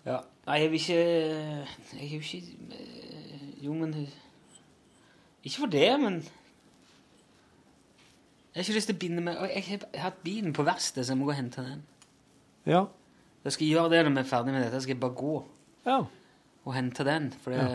Ja. 0.06 0.20
Nei, 0.46 0.56
jeg 0.62 0.70
vil 0.70 0.80
ikke 0.80 0.98
Jeg 1.96 2.04
er 2.04 2.10
jo 2.12 2.20
ikke 2.22 2.42
eh, 2.76 3.64
Jo, 3.64 3.72
men 3.74 3.94
Ikke 5.42 5.58
for 5.58 5.66
det, 5.72 5.88
men 6.00 6.20
Jeg 8.54 8.54
har 8.54 8.62
ikke 8.62 8.76
lyst 8.78 8.86
til 8.92 8.96
å 8.96 9.02
binde 9.02 9.24
meg 9.26 9.40
Jeg 9.50 9.64
har 9.68 10.04
hatt 10.06 10.20
bilen 10.24 10.52
på 10.56 10.64
verkstedet, 10.66 11.06
så 11.08 11.12
jeg 11.12 11.18
må 11.20 11.26
gå 11.28 11.34
og 11.34 11.40
hente 11.40 11.64
den. 11.66 11.82
Ja. 12.66 12.84
Jeg 13.44 13.52
skal 13.56 13.66
gjøre 13.68 13.90
det 13.92 14.04
når 14.06 14.14
vi 14.16 14.22
er 14.22 14.30
ferdig 14.30 14.54
med 14.54 14.62
dette. 14.64 14.78
Jeg 14.78 14.86
skal 14.86 15.02
bare 15.02 15.18
gå 15.18 15.34
Ja. 15.86 15.98
og 16.66 16.74
hente 16.74 17.04
den. 17.06 17.28
For 17.42 17.50
det 17.52 17.66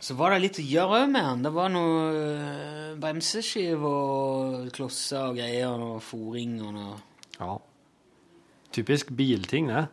Så 0.00 0.14
var 0.14 0.30
det 0.30 0.42
litt 0.44 0.60
å 0.62 0.68
gjøre 0.68 1.08
med 1.10 1.24
den. 1.26 1.42
Det 1.42 1.52
var 1.56 1.68
noe 1.74 2.94
bremseskive 3.02 3.88
og 3.90 4.68
klosser 4.76 5.32
og 5.32 5.36
greier, 5.40 5.72
og 5.72 5.80
noe 5.82 5.98
fòring 6.00 6.54
og 6.62 6.72
noe 6.76 6.94
ja. 7.40 7.56
Typisk 8.72 9.10
bilting, 9.16 9.70
det. 9.72 9.86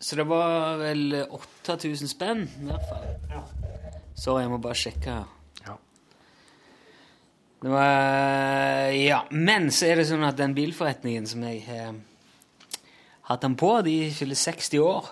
Så 0.00 0.16
det 0.16 0.26
var 0.28 0.76
vel 0.82 1.14
8000 1.30 2.10
spenn, 2.10 2.44
i 2.60 2.68
hvert 2.68 2.88
fall. 2.90 3.06
Ja. 3.30 3.42
Så 4.14 4.36
jeg 4.38 4.50
må 4.52 4.58
bare 4.62 4.76
sjekke 4.78 5.10
her. 5.10 5.30
Ja. 5.64 5.76
Det 7.62 7.72
var 7.72 8.90
Ja. 8.92 9.22
Men 9.30 9.70
så 9.70 9.88
er 9.88 9.96
det 9.96 10.08
sånn 10.10 10.26
at 10.26 10.36
den 10.36 10.54
bilforretningen 10.54 11.26
som 11.26 11.42
jeg 11.42 11.62
har 11.66 11.94
hatt 13.30 13.40
den 13.40 13.56
på, 13.56 13.70
de 13.86 14.10
fyller 14.12 14.36
60 14.36 14.78
år. 14.84 15.08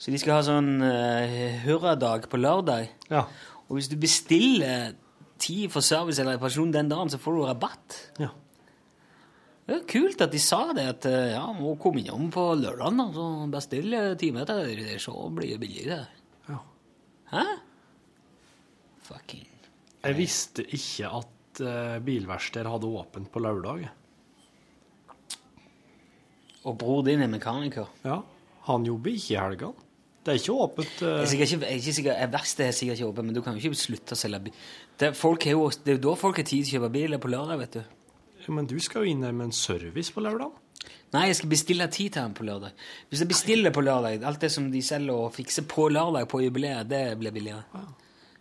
Så 0.00 0.12
de 0.12 0.20
skal 0.20 0.38
ha 0.38 0.44
sånn 0.44 0.80
uh, 0.80 1.60
hurradag 1.64 2.28
på 2.32 2.40
lørdag. 2.40 2.88
Ja. 3.10 3.26
Og 3.68 3.78
hvis 3.78 3.88
du 3.88 3.96
bestiller 4.00 4.94
tid 5.40 5.70
for 5.72 5.84
service 5.84 6.20
eller 6.20 6.36
reparasjon 6.36 6.72
den 6.72 6.88
dagen, 6.88 7.10
så 7.12 7.20
får 7.20 7.36
du 7.36 7.42
rabatt. 7.48 7.98
Ja. 8.20 8.30
Det 9.70 9.76
er 9.76 9.84
kult 9.86 10.22
at 10.24 10.32
de 10.34 10.38
sa 10.42 10.64
det, 10.74 10.82
at 10.96 11.06
eh, 11.06 11.28
ja, 11.36 11.44
må 11.54 11.76
komme 11.78 12.00
innom 12.02 12.26
på 12.34 12.42
lørdag 12.58 12.96
og 13.06 13.44
bestille 13.52 14.00
eh, 14.08 14.16
time 14.18 14.42
etter 14.42 14.64
det, 14.66 14.96
så 14.98 15.12
blir 15.30 15.52
det 15.52 15.60
billigere. 15.62 16.00
Ja. 16.48 16.56
Hæ? 17.30 17.44
Fucking 19.06 19.46
Jeg 20.02 20.16
visste 20.18 20.64
ikke 20.66 21.12
at 21.20 21.60
uh, 21.62 21.96
bilverksteder 22.02 22.66
hadde 22.72 22.90
åpent 22.98 23.30
på 23.30 23.42
lørdag. 23.42 23.86
Og 26.66 26.76
bror 26.80 27.04
din 27.06 27.22
er 27.24 27.30
mekaniker. 27.30 27.86
Ja. 28.04 28.18
Han 28.68 28.84
jobber 28.88 29.14
ikke 29.14 29.34
i 29.34 29.38
helgene. 29.38 29.86
Det 30.20 30.34
er 30.34 30.40
ikke 30.42 30.58
åpent 30.66 30.98
Jeg 31.00 31.14
uh, 31.14 31.22
er 31.22 31.30
sikkert 31.30 31.52
ikke, 31.54 31.60
jeg 31.64 31.70
er 31.70 31.78
ikke 31.80 31.96
sikker, 32.00 32.16
eh, 32.18 32.32
Verkstedet 32.34 32.68
er 32.68 32.76
sikkert 32.76 32.98
ikke 32.98 33.12
åpent, 33.12 33.30
men 33.30 33.38
du 33.38 33.40
kan 33.44 33.54
jo 33.56 33.62
ikke 33.70 33.80
slutte 33.86 34.18
å 34.18 34.20
selge 34.20 34.42
bil. 34.48 34.58
Det, 34.98 35.08
er- 35.12 35.16
folk 35.16 35.46
er 35.46 35.54
jo, 35.56 35.70
det 35.70 35.94
er 35.94 35.96
jo 35.96 36.02
da 36.10 36.18
folk 36.26 36.42
har 36.42 36.48
tid 36.50 36.66
til 36.66 36.74
å 36.74 36.80
kjøpe 36.80 36.92
bil, 36.98 37.14
er 37.16 37.22
på 37.22 37.30
lørdag, 37.32 37.62
vet 37.62 37.78
du. 37.78 37.99
Men 38.50 38.66
du 38.70 38.76
skal 38.82 39.04
jo 39.06 39.12
inn 39.14 39.22
med 39.22 39.46
en 39.48 39.54
service 39.54 40.10
på 40.14 40.22
lørdag. 40.24 40.50
Nei, 41.14 41.24
jeg 41.28 41.36
skal 41.40 41.50
bestille 41.52 41.86
tid 41.92 42.12
til 42.14 42.22
den 42.22 42.34
på 42.38 42.44
lørdag. 42.46 42.72
Hvis 43.10 43.22
jeg 43.22 43.30
bestiller 43.30 43.72
på 43.74 43.82
lørdag, 43.84 44.22
alt 44.26 44.40
det 44.42 44.50
som 44.54 44.68
de 44.72 44.80
selger 44.82 45.14
og 45.26 45.32
fikser 45.36 45.66
på 45.70 45.88
lørdag 45.92 46.26
på 46.30 46.40
jubileet, 46.44 46.88
det 46.90 47.02
blir 47.20 47.34
billigere. 47.34 47.82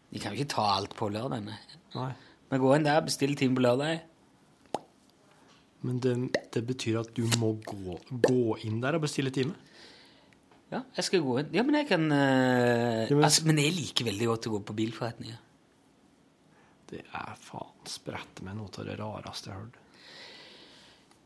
De 0.10 0.22
kan 0.22 0.34
jo 0.34 0.39
ikke 0.41 0.53
ta 0.55 0.68
alt 0.78 0.95
på 0.97 1.10
lørdag. 1.14 1.43
nei. 1.45 1.57
Nei. 1.97 2.12
Men 2.49 2.62
gå 2.64 2.72
inn 2.76 2.86
der, 2.88 3.01
bestill 3.05 3.36
time 3.38 3.57
på 3.57 3.66
lørdag. 3.66 3.99
Men 5.86 5.99
det, 6.03 6.14
det 6.53 6.64
betyr 6.68 6.99
at 7.03 7.12
du 7.16 7.24
må 7.39 7.53
gå, 7.66 7.97
gå 8.26 8.57
inn 8.68 8.80
der 8.84 8.97
og 8.97 9.05
bestille 9.05 9.32
time? 9.36 9.53
Ja, 10.70 10.84
jeg 10.97 11.05
skal 11.07 11.24
gå 11.26 11.38
inn. 11.41 11.51
Ja, 11.55 11.64
men 11.66 11.78
jeg 11.80 11.88
kan 11.89 12.03
uh, 12.12 13.05
Ja, 13.10 13.16
men- 13.16 13.26
altså, 13.26 13.45
Men 13.49 13.62
jeg 13.62 13.74
liker 13.78 14.05
veldig 14.12 14.28
godt 14.30 14.49
å 14.49 14.55
gå 14.57 14.64
på 14.70 14.76
bilforretninger. 14.78 15.39
Det 16.89 17.03
er 17.05 17.36
faen 17.41 17.86
sprette 17.89 18.43
meg 18.45 18.57
noe 18.57 18.70
av 18.82 18.86
det 18.89 18.97
rareste 18.99 19.49
jeg 19.49 19.55
har 19.55 19.64
hørt. 19.66 19.78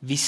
Hvis 0.04 0.28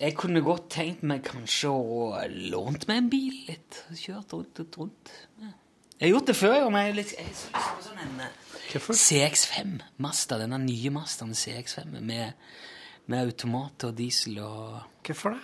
Jeg 0.00 0.12
kunne 0.18 0.42
godt 0.44 0.66
tenkt 0.74 1.02
meg 1.08 1.22
kanskje 1.24 1.70
å 1.72 2.10
lånt 2.52 2.84
meg 2.88 2.98
en 3.00 3.06
bil 3.10 3.38
litt. 3.48 3.78
Kjørt 3.96 4.34
rundt 4.36 4.60
og 4.60 4.76
rundt. 4.82 5.12
Ja. 5.40 5.54
Jeg 5.96 6.10
har 6.10 6.12
gjort 6.12 6.28
det 6.28 6.36
før, 6.36 6.56
men 6.68 6.82
jeg 6.82 6.90
har 6.90 6.90
jeg 6.90 6.98
lyst 7.00 7.46
på 7.54 7.84
sånn 7.86 8.02
en 8.04 8.18
eh, 8.26 8.34
Hvorfor? 8.66 8.98
CX5 9.00 9.78
Mazda. 10.04 10.36
Denne 10.42 10.58
nye 10.60 10.92
Mazdaen 10.92 11.32
CX5 11.32 11.96
med, 12.04 12.34
med 13.08 13.22
automat 13.24 13.88
og 13.88 13.96
diesel 13.96 14.36
og 14.44 14.82
Hvorfor 15.06 15.38
det? 15.38 15.40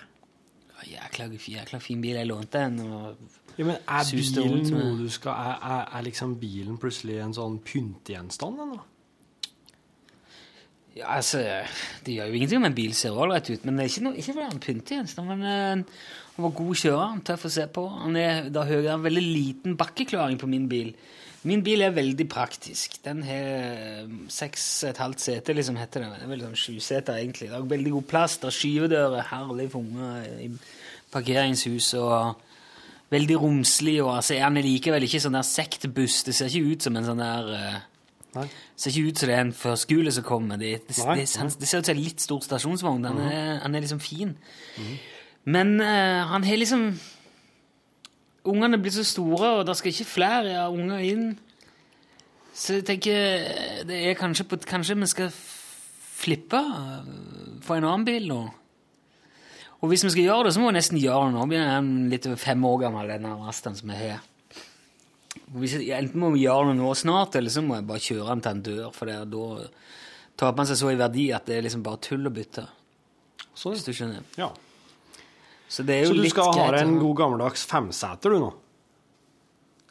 Jækla, 0.91 1.31
jækla 1.39 1.79
fin 1.81 2.03
bil. 2.03 2.19
Jeg 2.19 2.29
lånte 2.29 2.61
den. 2.67 2.81
og 2.85 3.17
Ja, 3.57 3.65
men 3.65 3.77
Er 3.89 4.09
bilen 4.13 4.69
noe 4.75 4.97
du 4.99 5.09
skal 5.13 5.33
Er, 5.33 5.59
er, 5.63 5.85
er 5.97 6.07
liksom 6.11 6.37
bilen 6.41 6.77
plutselig 6.83 7.21
en 7.23 7.35
sånn 7.37 7.61
pyntegjenstand? 7.65 8.61
eller? 8.67 8.85
Ja, 10.97 11.15
altså, 11.17 11.41
Det 12.05 12.15
gjør 12.15 12.29
jo 12.29 12.37
ingenting 12.37 12.61
om 12.61 12.69
en 12.69 12.77
bil 12.77 12.93
ser 12.97 13.17
ålreit 13.17 13.49
ut, 13.49 13.65
men 13.65 13.79
det 13.79 13.85
er 13.85 13.93
ikke, 13.93 14.05
noe, 14.05 14.19
ikke 14.21 14.35
fordi 14.37 14.51
han 14.51 14.61
pynter. 14.67 15.25
Men 15.25 15.47
eh, 15.49 16.03
han 16.37 16.47
var 16.47 16.55
god 16.59 16.79
kjører, 16.83 17.09
han 17.15 17.25
tøff 17.25 17.49
å 17.49 17.53
se 17.53 17.67
på. 17.73 17.87
Han 18.03 18.19
er 18.21 18.53
da 18.53 18.67
høyere, 18.69 18.95
har 18.95 19.05
veldig 19.05 19.25
liten 19.25 19.77
bakkeklaring 19.81 20.41
på 20.41 20.51
min 20.53 20.69
bil. 20.69 20.93
Min 21.49 21.65
bil 21.67 21.83
er 21.83 21.95
veldig 21.97 22.29
praktisk. 22.31 23.01
Den 23.03 23.25
har 23.27 24.07
seks 24.31 24.67
og 24.85 24.93
et 24.93 25.01
halvt 25.03 25.25
sete, 25.25 25.57
liksom 25.57 25.81
heter 25.81 26.05
det. 26.05 26.11
Det 26.21 26.27
er 26.27 26.31
vel 26.31 26.45
sånn 26.45 26.61
sjuseter, 26.61 27.19
egentlig. 27.19 27.49
Det 27.51 27.59
er 27.59 27.73
veldig 27.73 27.95
god 27.97 28.09
plass. 28.13 28.37
Det 28.39 28.51
er 28.51 28.59
skyvedører, 28.61 29.29
herlig 29.33 29.67
for 29.73 29.83
unger 29.83 30.29
i 30.45 30.51
parkeringshus 31.13 31.95
og 31.99 32.45
veldig 33.13 33.41
romslig. 33.43 33.97
Og 34.05 34.13
altså, 34.21 34.39
han 34.39 34.61
er 34.61 34.69
likevel 34.69 35.09
ikke 35.09 35.23
sånn 35.25 35.41
der 35.41 35.49
sektbuss. 35.49 36.21
Det 36.29 36.37
ser 36.37 36.53
ikke 36.53 36.77
ut 36.77 36.87
som 36.87 37.01
en 37.01 37.11
sånn 37.11 37.25
der 37.25 37.51
eh, 37.59 37.81
Nei. 38.33 38.47
det 38.49 38.81
ser 38.81 38.95
ikke 38.95 39.11
ut 39.13 39.21
som 39.21 39.29
det 39.29 39.35
er 39.37 39.45
en 39.45 39.57
førskole 39.57 40.13
som 40.17 40.25
kommer. 40.25 40.61
Det, 40.61 40.71
det, 40.89 40.99
Nei, 41.05 41.17
det, 41.21 41.27
det 41.61 41.69
ser 41.69 41.83
ut 41.83 41.89
som 41.89 41.97
en 41.97 42.03
litt 42.03 42.23
stor 42.25 42.45
stasjonsvogn. 42.47 43.09
Han 43.11 43.21
er, 43.27 43.59
han 43.65 43.75
er 43.75 43.85
liksom 43.85 44.01
fin. 44.01 44.37
Men 45.45 45.75
uh, 45.81 46.29
han 46.33 46.47
har 46.47 46.61
liksom 46.61 46.93
Ungene 48.43 48.81
blir 48.83 48.91
så 48.91 49.05
store, 49.07 49.49
og 49.61 49.67
det 49.69 49.77
skal 49.79 49.93
ikke 49.93 50.05
flere 50.05 50.65
unger 50.67 51.05
inn. 51.07 51.29
Så 52.51 52.81
jeg 52.81 52.87
tenker 52.89 53.15
eh, 53.15 53.85
det 53.87 54.01
er 54.09 54.17
kanskje, 54.19 54.49
på, 54.51 54.59
kanskje 54.67 54.97
vi 54.99 55.07
skal 55.07 55.31
flippe 55.31 56.59
Få 57.63 57.69
for 57.69 57.79
en 57.79 57.87
annen 57.87 58.07
bil 58.07 58.27
nå. 58.27 58.41
Og 59.83 59.91
hvis 59.91 60.03
vi 60.05 60.11
skal 60.15 60.27
gjøre 60.27 60.49
det, 60.49 60.55
så 60.55 60.63
må 60.63 60.73
vi 60.73 60.77
nesten 60.77 60.99
gjøre 60.99 61.29
det 61.29 61.37
nå. 61.37 61.47
Blir 61.51 61.63
den 61.63 61.93
litt 62.11 62.27
over 62.27 62.43
fem 62.43 62.67
år 62.67 62.81
gammel, 62.85 63.15
Denne 63.15 63.37
rasten 63.47 63.79
som 63.79 63.91
vi 63.91 63.99
har. 63.99 64.21
Jeg, 65.33 65.89
enten 65.97 66.21
må 66.21 66.33
vi 66.35 66.45
gjøre 66.45 66.71
det 66.71 66.79
nå 66.81 66.91
snart, 66.99 67.37
eller 67.39 67.53
så 67.53 67.63
må 67.65 67.79
jeg 67.79 67.89
bare 67.89 68.05
kjøre 68.05 68.29
den 68.29 68.43
til 68.45 68.53
en 68.53 68.65
dør. 68.67 68.91
For 68.97 69.09
det, 69.09 69.17
er 69.21 69.31
da 69.33 69.47
taper 70.41 70.61
man 70.61 70.69
seg 70.69 70.81
så 70.81 70.93
i 70.93 70.99
verdi 71.01 71.29
at 71.37 71.49
det 71.49 71.59
er 71.59 71.67
liksom 71.67 71.85
bare 71.87 72.01
tull 72.05 72.29
å 72.29 72.35
bytte. 72.35 72.67
Så, 73.53 73.73
Hvis 73.73 73.85
du 73.87 73.93
skjønner. 73.97 74.25
Ja. 74.41 74.51
Så 75.73 75.85
det 75.89 75.97
er 75.97 76.05
jo 76.05 76.13
Så 76.13 76.19
du 76.19 76.23
litt 76.25 76.35
skal 76.35 76.53
ha 76.57 76.69
deg 76.75 76.85
en 76.85 76.99
god 77.01 77.17
gammeldags 77.21 77.65
femseter, 77.69 78.33
du 78.33 78.45
nå? 78.45 78.53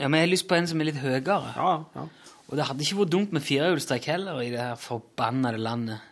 Ja, 0.02 0.08
men 0.10 0.20
jeg 0.20 0.28
har 0.28 0.32
lyst 0.34 0.48
på 0.50 0.58
en 0.58 0.70
som 0.70 0.82
er 0.82 0.90
litt 0.90 1.02
høyere. 1.02 1.42
Ja, 1.58 1.74
ja. 1.96 2.06
Og 2.52 2.58
det 2.60 2.66
hadde 2.68 2.84
ikke 2.84 3.00
vært 3.00 3.12
dumt 3.14 3.36
med 3.36 3.46
firehjulstrekk 3.46 4.08
heller 4.12 4.42
i 4.44 4.50
det 4.52 4.60
her 4.60 4.80
forbannede 4.80 5.62
landet. 5.62 6.08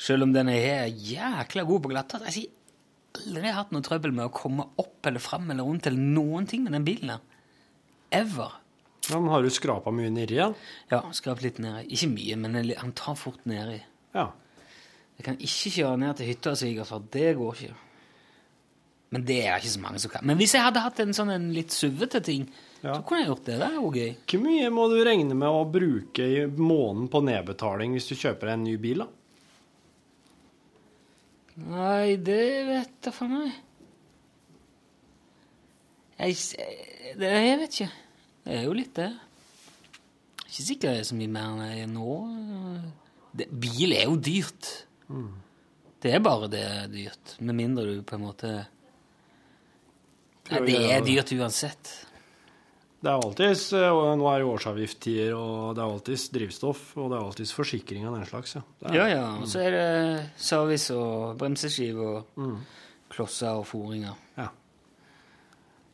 Selv 0.00 0.26
om 0.26 0.34
den 0.34 0.50
er 0.52 0.90
jækla 0.90 1.64
god 1.68 1.84
på 1.84 1.92
glatthet. 1.92 2.26
Jeg 2.28 2.50
har 3.16 3.22
aldri 3.24 3.54
hatt 3.56 3.72
noe 3.74 3.84
trøbbel 3.86 4.12
med 4.16 4.28
å 4.28 4.34
komme 4.34 4.66
opp 4.80 5.08
eller 5.08 5.22
fram 5.22 5.48
eller 5.50 5.66
rundt 5.66 5.88
eller 5.88 6.12
noen 6.18 6.46
ting 6.50 6.66
med 6.66 6.76
den 6.76 6.86
bilen 6.86 7.14
her. 7.14 7.24
Ever. 8.10 8.52
ja 9.10 9.18
men 9.20 9.30
har 9.30 9.42
du 9.42 9.50
skrapa 9.50 9.90
mye 9.94 10.10
nedi 10.10 10.34
igjen? 10.38 10.54
Ja, 10.90 11.02
skrap 11.16 11.40
litt 11.42 11.58
nedi. 11.62 11.86
Ikke 11.94 12.08
mye, 12.10 12.36
men 12.36 12.58
han 12.78 12.92
tar 12.98 13.14
fort 13.18 13.44
nedi. 13.46 13.80
Ja. 14.14 14.30
Jeg 15.18 15.24
kan 15.26 15.36
ikke 15.38 15.70
kjøre 15.76 15.98
ned 16.00 16.16
til 16.18 16.26
hytta 16.30 16.50
og 16.54 16.58
svigerfar. 16.58 17.02
Det 17.12 17.30
går 17.38 17.54
ikke. 17.60 17.74
Men 19.10 19.24
det 19.26 19.40
er 19.44 19.58
ikke 19.58 19.72
så 19.74 19.80
mange 19.82 19.98
som 20.00 20.10
kan. 20.12 20.22
Men 20.26 20.38
hvis 20.38 20.52
jeg 20.54 20.62
hadde 20.62 20.82
hatt 20.84 21.00
en 21.02 21.12
sånn 21.16 21.30
en 21.34 21.48
litt 21.54 21.70
suvete 21.74 22.20
ting, 22.22 22.48
Ja. 22.82 22.94
så 22.94 23.02
kunne 23.04 23.20
jeg 23.20 23.28
gjort 23.28 23.44
det. 23.44 23.56
Det 23.60 23.66
er 23.66 23.74
jo 23.76 23.90
gøy. 23.92 24.12
Hvor 24.30 24.40
mye 24.46 24.68
må 24.72 24.84
du 24.88 24.98
regne 25.04 25.34
med 25.36 25.48
å 25.48 25.64
bruke 25.68 26.24
i 26.24 26.46
måneden 26.46 27.08
på 27.12 27.20
nedbetaling 27.26 27.92
hvis 27.92 28.06
du 28.08 28.14
kjøper 28.16 28.52
en 28.54 28.62
ny 28.64 28.76
bil? 28.80 29.02
da? 29.04 29.08
Nei, 31.60 32.16
det 32.16 32.40
vet 32.70 33.08
jeg 33.10 33.12
for 33.14 33.28
meg. 33.28 33.52
Jeg, 36.20 36.36
det, 37.16 37.28
jeg 37.32 37.58
vet 37.62 37.76
ikke. 37.76 37.92
Det 38.44 38.56
er 38.58 38.66
jo 38.66 38.74
litt 38.76 38.92
det. 38.98 39.10
Ikke 40.50 40.66
sikkert 40.66 40.90
det 40.90 41.00
er 41.04 41.08
så 41.08 41.16
mye 41.16 41.30
mer 41.32 41.48
enn 41.54 41.62
jeg 41.64 41.84
er 41.84 41.90
nå. 41.92 42.18
Det, 43.38 43.46
bil 43.62 43.94
er 43.94 44.04
jo 44.08 44.18
dyrt. 44.20 44.68
Det 46.00 46.12
er 46.16 46.22
bare 46.24 46.50
det 46.50 46.60
er 46.66 46.92
dyrt. 46.92 47.34
Med 47.40 47.56
mindre 47.56 47.86
du 47.88 48.04
på 48.06 48.18
en 48.18 48.26
måte 48.26 48.52
Nei, 50.50 50.62
det 50.66 50.78
er 50.90 51.04
dyrt 51.06 51.30
uansett. 51.36 51.90
Det 53.00 53.08
er 53.08 53.22
alltids, 53.22 53.68
eh, 53.72 53.98
Nå 54.18 54.26
er 54.28 54.42
det 54.42 54.48
årsavgiftstider, 54.50 55.30
og 55.38 55.76
det 55.76 55.80
er 55.80 55.92
alltids 55.94 56.24
drivstoff, 56.34 56.82
og 56.98 57.12
det 57.12 57.16
er 57.16 57.28
alltids 57.28 57.52
forsikring 57.56 58.04
av 58.08 58.18
den 58.18 58.26
slags. 58.28 58.56
Ja, 58.58 58.64
er, 58.82 58.96
Ja, 58.98 59.06
ja. 59.14 59.26
Og 59.40 59.48
så 59.48 59.62
er 59.62 59.76
det 59.76 60.24
service 60.36 60.96
og 60.96 61.38
bremseskive 61.40 62.10
og 62.10 62.50
klosser 63.14 63.62
og 63.62 63.68
foringer. 63.70 64.18
ja 64.36 64.50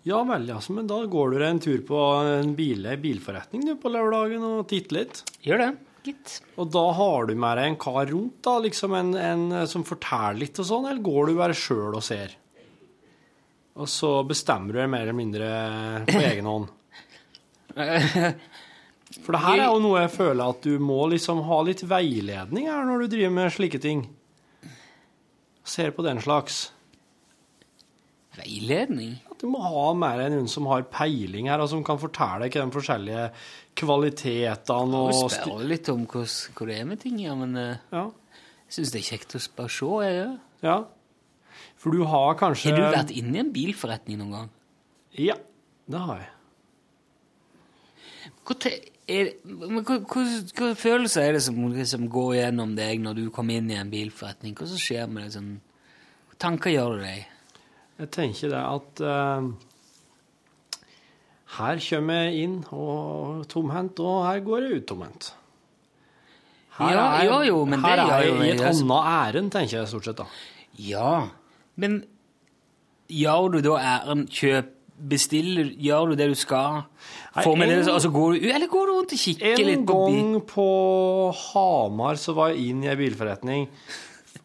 vel, 0.06 0.46
altså, 0.54 0.74
men 0.76 0.86
da 0.86 1.00
går 1.10 1.34
du 1.34 1.42
en 1.42 1.58
tur 1.62 1.80
på 1.86 2.00
en 2.22 2.54
bil, 2.54 2.86
bilforretning 3.02 3.64
du, 3.66 3.74
på 3.80 3.90
lørdagen 3.90 4.44
og 4.46 4.66
titter 4.70 5.00
litt. 5.00 5.22
Gjør 5.42 5.62
det, 5.64 5.70
gitt. 6.06 6.34
Og 6.54 6.70
da 6.70 6.84
har 6.94 7.26
du 7.26 7.34
med 7.34 7.58
deg 7.58 7.70
en 7.72 7.78
kar 7.82 8.04
rundt, 8.12 8.38
da, 8.46 8.58
liksom 8.62 8.94
en, 8.94 9.14
en 9.18 9.46
som 9.66 9.86
forteller 9.86 10.38
litt 10.44 10.60
og 10.62 10.68
sånn, 10.68 10.86
eller 10.90 11.02
går 11.02 11.30
du 11.32 11.40
bare 11.40 11.56
sjøl 11.58 11.98
og 11.98 12.04
ser? 12.06 12.36
Og 13.76 13.90
så 13.90 14.12
bestemmer 14.24 14.72
du 14.72 14.80
deg 14.80 14.92
mer 14.92 15.04
eller 15.04 15.18
mindre 15.18 15.48
på 16.08 16.22
egen 16.30 16.48
hånd. 16.48 16.70
For 19.22 19.34
det 19.34 19.42
her 19.42 19.58
er 19.58 19.66
jo 19.66 19.82
noe 19.82 20.04
jeg 20.04 20.14
føler 20.14 20.54
at 20.54 20.64
du 20.64 20.78
må 20.82 21.02
liksom 21.12 21.42
ha 21.48 21.58
litt 21.66 21.82
veiledning 21.88 22.70
her 22.70 22.86
når 22.88 23.04
du 23.04 23.16
driver 23.16 23.34
med 23.36 23.52
slike 23.52 23.80
ting. 23.82 24.06
Ser 25.66 25.92
på 25.92 26.04
den 26.06 26.22
slags. 26.22 26.68
Veiledning? 28.36 29.14
At 29.30 29.40
du 29.40 29.46
må 29.50 29.60
ha 29.64 29.86
mer 29.96 30.20
enn 30.26 30.34
noen 30.36 30.48
som 30.50 30.66
har 30.70 30.84
peiling 30.92 31.48
her, 31.50 31.62
og 31.64 31.70
som 31.72 31.82
kan 31.86 31.98
fortelle 32.00 32.46
deg 32.46 32.56
de 32.58 32.74
forskjellige 32.74 33.24
kvalitetene 33.80 35.00
Og 35.06 35.12
Du 35.16 35.34
spør 35.34 35.64
litt 35.68 35.88
om 35.92 36.04
hvor 36.08 36.68
det 36.68 36.76
er 36.80 36.86
med 36.88 37.00
ting, 37.02 37.18
ja, 37.24 37.34
men 37.38 37.56
eh, 37.56 37.76
Ja. 37.92 38.06
jeg 38.68 38.76
syns 38.78 38.92
det 38.94 39.00
er 39.02 39.08
kjekt 39.10 39.36
å 39.36 39.42
bare 39.56 39.72
se. 39.72 39.90
Jeg, 40.06 40.14
gjør. 40.20 40.36
ja. 40.68 40.78
For 41.76 41.92
du 41.92 42.02
har 42.08 42.34
kanskje 42.40 42.72
Har 42.72 42.78
du 42.80 42.96
vært 42.96 43.12
inne 43.16 43.36
i 43.36 43.40
en 43.44 43.52
bilforretning 43.52 44.18
noen 44.20 44.32
gang? 44.36 44.48
Ja, 45.16 45.36
det 45.88 46.00
har 46.02 46.18
jeg. 46.24 46.32
Hva, 48.46 48.54
er, 49.06 49.30
følelser 50.78 51.22
er 51.22 51.36
det 51.36 51.42
som, 51.44 51.58
som 51.86 52.08
går 52.10 52.34
gjennom 52.40 52.74
deg 52.78 53.00
når 53.02 53.18
du 53.20 53.24
kommer 53.34 53.58
inn 53.60 53.70
i 53.70 53.78
en 53.78 53.90
bilforretning? 53.92 54.54
Hva 54.58 54.66
som 54.70 54.80
skjer 54.82 55.06
med 55.10 55.26
deg? 55.26 55.32
Sånn, 55.36 55.50
tanker 56.42 56.74
gjør 56.74 56.96
du 56.98 57.04
deg? 57.06 57.24
Jeg 57.98 58.10
tenker 58.12 58.50
det 58.52 58.60
at 58.60 59.00
eh, 59.00 59.46
her 61.56 61.80
kommer 61.88 62.26
jeg 62.26 62.44
inn 62.44 62.56
og 62.74 63.46
tomhendt, 63.48 64.00
og 64.04 64.26
her 64.26 64.40
går 64.44 64.66
jeg 64.66 64.80
ut 64.82 64.86
tomhendt. 64.90 65.30
Ja, 66.76 67.22
jo, 67.24 67.38
jo, 67.46 67.60
men 67.64 67.80
her 67.80 67.96
det 68.02 68.04
er 68.12 68.26
jo 68.26 68.34
jeg 68.36 68.50
i 68.50 68.54
et 68.58 68.64
annet 68.68 69.06
ærend, 69.08 69.52
tenker 69.54 69.78
jeg 69.78 69.88
stort 69.88 70.10
sett 70.10 70.18
da. 70.20 70.26
Ja, 70.76 71.12
men 71.80 72.02
gjør 73.08 73.54
du 73.54 73.60
da 73.70 73.78
æren 73.96 74.26
kjøp 74.28 74.72
Bestiller 74.96 75.66
Gjør 75.76 76.06
du 76.08 76.14
det 76.16 76.24
du 76.30 76.34
skal? 76.40 76.78
Får 77.44 77.56
med 77.60 77.68
en- 77.68 77.82
det, 77.84 77.92
altså 77.92 78.08
går 78.08 78.32
du, 78.32 78.46
eller 78.48 78.66
går 78.72 78.86
du 78.88 78.92
rundt 78.94 79.10
og 79.12 79.18
kikker 79.20 79.58
litt 79.60 79.82
på 79.84 79.96
bil? 80.06 80.14
gang 80.16 80.38
på 80.48 80.68
Hamar 81.36 82.16
så 82.16 82.32
var 82.32 82.54
jeg 82.54 82.70
inn 82.70 82.80
i 82.82 82.88
en 82.88 82.96
bilforretning. 82.96 83.66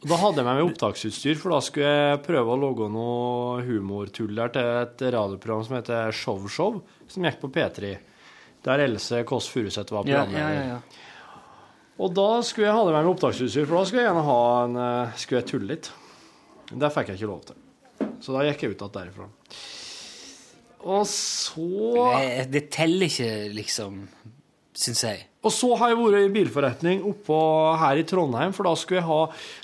Da 0.01 0.17
hadde 0.17 0.41
jeg 0.41 0.47
med 0.47 0.57
meg 0.57 0.67
opptaksutstyr, 0.71 1.35
for 1.37 1.53
da 1.53 1.59
skulle 1.61 1.89
jeg 1.89 2.21
prøve 2.25 2.55
å 2.55 2.57
logge 2.57 2.87
noe 2.89 3.61
humortuller 3.67 4.49
til 4.55 4.69
et 4.79 5.03
radioprogram 5.13 5.61
som 5.67 5.75
heter 5.77 6.15
Show 6.17 6.47
Show, 6.49 6.79
som 7.11 7.27
gikk 7.27 7.37
på 7.43 7.51
P3. 7.53 7.91
Der 8.65 8.81
Else 8.87 9.21
Kåss 9.29 9.49
Furuseth 9.53 9.93
var 9.93 10.05
programleder. 10.07 10.41
ja, 10.41 10.49
ja, 10.57 10.75
ja. 10.75 11.07
Og 12.01 12.15
da 12.17 12.41
skulle 12.41 12.65
jeg 12.65 12.73
ha 12.73 12.81
det 12.87 12.93
med 12.95 13.03
meg 13.03 13.11
opptaksutstyr, 13.11 13.67
for 13.69 13.77
da 13.77 13.83
skulle 13.85 14.01
jeg 14.01 14.09
gjerne 14.09 14.25
ha 14.25 14.39
en 14.63 14.77
eh, 14.81 15.17
Skulle 15.21 15.41
jeg 15.43 15.49
tulle 15.51 15.69
litt. 15.75 15.91
Det 16.71 16.89
fikk 16.95 17.11
jeg 17.11 17.19
ikke 17.19 17.29
lov 17.29 17.43
til. 17.51 17.59
Så 18.25 18.33
da 18.33 18.45
gikk 18.47 18.63
jeg 18.65 18.73
ut 18.73 18.81
igjen 18.81 18.95
derifra. 18.95 19.27
Og 20.81 21.03
så 21.05 21.67
Det, 22.17 22.47
det 22.55 22.63
teller 22.73 23.05
ikke, 23.05 23.29
liksom, 23.53 23.99
syns 24.77 25.03
jeg. 25.03 25.27
Og 25.41 25.53
så 25.53 25.71
har 25.79 25.91
jeg 25.91 25.99
vært 25.99 26.25
i 26.27 26.33
bilforretning 26.35 27.03
oppå 27.09 27.37
her 27.81 27.99
i 27.99 28.05
Trondheim, 28.07 28.53
for 28.53 28.67
da 28.69 28.75
skulle 28.77 29.01
jeg 29.01 29.09
ha 29.09 29.21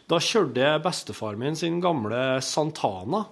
Da 0.09 0.19
kjørte 0.23 0.63
jeg 0.63 0.83
bestefar 0.85 1.37
min 1.37 1.57
sin 1.59 1.81
gamle 1.83 2.21
Santana. 2.41 3.25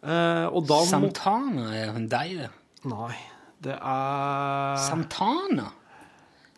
Eh, 0.00 0.46
og 0.48 0.64
da 0.68 0.80
Santana 0.88 1.68
er 1.76 1.92
Hyundai, 1.94 2.26
det. 2.40 2.50
Nei, 2.90 3.14
det 3.62 3.76
er 3.76 4.80
Santana? 4.88 5.68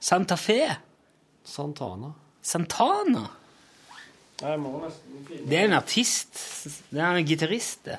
Santa 0.02 0.38
Fe? 0.38 0.60
Santana. 1.44 2.12
Santana? 2.42 3.26
Det 4.38 5.58
er 5.58 5.68
en 5.68 5.76
artist. 5.76 6.38
Det 6.90 6.98
er 6.98 7.18
en 7.18 7.26
gitarist, 7.26 7.84
det. 7.86 7.98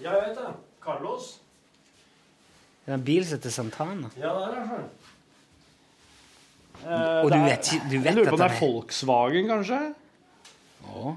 Ja, 0.00 0.16
jeg 0.16 0.32
vet 0.32 0.40
det. 0.40 0.50
Carlos. 0.82 1.28
Det 2.84 2.90
er 2.90 2.98
en 2.98 3.04
bil 3.06 3.24
som 3.24 3.38
heter 3.38 3.54
Santana. 3.54 4.10
Ja, 4.18 4.32
det 4.36 4.48
er 4.50 4.66
det. 4.72 5.01
Og 6.82 7.30
du 7.30 7.36
er- 7.36 7.44
vet 7.46 7.70
du 7.90 7.98
vet 7.98 8.04
Jeg 8.06 8.14
lurer 8.16 8.30
på 8.30 8.34
om 8.34 8.40
det 8.40 8.48
den 8.48 8.56
er 8.56 8.60
Volkswagen, 8.60 9.48
kanskje? 9.48 9.80
Å. 10.92 11.16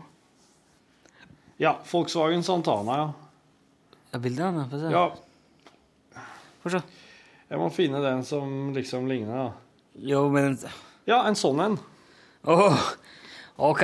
Ja, 1.60 1.76
Volkswagen 1.92 2.44
Santana, 2.44 2.98
ja. 3.00 3.14
Ja, 4.14 4.20
bildene? 4.20 4.68
Få 4.72 4.80
se. 4.80 4.92
ja. 4.92 5.06
Få 6.64 6.70
se. 6.76 6.82
Jeg 7.50 7.60
må 7.62 7.70
finne 7.74 8.02
den 8.02 8.24
som 8.26 8.74
liksom 8.74 9.08
ligner, 9.10 9.36
da. 9.36 9.52
Jo, 10.02 10.28
men 10.34 10.58
Ja, 11.08 11.24
en 11.28 11.36
sånn 11.38 11.60
en. 11.62 11.80
Åh, 12.50 12.80
OK. 13.58 13.84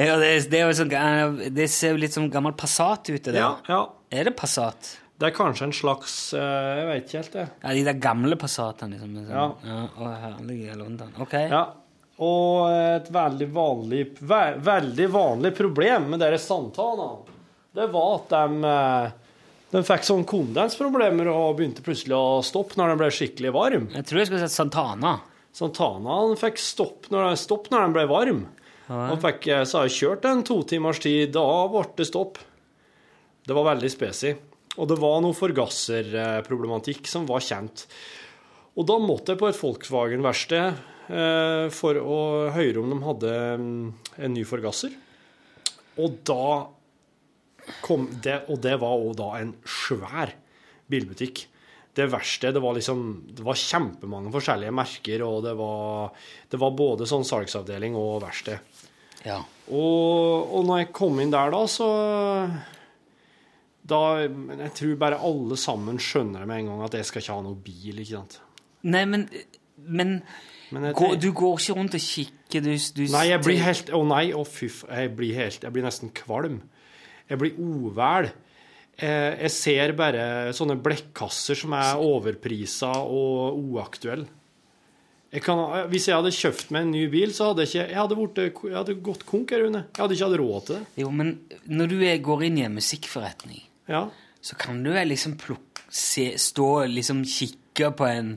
Ja, 0.00 0.16
det, 0.16 0.48
det, 0.50 0.60
er 0.62 0.70
jo 0.70 0.76
sånn, 0.78 1.54
det 1.54 1.66
ser 1.68 1.92
jo 1.92 1.98
litt 2.00 2.14
som 2.14 2.30
gammel 2.32 2.54
Passat 2.56 3.10
ut. 3.12 3.22
Det. 3.22 3.34
Ja, 3.36 3.58
ja. 3.68 3.82
Er 4.10 4.24
det 4.30 4.32
Passat? 4.38 4.94
Det 5.20 5.28
er 5.28 5.36
kanskje 5.36 5.66
en 5.68 5.74
slags 5.76 6.14
eh, 6.32 6.70
Jeg 6.78 6.86
vet 6.88 7.02
ikke 7.04 7.18
helt, 7.18 7.34
det. 7.34 7.46
Ja, 7.60 7.72
De 7.76 7.84
der 7.90 7.98
gamle 8.00 8.38
Passatene, 8.40 8.96
liksom. 8.96 9.18
liksom. 9.18 9.34
Ja. 9.36 9.86
Ja 10.00 10.12
herlige 10.22 10.76
London. 10.80 11.12
OK. 11.20 11.34
Ja. 11.50 11.64
Og 12.24 12.68
et 12.72 13.08
veldig 13.12 13.48
vanlig, 13.52 14.04
ve 14.20 14.40
veldig 14.60 15.08
vanlig 15.12 15.54
problem 15.56 16.10
med 16.12 16.20
deres 16.20 16.44
Santana, 16.48 17.14
det 17.76 17.86
var 17.92 18.10
at 18.18 18.32
de, 18.32 18.70
eh, 18.70 19.46
de 19.72 19.82
fikk 19.86 20.08
sånn 20.08 20.26
kondensproblemer 20.28 21.30
og 21.32 21.54
begynte 21.60 21.84
plutselig 21.84 22.16
å 22.16 22.40
stoppe 22.44 22.80
når 22.80 22.92
den 22.92 23.00
ble 23.00 23.10
skikkelig 23.14 23.54
varm. 23.56 23.88
Jeg 23.94 24.08
tror 24.08 24.20
jeg 24.20 24.30
skulle 24.30 24.42
sett 24.44 24.56
Santana. 24.56 25.14
Santana 25.56 26.20
han 26.22 26.36
fikk 26.40 26.60
stopp 26.60 27.08
når, 27.12 27.32
stopp 27.40 27.70
når 27.72 27.86
den 27.86 27.96
ble 27.96 28.06
varm. 28.10 28.44
Han 28.90 29.20
fikk, 29.22 29.46
eh, 29.52 29.64
så 29.68 29.80
har 29.82 29.88
jeg 29.88 29.98
kjørt 30.00 30.28
en 30.32 30.44
to 30.48 30.62
timers 30.68 31.00
tid, 31.00 31.32
da 31.36 31.44
ble 31.72 31.84
det 31.96 32.08
stopp. 32.08 32.40
Det 33.46 33.56
var 33.56 33.68
veldig 33.74 33.90
spesi. 33.92 34.34
Og 34.80 34.88
det 34.88 34.96
var 35.00 35.20
noe 35.20 35.36
forgasserproblematikk 35.36 37.08
som 37.10 37.28
var 37.28 37.44
kjent. 37.44 37.84
Og 38.80 38.86
da 38.88 38.96
måtte 39.02 39.34
jeg 39.34 39.42
på 39.42 39.50
et 39.50 39.60
Volkswagen-verksted 39.60 40.80
eh, 41.12 41.66
for 41.74 42.00
å 42.00 42.18
høre 42.54 42.80
om 42.80 42.94
de 42.94 43.00
hadde 43.04 43.32
mm, 43.60 43.86
en 44.24 44.36
ny 44.36 44.44
forgasser. 44.48 44.94
Og 46.00 46.20
da 46.24 46.70
kom 47.84 48.08
det 48.24 48.40
Og 48.50 48.56
det 48.64 48.72
var 48.80 48.98
òg 48.98 49.12
da 49.18 49.28
en 49.38 49.52
svær 49.68 50.32
bilbutikk 50.90 51.44
det 51.94 52.06
verste 52.10 52.52
Det 52.54 52.62
var 52.62 52.74
liksom 52.74 53.02
Det 53.36 53.44
var 53.44 53.58
kjempemange 53.58 54.32
forskjellige 54.34 54.74
merker, 54.74 55.24
og 55.26 55.42
det 55.44 55.54
var, 55.58 56.10
det 56.50 56.60
var 56.62 56.76
både 56.78 57.08
sånn 57.10 57.26
salgsavdeling 57.26 57.96
og 57.98 58.22
verksted. 58.24 58.62
Ja. 59.26 59.40
Og, 59.68 60.54
og 60.54 60.68
når 60.68 60.84
jeg 60.84 60.92
kom 60.96 61.18
inn 61.20 61.34
der, 61.34 61.50
da, 61.52 61.64
så 61.68 61.88
da, 63.90 64.00
Jeg 64.64 64.72
tror 64.78 64.94
bare 65.02 65.18
alle 65.26 65.58
sammen 65.60 65.98
skjønner 66.02 66.44
det 66.44 66.48
med 66.50 66.62
en 66.62 66.70
gang 66.72 66.84
at 66.86 66.96
jeg 66.98 67.08
skal 67.10 67.22
ikke 67.24 67.36
ha 67.36 67.44
noe 67.46 67.58
bil. 67.66 68.00
ikke 68.02 68.16
sant? 68.16 68.38
Nei, 68.88 69.04
men, 69.04 69.26
men, 69.84 70.14
Men 70.70 70.86
jeg- 70.88 70.96
går, 70.96 71.16
du 71.20 71.30
går 71.36 71.58
ikke 71.60 71.76
rundt 71.76 71.96
og 71.98 72.04
kikker 72.06 72.64
du, 72.64 72.70
du 72.96 73.02
Nei, 73.12 73.26
jeg 73.28 73.42
blir 73.44 73.60
helt 73.62 73.90
Å 73.94 74.02
nei, 74.08 74.26
å 74.32 74.44
fy 74.48 74.66
f... 74.72 74.84
Jeg 74.88 75.12
blir 75.18 75.34
helt 75.36 75.66
Jeg 75.66 75.74
blir 75.74 75.84
nesten 75.86 76.10
kvalm. 76.16 76.62
Jeg 77.30 77.38
blir 77.42 77.58
uvel. 77.60 78.30
Jeg, 79.00 79.38
Jeg 79.44 79.50
ser 79.54 79.92
bare 79.98 80.24
sånne 80.56 80.78
blekkasser 80.82 81.58
som 81.58 81.72
er 81.78 82.00
overprisa 82.00 82.94
og 83.04 83.58
uaktuelle. 83.60 84.26
Jeg 85.30 85.44
kan, 85.46 85.60
hvis 85.92 86.08
jeg 86.08 86.16
hadde 86.18 86.32
kjøpt 86.34 86.72
meg 86.74 86.82
en 86.88 86.90
ny 86.90 87.04
bil, 87.06 87.30
så 87.30 87.52
hadde 87.52 87.62
jeg 87.62 87.70
ikke 87.70 87.84
Jeg 87.92 87.98
hadde, 88.00 88.16
vært, 88.18 88.38
jeg 88.66 88.74
hadde 88.74 88.94
gått 89.06 89.20
konk, 89.28 89.52
jeg, 89.54 89.62
Rune. 89.62 89.84
Jeg 89.86 90.02
hadde 90.02 90.16
ikke 90.16 90.26
hatt 90.26 90.40
råd 90.40 90.64
til 90.66 90.74
det. 90.80 90.86
Jo, 91.04 91.10
men 91.14 91.30
når 91.70 91.92
du 91.92 92.00
går 92.26 92.42
inn 92.48 92.58
i 92.58 92.64
en 92.66 92.74
musikkforretning, 92.74 93.60
Ja. 93.90 94.04
så 94.40 94.56
kan 94.56 94.82
du 94.84 94.92
vel 94.94 95.08
liksom 95.10 95.34
plukke, 95.40 95.82
se, 95.90 96.28
stå 96.38 96.66
og 96.84 96.92
liksom 96.94 97.24
kikke 97.26 97.90
på 97.98 98.06
en 98.06 98.36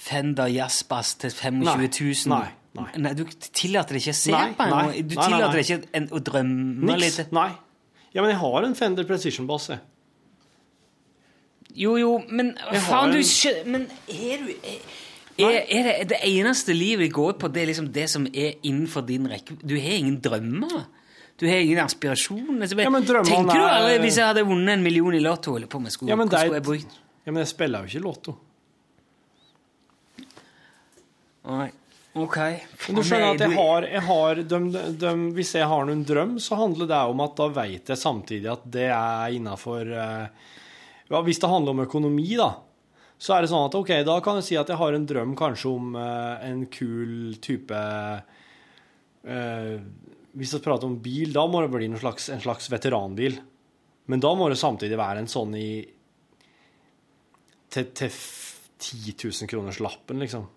Fender 0.00 0.48
Jazzbass 0.50 1.14
til 1.20 1.30
25 1.30 1.82
000. 2.26 2.32
Nei, 2.32 2.86
nei. 3.04 3.12
du 3.18 3.24
tillater 3.52 3.96
deg 3.98 4.02
ikke 4.04 4.14
å 4.14 4.18
se 4.20 4.32
Nei, 4.32 4.46
på 4.56 4.64
en. 4.64 4.70
nei, 4.72 5.02
Du 5.04 5.14
nei, 5.14 5.20
nei, 5.20 5.26
tillater 5.28 5.54
nei. 5.54 5.60
deg 5.60 5.70
ikke 5.70 5.94
en, 6.00 6.06
å 6.16 6.20
drømme 6.24 6.90
Niks. 6.94 7.18
litt? 7.18 7.32
Nei. 7.36 7.48
Ja, 8.14 8.22
men 8.24 8.30
jeg 8.32 8.40
har 8.42 8.66
en 8.66 8.74
Fender 8.78 9.06
Precision 9.06 9.46
Bass, 9.50 9.68
jeg. 9.70 9.78
Jo, 11.78 11.92
jo, 12.00 12.14
men 12.34 12.54
faen, 12.88 13.12
du 13.14 13.20
skjønner. 13.22 13.68
Men 13.70 13.84
er 14.10 14.40
du 14.42 14.48
er, 15.40 15.60
er 15.72 15.84
det, 15.86 15.92
det 16.10 16.18
eneste 16.26 16.74
livet 16.76 17.12
går 17.14 17.36
på, 17.40 17.48
det 17.54 17.62
er 17.62 17.68
liksom 17.70 17.86
det 17.94 18.08
som 18.12 18.26
er 18.28 18.56
innenfor 18.66 19.04
din 19.08 19.28
rekke? 19.30 19.54
Du 19.62 19.76
har 19.78 19.94
ingen 20.00 20.18
drømmer? 20.24 20.82
Du 21.40 21.46
har 21.48 21.56
ingen 21.56 21.78
aspirasjon? 21.80 22.58
Altså, 22.60 22.76
Ja, 22.78 22.90
men 22.92 23.06
tenker 23.06 23.24
du 23.24 23.60
er- 23.64 23.74
aldri 23.80 23.98
hvis 24.04 24.18
jeg 24.20 24.26
hadde 24.28 24.44
vunnet 24.44 24.74
en 24.76 24.82
million 24.84 25.14
i 25.16 25.20
Lotto? 25.24 25.56
Eller 25.56 25.66
på 25.72 25.80
med 25.80 25.92
sko, 25.94 26.06
Ja, 26.06 26.16
men 26.16 26.28
det 26.28 26.36
er- 26.36 26.46
skulle 26.46 26.60
jeg 26.60 26.66
brukt? 26.68 26.98
Ja, 27.24 27.32
men 27.32 27.40
jeg 27.40 27.48
spiller 27.48 27.86
jo 27.86 27.86
ikke 27.88 28.04
Lotto. 28.04 28.36
Nei. 31.48 31.70
Ok. 32.18 32.36
Men 32.36 32.96
du 32.98 33.02
skjønner 33.06 33.34
at 33.36 33.42
jeg 33.44 33.54
har, 33.54 33.84
jeg 33.86 34.02
har 34.02 34.34
de, 34.34 34.58
de, 34.98 35.10
Hvis 35.36 35.52
jeg 35.54 35.68
har 35.70 35.84
noen 35.86 36.04
drøm, 36.04 36.34
så 36.42 36.58
handler 36.58 36.88
det 36.90 36.98
om 37.12 37.20
at 37.20 37.36
da 37.38 37.46
vet 37.48 37.92
jeg 37.92 38.00
samtidig 38.00 38.50
at 38.50 38.64
det 38.70 38.88
er 38.90 39.36
innafor 39.36 39.86
ja, 39.94 41.22
Hvis 41.22 41.40
det 41.40 41.48
handler 41.52 41.70
om 41.70 41.84
økonomi, 41.86 42.36
da, 42.36 42.50
så 43.18 43.36
er 43.36 43.42
det 43.46 43.50
sånn 43.52 43.66
at 43.68 43.74
OK, 43.78 43.94
da 44.04 44.18
kan 44.24 44.40
jeg 44.40 44.44
si 44.50 44.56
at 44.58 44.68
jeg 44.72 44.76
har 44.80 44.92
en 44.96 45.06
drøm 45.06 45.36
kanskje 45.38 45.70
om 45.70 45.94
uh, 45.96 46.36
en 46.42 46.66
kul 46.66 47.36
type 47.42 47.80
eh, 49.24 49.78
Hvis 50.38 50.54
vi 50.54 50.60
prater 50.62 50.86
om 50.86 50.98
bil, 51.02 51.32
da 51.34 51.46
må 51.50 51.62
det 51.64 51.70
bli 51.72 51.88
slags, 51.98 52.28
en 52.30 52.40
slags 52.42 52.70
veteranbil. 52.70 53.40
Men 54.10 54.22
da 54.22 54.30
må 54.34 54.48
det 54.50 54.58
samtidig 54.58 54.98
være 54.98 55.24
en 55.24 55.30
sånn 55.30 55.54
i 55.58 55.70
til, 57.70 57.90
til 57.94 58.10
10 58.10 59.14
000 59.24 59.50
kroners 59.50 59.78
lappen, 59.82 60.22
liksom. 60.22 60.48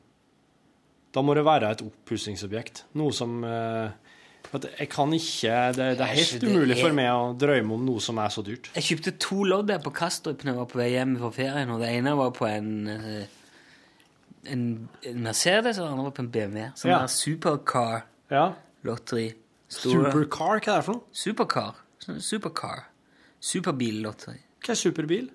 Da 1.13 1.21
må 1.21 1.35
det 1.37 1.43
være 1.45 1.69
et 1.75 1.83
oppussingsobjekt. 1.85 2.85
Noe 2.97 3.13
som 3.13 3.43
eh, 3.45 3.91
at 4.53 4.65
Jeg 4.79 4.89
kan 4.91 5.13
ikke 5.15 5.53
Det, 5.77 5.85
det 5.97 6.05
er 6.05 6.17
helt 6.17 6.43
umulig 6.45 6.77
for 6.79 6.95
meg 6.97 7.09
å 7.13 7.29
drømme 7.37 7.77
om 7.77 7.85
noe 7.85 8.01
som 8.03 8.19
er 8.21 8.33
så 8.33 8.43
dyrt. 8.45 8.71
Jeg 8.77 8.87
kjøpte 8.89 9.13
to 9.21 9.43
lodd 9.49 9.69
der 9.69 9.81
på 9.83 9.93
Kastrup 9.95 10.43
når 10.43 10.53
jeg 10.53 10.59
var 10.61 10.71
på 10.73 10.81
vei 10.81 10.89
hjem 10.95 11.15
fra 11.21 11.31
ferien. 11.35 11.71
og 11.73 11.81
Det 11.81 11.91
ene 11.93 12.15
var 12.19 12.33
på 12.37 12.49
en, 12.49 12.71
eh, 12.89 13.37
en, 14.53 14.65
Mercedes, 15.13 15.77
og 15.79 15.85
det 15.85 15.91
andre 15.91 16.09
var 16.09 16.17
på 16.17 16.25
en 16.25 16.33
BMW. 16.33 16.65
Sånn 16.75 16.91
Ja. 16.91 16.99
der 16.99 17.13
supercar 17.13 18.03
Ja. 18.29 18.53
lotteri. 18.83 19.33
Store- 19.73 20.11
Supercar, 20.11 20.59
hva 20.59 20.73
er 20.73 20.81
det 20.81 20.85
for 20.85 20.93
noe? 20.99 21.03
Supercar. 21.23 21.75
Sånn 22.03 22.19
Supercar. 22.21 22.83
Superbillotteri. 23.43 24.37
Hva 24.63 24.71
er 24.75 24.79
superbil? 24.79 25.29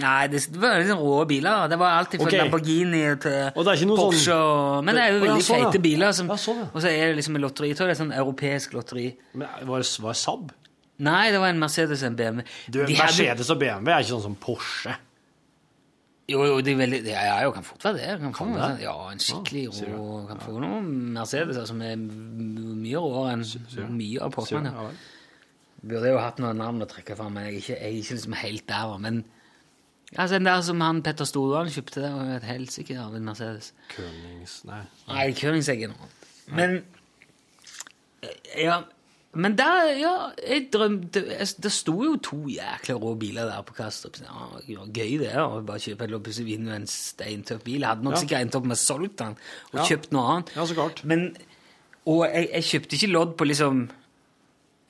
Nei, 0.00 0.26
det, 0.32 0.40
var 0.56 0.78
liksom 0.80 1.00
rå 1.04 1.18
biler. 1.28 1.66
Det 1.68 1.76
var 1.76 1.98
alltid 1.98 2.22
fra 2.22 2.28
okay. 2.30 2.38
Lamborghini 2.40 3.02
til 3.20 3.50
Porsche. 3.52 4.22
sånn- 4.24 4.84
Men 4.86 4.94
det 4.96 5.02
er 5.02 5.12
jo 5.12 5.20
veldig 5.20 5.42
sånn, 5.44 5.58
ja. 5.58 5.66
feite 5.70 5.82
biler. 5.84 6.12
Som, 6.16 6.28
Ja, 6.32 6.36
sånn. 6.40 6.62
Og 6.72 6.80
så 6.80 6.88
er 6.88 7.12
det 7.12 7.16
liksom 7.18 7.36
et 7.36 7.42
lotteri. 7.42 7.68
Jeg 7.68 7.76
tror 7.76 7.86
det 7.90 7.98
er 8.00 8.04
sånn 8.04 8.14
europeisk 8.16 8.72
lotteri. 8.72 9.16
Men 9.34 9.48
var 9.68 9.82
det, 9.84 9.88
var 10.00 10.12
det 10.12 10.16
Saab? 10.22 10.50
Nei, 10.98 11.30
det 11.30 11.40
var 11.40 11.48
en 11.48 11.58
Mercedes 11.58 12.02
og 12.02 12.06
en 12.06 12.16
BMW. 12.16 12.44
Du, 12.70 12.78
Mercedes 12.78 12.98
hadde- 12.98 13.26
Mercedes 13.36 13.50
og 13.50 13.58
BMW 13.58 13.90
er 13.92 14.00
ikke 14.00 14.12
sånn 14.14 14.22
som 14.22 14.36
Porsche. 14.36 14.96
Jo, 16.30 16.44
jo, 16.46 16.60
det 16.62 16.72
er 16.72 16.76
veldig, 16.78 16.98
ja, 17.10 17.22
ja, 17.26 17.38
jo, 17.42 17.50
kan 17.52 17.64
fort 17.66 17.82
være 17.84 17.96
det. 17.98 18.20
Kan 18.22 18.32
få 18.32 18.38
Kan 18.44 18.52
noe 18.52 18.58
det? 18.60 18.66
sånn- 18.68 18.82
Ja, 18.84 18.94
en 19.10 19.18
skikkelig 19.18 19.62
Ja, 19.64 19.72
sier 19.72 19.96
rå 19.96 20.28
Kan 20.28 20.38
få 20.40 20.52
noen 20.62 20.86
Mercedes 21.16 21.66
som 21.68 21.82
er 21.82 21.96
mye 21.96 23.00
råere 23.02 23.32
enn 23.34 23.96
mye 23.98 24.20
av 24.22 24.30
Sier? 24.30 24.36
Portman. 24.36 24.64
Ja. 24.70 24.90
Burde 25.82 26.12
jo 26.12 26.18
hatt 26.22 26.38
noen 26.38 26.56
navn 26.62 26.80
å 26.80 26.86
trekke 26.86 27.16
fram, 27.18 27.34
men 27.34 27.44
jeg 27.48 27.54
er 27.54 27.58
ikke, 27.58 27.80
jeg 27.80 27.90
er 27.90 27.98
ikke 28.02 28.14
liksom 28.18 28.32
helt 28.38 28.66
der. 28.68 28.98
Men 29.02 29.24
altså, 30.16 30.34
den 30.36 30.44
der 30.44 30.60
som 30.62 30.80
han 30.80 31.02
Petter 31.02 31.24
Stordalen 31.26 31.72
kjøpte, 31.74 32.00
det 32.06 32.12
var 32.14 32.36
et 32.36 32.42
helsike 32.44 32.98
av 33.02 33.14
en 33.18 33.24
Mercedes. 33.24 33.72
Kønings... 33.90 34.64
Nei. 34.64 34.82
Nei, 35.08 35.32
Kønings 35.32 35.68
er 35.68 35.74
ikke 35.80 35.90
noe. 35.90 36.08
Men 36.54 36.84
Ja, 38.56 38.82
men 39.34 39.54
der, 39.56 39.92
ja 39.96 40.30
jeg 40.48 40.66
drømte 40.72 41.22
jeg- 41.38 41.54
Det 41.60 41.72
sto 41.72 41.94
jo 42.04 42.16
to 42.16 42.36
jækla 42.48 42.94
rå 43.00 43.14
biler 43.18 43.46
der 43.48 43.62
på 43.62 43.74
Kastrup. 43.74 44.16
Ja, 44.20 44.60
Ja, 44.68 44.84
gøy, 44.84 45.18
det. 45.20 45.32
å 45.34 45.64
bare 45.64 45.78
kjøpe 45.78 46.02
et 46.04 46.10
plutselig 46.22 46.46
vinne 46.58 46.74
en 46.74 46.86
steintøff 46.86 47.62
bil. 47.64 47.80
Jeg 47.80 47.88
hadde 47.88 48.02
nok 48.04 48.14
Ja. 48.14 48.20
sikkert 48.20 48.40
endt 48.42 48.54
opp 48.56 48.64
med 48.64 48.76
å 48.76 48.80
solgt 48.80 49.16
den 49.16 49.36
og 49.72 49.74
Ja. 49.80 49.84
kjøpt 49.84 50.12
noe 50.12 50.28
annet. 50.36 50.54
Ja, 50.56 50.62
så 50.66 50.74
klart. 50.74 51.04
Men, 51.04 51.36
og 52.06 52.26
jeg, 52.28 52.50
jeg 52.52 52.62
kjøpte 52.62 52.92
ikke 52.98 53.12
lodd 53.12 53.36
på 53.36 53.46
liksom 53.46 53.88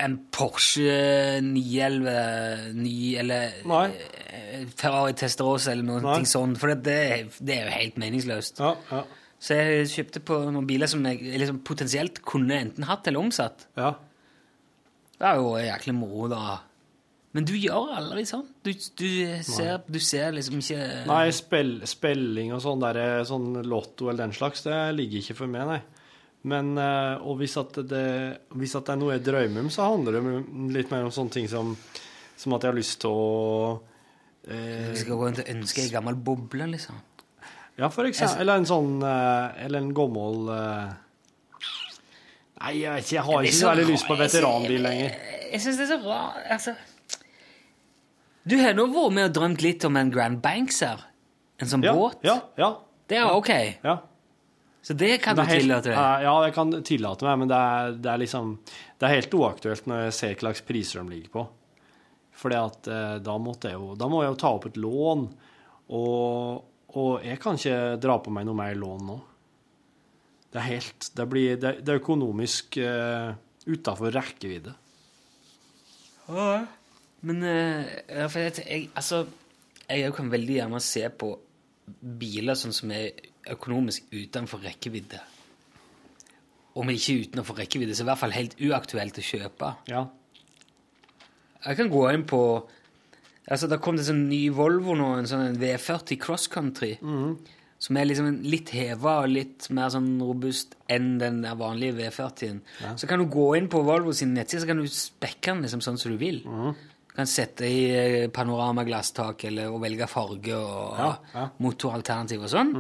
en 0.01 0.18
Porsche 0.32 1.40
911 1.43 2.74
ny, 2.74 3.16
eller 3.18 3.53
Nei. 3.64 3.86
eh, 4.32 4.64
Ferrari 4.74 5.12
Testarossa 5.12 5.70
eller 5.72 5.84
noe 5.84 6.01
Nei. 6.03 6.22
sånt, 6.24 6.59
for 6.59 6.74
det, 6.74 7.30
det 7.45 7.57
er 7.59 7.64
jo 7.66 7.70
helt 7.76 7.97
meningsløst. 8.03 8.59
Ja, 8.59 8.74
ja. 8.90 9.05
Så 9.43 9.55
jeg 9.59 9.86
kjøpte 9.90 10.20
på 10.24 10.36
noen 10.53 10.66
biler 10.66 10.86
som 10.90 11.03
jeg 11.05 11.20
liksom 11.38 11.61
potensielt 11.66 12.20
kunne 12.22 12.59
enten 12.61 12.84
hatt 12.84 13.07
eller 13.07 13.20
omsatt. 13.20 13.66
ja. 13.76 13.95
Det 15.23 15.31
er 15.31 15.39
jo 15.39 15.51
jæklig 15.55 15.93
moro, 15.95 16.27
da. 16.33 16.59
Men 17.33 17.47
du 17.49 17.55
gjør 17.55 17.93
aldri 17.97 18.25
sånn. 18.29 18.45
Du, 18.66 18.73
du, 18.75 19.11
ser, 19.47 19.77
du 19.87 19.99
ser 20.03 20.35
liksom 20.35 20.59
ikke 20.61 20.81
Nei, 21.09 21.25
spill, 21.33 21.77
spilling 21.89 22.51
og 22.53 22.61
sånn 22.64 22.83
der, 22.83 23.23
sånn 23.29 23.62
lotto 23.64 24.11
eller 24.11 24.27
den 24.27 24.35
slags, 24.37 24.66
det 24.66 24.81
ligger 24.99 25.23
ikke 25.23 25.39
for 25.39 25.53
meg, 25.53 25.70
nei. 25.70 26.03
Men 26.51 26.75
eh, 26.83 27.23
og 27.23 27.39
hvis 27.39 27.55
at, 27.61 27.79
det, 27.87 28.07
hvis 28.59 28.75
at 28.75 28.89
det 28.89 28.97
er 28.97 28.99
noe 28.99 29.14
jeg 29.14 29.25
drømmer 29.29 29.62
om, 29.62 29.70
så 29.70 29.87
handler 29.93 30.18
det 30.18 30.35
litt 30.75 30.91
mer 30.91 31.07
om 31.07 31.14
sånne 31.14 31.37
ting 31.39 31.47
som, 31.49 31.70
som 32.35 32.57
at 32.57 32.66
jeg 32.66 32.73
har 32.73 32.81
lyst 32.81 32.99
til 33.05 33.14
å 33.14 33.31
eh, 34.51 34.91
Du 34.91 34.99
skal 35.05 35.14
gå 35.14 35.20
rundt 35.23 35.45
og 35.45 35.53
ønske 35.55 35.87
ei 35.87 35.95
gammel 35.95 36.18
boble, 36.18 36.66
liksom. 36.75 36.99
Ja, 37.79 37.89
for 37.95 38.11
eksempel. 38.11 38.43
Eller 38.43 38.59
en 38.61 38.68
sånn 38.68 38.99
eh, 39.07 39.62
Eller 39.64 39.81
en 39.81 39.95
gammel 39.97 40.51
eh, 40.53 40.91
Nei, 42.63 42.73
jeg 42.79 42.93
vet 42.95 43.05
ikke. 43.07 43.15
Jeg 43.17 43.25
har 43.27 43.43
ikke 43.49 43.59
så 43.59 43.69
veldig 43.73 43.87
lyst 43.91 44.07
på 44.07 44.17
veteranbil 44.21 44.83
lenger. 44.87 45.15
Jeg, 45.19 45.47
jeg 45.53 45.61
syns 45.65 45.81
det 45.81 45.87
er 45.89 45.91
så 45.97 45.99
rart. 46.07 46.41
Altså 46.55 46.75
Du 48.49 48.57
har 48.59 48.75
nå 48.79 48.87
vært 48.91 49.15
med 49.17 49.29
og 49.31 49.35
drømt 49.37 49.63
litt 49.63 49.85
om 49.87 49.99
en 50.01 50.11
Grand 50.15 50.41
Banks 50.43 50.81
her. 50.83 51.03
En 51.63 51.71
sånn 51.71 51.85
Ja, 51.87 51.93
båt. 51.95 52.19
ja, 52.27 52.41
ja. 52.59 52.73
Det 53.11 53.19
er 53.21 53.31
ok. 53.35 53.51
ja. 53.85 53.97
Så 54.83 54.97
det 54.99 55.21
kan 55.23 55.37
Det 55.37 55.45
du 55.45 55.51
helt- 55.53 55.63
tillate 55.63 55.91
deg. 55.93 55.95
Ja, 56.27 56.43
jeg 56.45 56.55
kan 56.55 56.73
tillate 56.83 57.23
meg, 57.23 57.39
men 57.39 57.49
det 57.49 57.57
er, 57.57 57.93
det 58.03 58.11
er 58.11 58.19
liksom 58.19 58.59
Det 58.99 59.07
er 59.09 59.15
helt 59.15 59.31
uaktuelt 59.35 59.87
når 59.87 60.05
jeg 60.09 60.13
ser 60.13 60.35
hva 60.35 60.41
slags 60.41 60.61
priser 60.67 61.03
de 61.03 61.09
ligger 61.11 61.31
på. 61.31 61.45
Fordi 62.35 62.57
at 62.59 62.89
eh, 62.89 63.19
da 63.23 63.37
måtte 63.39 63.71
jeg 63.71 63.79
jo 63.79 63.95
Da 63.95 64.09
må 64.09 64.23
jeg 64.25 64.33
jo 64.33 64.41
ta 64.43 64.49
opp 64.57 64.67
et 64.67 64.77
lån, 64.81 65.29
og, 65.91 66.65
og 66.97 67.23
jeg 67.23 67.39
kan 67.39 67.55
ikke 67.55 68.01
dra 68.01 68.19
på 68.19 68.31
meg 68.35 68.47
noe 68.47 68.55
mer 68.59 68.75
lån 68.75 69.07
nå. 69.07 69.21
Det 70.53 70.61
er 70.61 70.69
helt 70.69 71.09
Det, 71.17 71.27
blir, 71.29 71.57
det, 71.57 71.79
det 71.81 71.95
er 71.95 72.01
økonomisk 72.03 72.77
uh, 72.83 73.33
utafor 73.67 74.13
rekkevidde. 74.13 74.75
Men 77.23 77.45
uh, 77.47 78.27
for 78.29 78.43
jeg, 78.43 78.65
jeg, 78.67 78.91
altså, 78.95 79.25
jeg 79.89 80.13
kan 80.17 80.33
veldig 80.33 80.59
gjerne 80.61 80.81
se 80.85 81.07
på 81.09 81.33
biler 82.23 82.59
sånn 82.59 82.75
som 82.77 82.93
er 82.95 83.11
økonomisk 83.53 84.13
utenfor 84.13 84.63
rekkevidde. 84.65 85.21
Om 86.79 86.93
ikke 86.93 87.19
utenfor 87.27 87.59
rekkevidde, 87.61 87.97
så 87.97 88.05
i 88.05 88.09
hvert 88.09 88.21
fall 88.21 88.37
helt 88.37 88.55
uaktuelt 88.63 89.19
å 89.19 89.25
kjøpe. 89.27 89.73
Ja. 89.91 90.07
Jeg 91.63 91.79
kan 91.79 91.93
gå 91.93 92.07
inn 92.13 92.29
på 92.29 92.45
Altså, 93.43 93.67
da 93.67 93.75
kom 93.83 93.97
det 93.97 94.05
en 94.05 94.07
sånn 94.13 94.29
ny 94.31 94.45
Volvo 94.55 94.95
nå, 94.95 95.09
en 95.19 95.27
sånn 95.27 95.57
V40 95.59 96.19
Cross 96.23 96.45
Country. 96.47 96.93
Som 97.83 97.97
er 97.99 98.07
liksom 98.07 98.28
litt 98.47 98.70
heva 98.76 99.16
og 99.24 99.33
litt 99.33 99.66
mer 99.74 99.91
sånn 99.91 100.12
robust 100.22 100.76
enn 100.93 101.16
den 101.18 101.41
der 101.43 101.57
vanlige 101.59 101.97
V40-en. 101.99 102.61
Så 103.01 103.09
kan 103.11 103.18
du 103.18 103.26
gå 103.33 103.49
inn 103.59 103.66
på 103.72 103.80
Volvo 103.83 104.14
sin 104.14 104.35
nettside 104.37 104.62
så 104.62 104.68
kan 104.70 104.78
du 104.78 104.87
spekke 104.87 105.51
den 105.51 105.64
liksom 105.66 105.83
sånn 105.83 105.99
som 105.99 106.14
du 106.14 106.20
vil. 106.20 106.39
Du 106.47 107.16
kan 107.18 107.26
sette 107.28 107.66
i 107.66 107.80
eh, 107.93 108.28
panoramaglasstak 108.33 109.43
eller 109.51 109.74
og 109.74 109.83
velge 109.83 110.07
farge 110.09 110.55
og 110.55 111.01
Ja, 111.01 111.09
ja. 111.35 111.49
motoralternativ 111.66 112.47
og 112.47 112.53
sånn. 112.55 112.70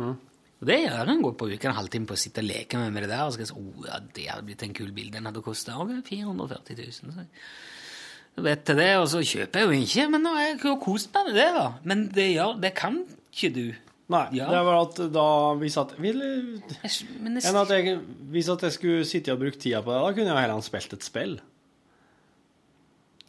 Og 0.62 0.68
det 0.70 0.78
gjør 0.84 1.10
en 1.10 1.20
godt 1.26 1.36
på 1.40 1.50
uka, 1.50 1.68
en 1.72 1.74
halvtime 1.80 2.06
på 2.06 2.14
å 2.14 2.22
sitte 2.22 2.38
og 2.44 2.46
leke 2.46 2.78
med, 2.78 2.94
med 2.94 3.02
det 3.02 3.10
der. 3.10 3.26
Og 3.26 3.34
så 3.34 3.40
skal 3.40 3.50
si, 3.50 3.58
oh, 3.58 3.84
ja, 3.90 3.98
det 4.14 4.28
hadde 4.30 4.46
blitt 4.46 4.62
en 4.62 4.78
kul 4.78 4.92
bil. 4.94 5.10
Den 5.10 5.26
hadde 5.26 5.42
kosta 5.42 5.74
440 5.74 6.78
000. 6.78 6.92
Så 7.02 8.38
jeg 8.38 8.44
vet 8.46 8.62
til 8.64 8.78
det, 8.78 8.90
og 9.02 9.08
så 9.10 9.20
kjøper 9.26 9.60
jeg 9.60 9.66
jo 9.66 9.80
ikke, 9.84 10.04
men 10.14 10.22
nå 10.24 10.30
har 10.38 10.46
jeg 10.46 10.76
kost 10.80 11.10
meg 11.12 11.26
med 11.28 11.34
det, 11.42 11.48
da. 11.58 11.66
Men 11.90 12.06
det, 12.14 12.28
gjør, 12.36 12.54
det 12.62 12.70
kan 12.78 13.02
ikke 13.34 13.50
du. 13.58 13.64
Nei, 14.12 14.26
Ja. 14.36 14.48
det 14.50 14.60
var 14.66 14.78
at 14.82 14.98
da 15.14 15.24
Hvis 15.60 15.76
at, 15.80 15.94
vil, 16.02 16.20
enn 16.20 17.38
at 17.62 17.72
jeg, 17.72 17.96
hvis 18.34 18.50
at 18.52 18.62
jeg 18.66 18.76
skulle 18.76 19.06
sitte 19.08 19.32
og 19.34 19.40
bruke 19.40 19.58
tida 19.60 19.80
på 19.84 19.92
det, 19.94 20.00
da 20.04 20.12
kunne 20.18 20.34
jeg 20.34 20.44
heller 20.46 20.64
spilt 20.66 20.92
et 20.96 21.06
spill. 21.06 21.38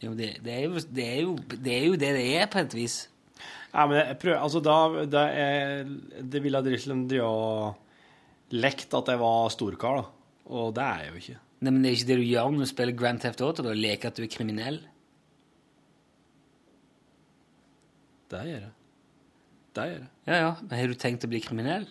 jo, 0.04 0.12
det, 0.18 0.34
det, 0.44 0.52
er 0.52 0.66
jo, 0.68 0.82
det, 0.84 1.06
er 1.08 1.20
jo, 1.22 1.34
det 1.54 1.74
er 1.78 1.86
jo 1.88 1.96
det 1.96 2.10
det 2.18 2.26
er, 2.36 2.46
på 2.52 2.60
et 2.60 2.76
vis. 2.76 2.98
Nei, 3.74 3.86
men 3.90 3.96
jeg 3.98 4.18
prøver, 4.22 4.38
altså 4.38 4.60
da 4.62 4.76
Det, 5.10 5.22
er, 5.44 5.88
det 6.22 6.42
ville 6.44 6.60
Drislem 6.62 7.06
drive 7.10 7.26
og 7.26 8.54
lekt 8.54 8.92
at 8.94 9.08
jeg 9.10 9.18
var 9.18 9.48
storkar, 9.50 10.02
da. 10.02 10.04
Og 10.54 10.74
det 10.76 10.84
er 10.84 11.00
jeg 11.02 11.10
jo 11.10 11.20
ikke. 11.22 11.38
Nei, 11.64 11.72
men 11.72 11.80
det 11.82 11.90
er 11.90 11.96
ikke 11.96 12.10
det 12.12 12.18
du 12.20 12.26
gjør 12.28 12.50
når 12.52 12.66
du 12.66 12.70
spiller 12.70 12.98
Grand 13.00 13.22
Theft 13.24 13.40
Auto, 13.42 13.64
da, 13.64 13.72
leker 13.74 14.12
at 14.12 14.20
du 14.20 14.26
er 14.26 14.30
kriminell. 14.30 14.78
Det 18.30 18.42
gjør 18.50 18.60
jeg. 18.66 18.73
Det 19.74 19.84
gjør 19.90 19.98
jeg. 19.98 20.08
Ja, 20.28 20.34
ja, 20.40 20.50
men 20.62 20.78
har 20.78 20.86
du 20.92 20.94
tenkt 20.94 21.24
å 21.26 21.30
bli 21.30 21.40
kriminell? 21.44 21.86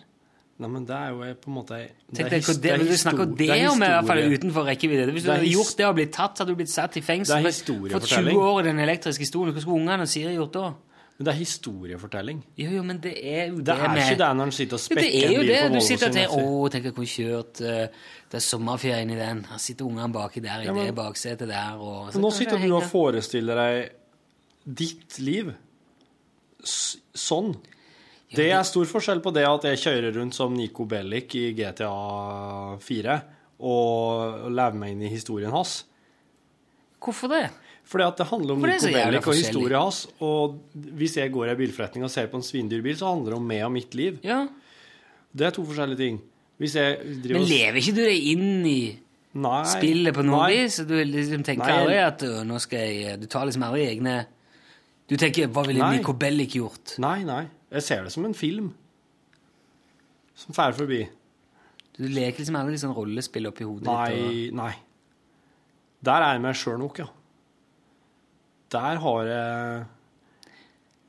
Nei, 0.62 0.68
men 0.70 0.84
det 0.86 0.94
er 0.94 1.10
jo 1.10 1.18
på 1.42 1.50
en 1.50 1.54
måte 1.56 1.76
Tenk 2.14 2.28
deg 2.30 2.44
hva 2.46 2.54
det, 2.62 2.74
du 2.86 2.92
snakker 2.96 3.26
det, 3.26 3.46
det 3.50 3.68
om 3.68 3.80
i 3.82 3.88
hvert 3.90 4.06
fall 4.06 4.20
utenfor 4.36 4.68
rekkevidde. 4.70 5.12
Hvis 5.16 5.24
du 5.26 5.30
hadde 5.32 5.48
gjort 5.50 5.76
det 5.80 5.86
og 5.88 5.94
blitt 5.98 6.12
tatt, 6.14 6.38
hadde 6.38 6.54
du 6.54 6.58
blitt 6.60 6.70
satt 6.70 6.96
i 6.96 7.02
fengsel. 7.02 7.42
Det 7.42 7.50
Fått- 7.50 7.90
Fått 7.96 8.10
20 8.12 8.38
år 8.38 8.60
i 8.62 8.66
den 8.68 8.78
elektriske 8.84 9.26
stolen. 9.26 9.52
Hva 9.52 9.64
skulle 9.64 9.80
ungene 9.82 10.06
og 10.06 10.08
Siri 10.12 10.36
gjort 10.36 10.52
da? 10.54 10.68
Men 11.18 11.26
det 11.26 11.32
er 11.34 11.38
historiefortelling. 11.38 12.38
Jo, 12.58 12.70
jo, 12.74 12.82
men 12.86 12.98
det 13.02 13.12
er 13.18 13.48
jo 13.50 13.56
Det 13.58 13.66
det 13.66 13.74
er 13.74 13.88
med 13.88 14.00
ikke 14.02 14.18
det 14.18 14.30
når 14.36 14.44
en 14.44 14.54
sitter 14.54 14.74
og 14.74 14.80
det 14.80 14.86
spekker 14.86 15.10
er 15.10 15.26
en 15.28 15.34
bil 15.40 15.46
det. 15.50 15.58
Volvo. 15.62 15.74
Du 15.74 15.86
sitter 15.86 16.06
og 16.08 16.14
tenker. 16.14 16.38
'Å, 16.38 16.70
tenk 16.70 16.84
jeg 16.84 16.94
kunne 16.94 17.12
kjørt 17.12 17.60
uh, 17.60 17.86
Det 18.30 18.34
er 18.40 18.44
sommerferie 18.46 19.02
inni 19.02 19.14
den'. 19.18 19.44
Her 19.50 19.58
sitter 19.58 19.84
ungene 19.86 20.12
baki 20.12 20.40
der 20.42 20.60
i 20.62 20.64
Ja, 20.64 20.72
men- 20.72 20.86
det 20.86 20.94
baksetet 20.94 21.48
der. 21.48 21.76
Og, 21.78 22.12
så 22.12 22.18
nå 22.22 22.30
sitter 22.32 22.58
du 22.58 22.72
og 22.74 22.82
forestiller 22.82 23.54
deg 23.54 23.90
ditt 24.66 25.18
liv 25.18 25.54
sånn. 26.64 27.56
Det 28.36 28.50
er 28.52 28.62
stor 28.66 28.88
forskjell 28.90 29.22
på 29.24 29.32
det 29.34 29.44
at 29.48 29.66
jeg 29.70 29.82
kjører 29.84 30.16
rundt 30.18 30.36
som 30.36 30.54
Nico 30.56 30.86
Bellic 30.90 31.34
i 31.40 31.46
GTA 31.56 31.90
4 32.82 33.18
og 33.64 34.48
lever 34.50 34.80
meg 34.80 34.94
inn 34.94 35.04
i 35.06 35.12
historien 35.12 35.52
hans. 35.54 35.84
Hvorfor 37.04 37.30
det? 37.32 37.46
Fordi 37.84 38.04
at 38.06 38.20
det 38.20 38.26
handler 38.30 38.56
om 38.56 38.64
Nico 38.64 38.90
Bellic 38.90 39.28
og 39.28 39.38
historien 39.38 39.80
hans. 39.80 40.04
Og 40.24 40.58
hvis 40.98 41.18
jeg 41.20 41.32
går 41.32 41.50
i 41.50 41.54
en 41.54 41.60
bilforretning 41.60 42.04
og 42.06 42.12
ser 42.12 42.30
på 42.32 42.40
en 42.40 42.46
svindyr 42.46 42.84
bil, 42.84 42.96
så 42.98 43.12
handler 43.12 43.34
det 43.34 43.40
om 43.40 43.48
meg 43.48 43.64
og 43.66 43.74
mitt 43.74 43.96
liv. 43.98 44.20
Ja. 44.24 44.44
Det 45.34 45.48
er 45.48 45.54
to 45.54 45.64
forskjellige 45.66 46.00
ting. 46.00 46.20
Hvis 46.62 46.76
jeg 46.78 46.98
driver 47.24 47.40
Men 47.40 47.48
lever 47.50 47.80
ikke 47.80 47.96
du 47.96 48.04
deg 48.04 48.28
inn 48.30 48.66
i 48.70 48.80
Nei, 49.34 49.62
spillet 49.66 50.14
på 50.14 50.22
noe 50.22 50.44
vis? 50.52 50.76
Du 50.86 50.94
liksom 50.94 51.42
tenker 51.42 51.66
Nei, 51.66 51.78
aldri 51.82 51.96
at 52.04 52.22
nå 52.46 52.60
skal 52.62 52.84
jeg 52.86 53.18
Du 53.18 53.26
tar 53.26 53.48
liksom 53.48 53.64
aldri 53.66 53.88
egne 53.88 54.12
Du 55.10 55.16
tenker 55.18 55.50
'hva 55.50 55.64
ville 55.66 55.88
Nico 55.90 56.14
Bellic 56.14 56.54
gjort'? 56.54 56.94
Nei, 57.02 57.24
nei. 57.26 57.42
Jeg 57.72 57.82
ser 57.82 58.02
det 58.04 58.12
som 58.12 58.24
en 58.24 58.34
film. 58.34 58.72
Som 60.34 60.54
fer 60.54 60.72
forbi. 60.76 61.02
Du 61.94 62.04
leker 62.10 62.42
liksom 62.42 62.56
aldri 62.58 62.78
sånn 62.80 62.94
rollespill 62.96 63.46
oppi 63.46 63.64
hodet 63.66 63.86
Nei, 63.86 64.10
ditt. 64.14 64.52
og- 64.52 64.56
nei. 64.58 64.72
Der 66.04 66.22
er 66.22 66.32
jeg 66.34 66.42
meg 66.42 66.54
sjøl 66.58 66.78
nok, 66.78 66.98
ja. 66.98 67.06
Der 68.74 68.96
har 68.98 69.24
jeg 69.24 69.86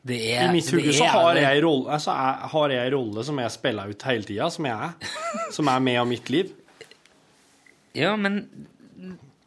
Det 0.06 0.20
er, 0.38 0.50
I 0.50 0.52
mitt 0.54 0.70
hode 0.70 0.94
så 0.94 1.06
har 1.10 1.34
jeg 1.36 1.64
rolle, 1.64 1.90
altså, 1.90 2.12
jeg, 2.14 2.50
har 2.52 2.70
jeg 2.70 2.88
en 2.88 2.94
rolle 2.94 3.24
som 3.26 3.40
jeg 3.40 3.52
spiller 3.52 3.90
ut 3.90 4.04
hele 4.04 4.24
tida, 4.24 4.50
som 4.52 4.66
jeg 4.66 4.74
er. 4.74 4.94
Som 5.52 5.68
er 5.68 5.80
med 5.80 5.98
av 5.98 6.08
mitt 6.08 6.30
liv. 6.30 6.52
Ja, 7.96 8.16
men, 8.16 8.68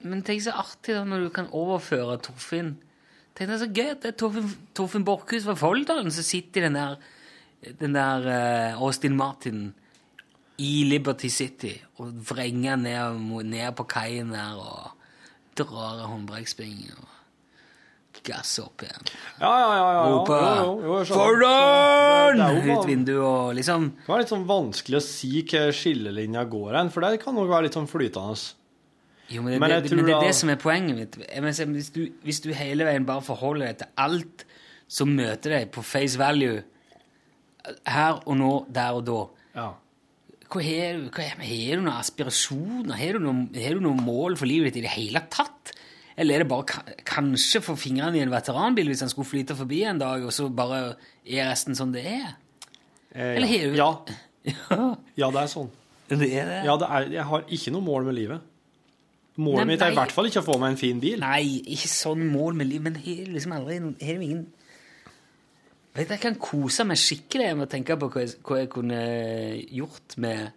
men 0.03 0.23
tenk 0.27 0.43
så 0.43 0.51
artig 0.59 0.95
da 0.97 1.05
når 1.05 1.29
du 1.29 1.31
kan 1.31 1.47
overføre 1.53 2.19
Torfinn. 2.21 2.77
Tenk 3.39 3.53
jeg 3.55 3.61
så 3.61 3.69
gøy 3.71 3.91
at 3.93 4.03
det 4.03 4.11
er 4.11 4.19
Torfinn, 4.19 4.49
Torfinn 4.75 5.05
Borchhus 5.07 5.45
fra 5.47 5.55
Folldalen 5.59 6.11
som 6.11 6.27
sitter 6.27 6.65
i 6.65 6.67
den 6.67 6.79
der, 6.79 6.97
den 7.79 7.95
der 7.95 8.27
eh, 8.35 8.81
Austin 8.83 9.15
Martin 9.19 9.69
i 10.59 10.83
Liberty 10.91 11.31
City 11.31 11.77
og 12.03 12.17
vrenger 12.27 12.81
ned, 12.81 13.21
ned 13.47 13.77
på 13.79 13.87
kaien 13.87 14.35
der 14.35 14.59
og 14.59 14.91
drar 15.59 16.03
håndbrekkspreng 16.11 16.83
og 16.97 17.07
gasser 18.27 18.67
opp 18.67 18.83
igjen. 18.83 19.11
Ja, 19.39 19.53
ja, 19.53 19.69
ja. 19.71 19.89
ja. 19.95 20.03
Roper 20.11 20.43
er 20.43 20.65
jo 20.67 20.97
Ut 22.75 22.89
vinduet 22.89 23.23
og 23.23 23.55
liksom 23.57 23.91
Det 24.01 24.11
var 24.11 24.23
litt 24.23 24.33
sånn 24.33 24.47
vanskelig 24.49 24.99
å 24.99 25.05
si 25.05 25.45
hva 25.47 25.69
skillelinja 25.75 26.43
går 26.51 26.81
hen, 26.81 26.91
for 26.91 27.07
det 27.07 27.23
kan 27.23 27.39
nok 27.39 27.51
være 27.53 27.69
litt 27.69 27.79
sånn 27.79 27.91
flytende. 27.91 28.35
Jo, 29.29 29.43
men 29.45 29.53
det, 29.53 29.61
Men 29.61 29.71
det, 29.85 29.93
men 29.93 30.07
det 30.09 30.15
er 30.15 30.25
det 30.25 30.35
som 30.39 30.49
er 30.53 30.57
poenget 30.61 30.97
mitt. 30.97 31.19
Mener, 31.21 31.73
hvis, 31.75 31.91
du, 31.93 32.07
hvis 32.25 32.41
du 32.41 32.49
hele 32.57 32.87
veien 32.89 33.05
bare 33.09 33.21
forholder 33.27 33.67
deg 33.69 33.79
til 33.83 33.91
alt 34.01 34.45
som 34.89 35.11
møter 35.13 35.53
deg 35.59 35.69
på 35.75 35.83
face 35.85 36.17
value, 36.21 36.63
her 37.85 38.23
og 38.25 38.39
nå, 38.41 38.53
der 38.73 38.97
og 38.97 39.05
da 39.05 39.19
Ja. 39.59 39.67
hva 40.49 40.63
har 40.65 40.97
du, 40.97 41.83
noen 41.83 41.91
aspirasjoner? 41.93 42.97
Har 42.97 43.19
du 43.19 43.27
noen, 43.27 43.43
du 43.53 43.81
noen 43.85 44.01
mål 44.05 44.39
for 44.41 44.49
livet 44.49 44.73
ditt 44.73 44.81
i 44.81 44.87
det 44.87 44.95
hele 44.97 45.21
tatt? 45.29 45.75
Eller 46.19 46.35
er 46.35 46.43
det 46.43 46.49
bare 46.51 46.97
kanskje 47.07 47.61
få 47.63 47.77
fingrene 47.79 48.17
i 48.19 48.23
en 48.25 48.33
veteranbil 48.33 48.89
hvis 48.91 49.05
han 49.05 49.11
skulle 49.13 49.29
flyte 49.29 49.55
forbi 49.55 49.85
en 49.87 50.01
dag, 50.01 50.25
og 50.25 50.33
så 50.35 50.49
bare 50.51 50.97
er 51.29 51.51
resten 51.51 51.77
sånn 51.79 51.93
det 51.95 52.07
er? 52.11 52.33
Eh, 53.13 53.37
Eller 53.37 53.47
ja. 53.47 53.53
har 53.53 53.69
du 53.69 53.77
ja. 53.77 53.91
Ja, 54.71 54.89
ja, 55.21 55.29
det 55.35 55.43
er 55.45 55.53
sånn. 55.53 55.69
det 56.09 56.31
er 56.33 56.49
det. 56.49 56.59
Ja, 56.65 56.77
det 56.81 56.89
er, 56.89 57.07
jeg 57.13 57.25
har 57.29 57.45
ikke 57.53 57.73
noe 57.75 57.85
mål 57.85 58.09
med 58.09 58.17
livet. 58.17 58.41
Målet 59.39 59.63
Nei, 59.63 59.67
mitt 59.71 59.83
er 59.87 59.93
i 59.93 59.95
hvert 59.95 60.13
fall 60.15 60.27
ikke 60.27 60.43
å 60.43 60.47
få 60.49 60.57
meg 60.59 60.73
en 60.75 60.81
fin 60.81 61.01
bil. 61.03 61.21
Nei, 61.23 61.61
ikke 61.75 61.91
sånn 61.93 62.25
mål 62.27 62.57
med 62.59 62.67
livet, 62.73 62.89
men 62.89 62.97
her, 63.05 63.27
liksom 63.31 63.53
aldri 63.55 63.77
du 63.79 63.93
ingen 64.03 64.47
Vet 65.99 66.11
Jeg 66.15 66.23
kan 66.23 66.37
kose 66.39 66.85
meg 66.87 66.99
skikkelig 67.01 67.53
med 67.59 67.67
å 67.67 67.71
tenke 67.71 67.97
på 67.99 68.09
hva 68.13 68.23
jeg, 68.23 68.37
hva 68.47 68.59
jeg 68.61 68.71
kunne 68.71 68.99
gjort 69.75 70.15
med, 70.23 70.51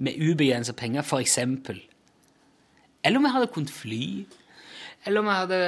med 0.00 0.20
ubegrensa 0.20 0.72
penger, 0.76 1.04
for 1.04 1.20
eksempel. 1.20 1.80
Eller 3.04 3.20
om 3.20 3.26
jeg 3.28 3.34
hadde 3.34 3.50
kunnet 3.52 3.72
fly. 3.74 4.04
Eller 5.04 5.20
om 5.20 5.28
jeg 5.28 5.40
hadde 5.42 5.60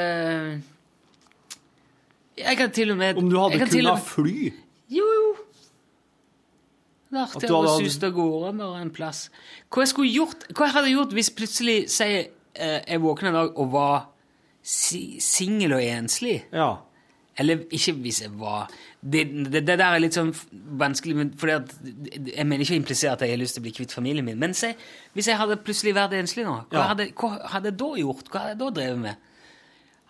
Jeg 2.42 2.56
kan 2.58 2.72
til 2.76 2.92
og 2.92 2.98
med 3.00 3.16
Om 3.16 3.30
du 3.30 3.38
hadde 3.40 3.62
kunnet 3.62 3.86
med, 3.86 4.02
fly 4.04 4.52
Jo, 4.92 5.06
jo. 5.08 5.30
Det 7.12 7.20
er 7.20 7.24
artig 7.24 7.48
å 7.52 7.78
suse 7.80 8.08
av 8.08 8.12
gårde 8.16 8.50
med 8.56 8.76
en 8.80 8.92
plass. 8.92 9.26
Hva 9.72 9.84
jeg 9.84 9.92
skulle 9.92 10.12
gjort 10.12 10.46
Hva 10.52 10.68
jeg 10.68 10.76
hadde 10.76 10.92
gjort 10.92 11.16
hvis 11.16 11.32
plutselig 11.36 11.78
sier 11.92 12.28
jeg 12.54 13.00
våkna 13.02 13.28
en 13.32 13.34
dag 13.40 13.58
og 13.58 13.70
var 13.72 14.08
si, 14.62 15.18
singel 15.20 15.72
og 15.78 15.82
enslig? 15.84 16.42
Ja. 16.52 16.74
Eller 17.40 17.62
ikke 17.72 17.94
hvis 18.04 18.18
jeg 18.20 18.30
var 18.36 18.66
Det, 19.02 19.22
det, 19.48 19.62
det 19.66 19.78
der 19.80 19.86
er 19.96 19.98
litt 20.02 20.12
sånn 20.14 20.34
vanskelig, 20.78 21.30
fordi 21.40 21.54
at 21.56 21.70
jeg 22.36 22.44
mener 22.46 22.62
ikke 22.62 22.74
å 22.76 22.80
implisere 22.82 23.14
at 23.16 23.22
jeg 23.24 23.32
har 23.32 23.40
lyst 23.40 23.56
til 23.56 23.62
å 23.62 23.64
bli 23.64 23.72
kvitt 23.74 23.94
familien 23.96 24.24
min. 24.26 24.38
Men 24.38 24.52
se, 24.54 24.74
hvis 25.16 25.26
jeg 25.30 25.38
hadde 25.40 25.56
plutselig 25.64 25.94
vært 25.96 26.12
enslig 26.20 26.44
nå, 26.46 26.58
hva, 26.70 26.76
Ja. 26.76 26.82
hadde, 26.92 27.08
hva 27.18 27.30
hadde 27.54 27.72
jeg 27.72 27.78
da 27.80 27.88
gjort? 27.98 28.28
Hva 28.30 28.38
hadde 28.44 28.52
jeg 28.52 28.60
da 28.60 28.68
drevet 28.76 29.00
med? 29.02 29.16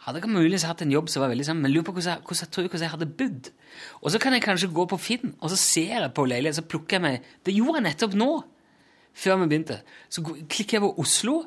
Hadde 0.03 0.19
jeg 0.21 0.29
muligens 0.35 0.67
hatt 0.67 0.83
en 0.83 0.91
jobb 0.91 1.09
som 1.09 1.23
var 1.23 1.31
veldig 1.31 1.47
sammen, 1.47 1.63
men 1.63 1.73
lurer 1.73 1.87
på 1.87 1.95
hvordan 1.95 2.21
hvordan 2.27 2.43
jeg 2.43 2.51
tror 2.51 2.69
hvordan 2.69 2.83
jeg 2.83 2.91
hadde 2.97 3.07
bodd. 3.23 3.51
Og 4.03 4.11
så 4.11 4.19
kan 4.19 4.35
jeg 4.35 4.43
kanskje 4.43 4.73
gå 4.75 4.85
på 4.91 4.99
Finn, 5.01 5.35
og 5.41 5.49
så 5.55 5.57
ser 5.57 5.95
jeg 6.03 6.13
på 6.13 6.27
leilighet, 6.27 6.59
så 6.59 6.67
plukker 6.67 6.99
jeg 6.99 7.03
meg 7.07 7.23
Det 7.47 7.55
gjorde 7.55 7.79
jeg 7.79 7.87
nettopp 7.87 8.15
nå, 8.19 8.31
før 9.15 9.39
vi 9.41 9.47
begynte. 9.55 9.81
Så 10.11 10.25
klikker 10.27 10.81
jeg 10.81 10.83
på 10.83 10.95
Oslo, 10.99 11.45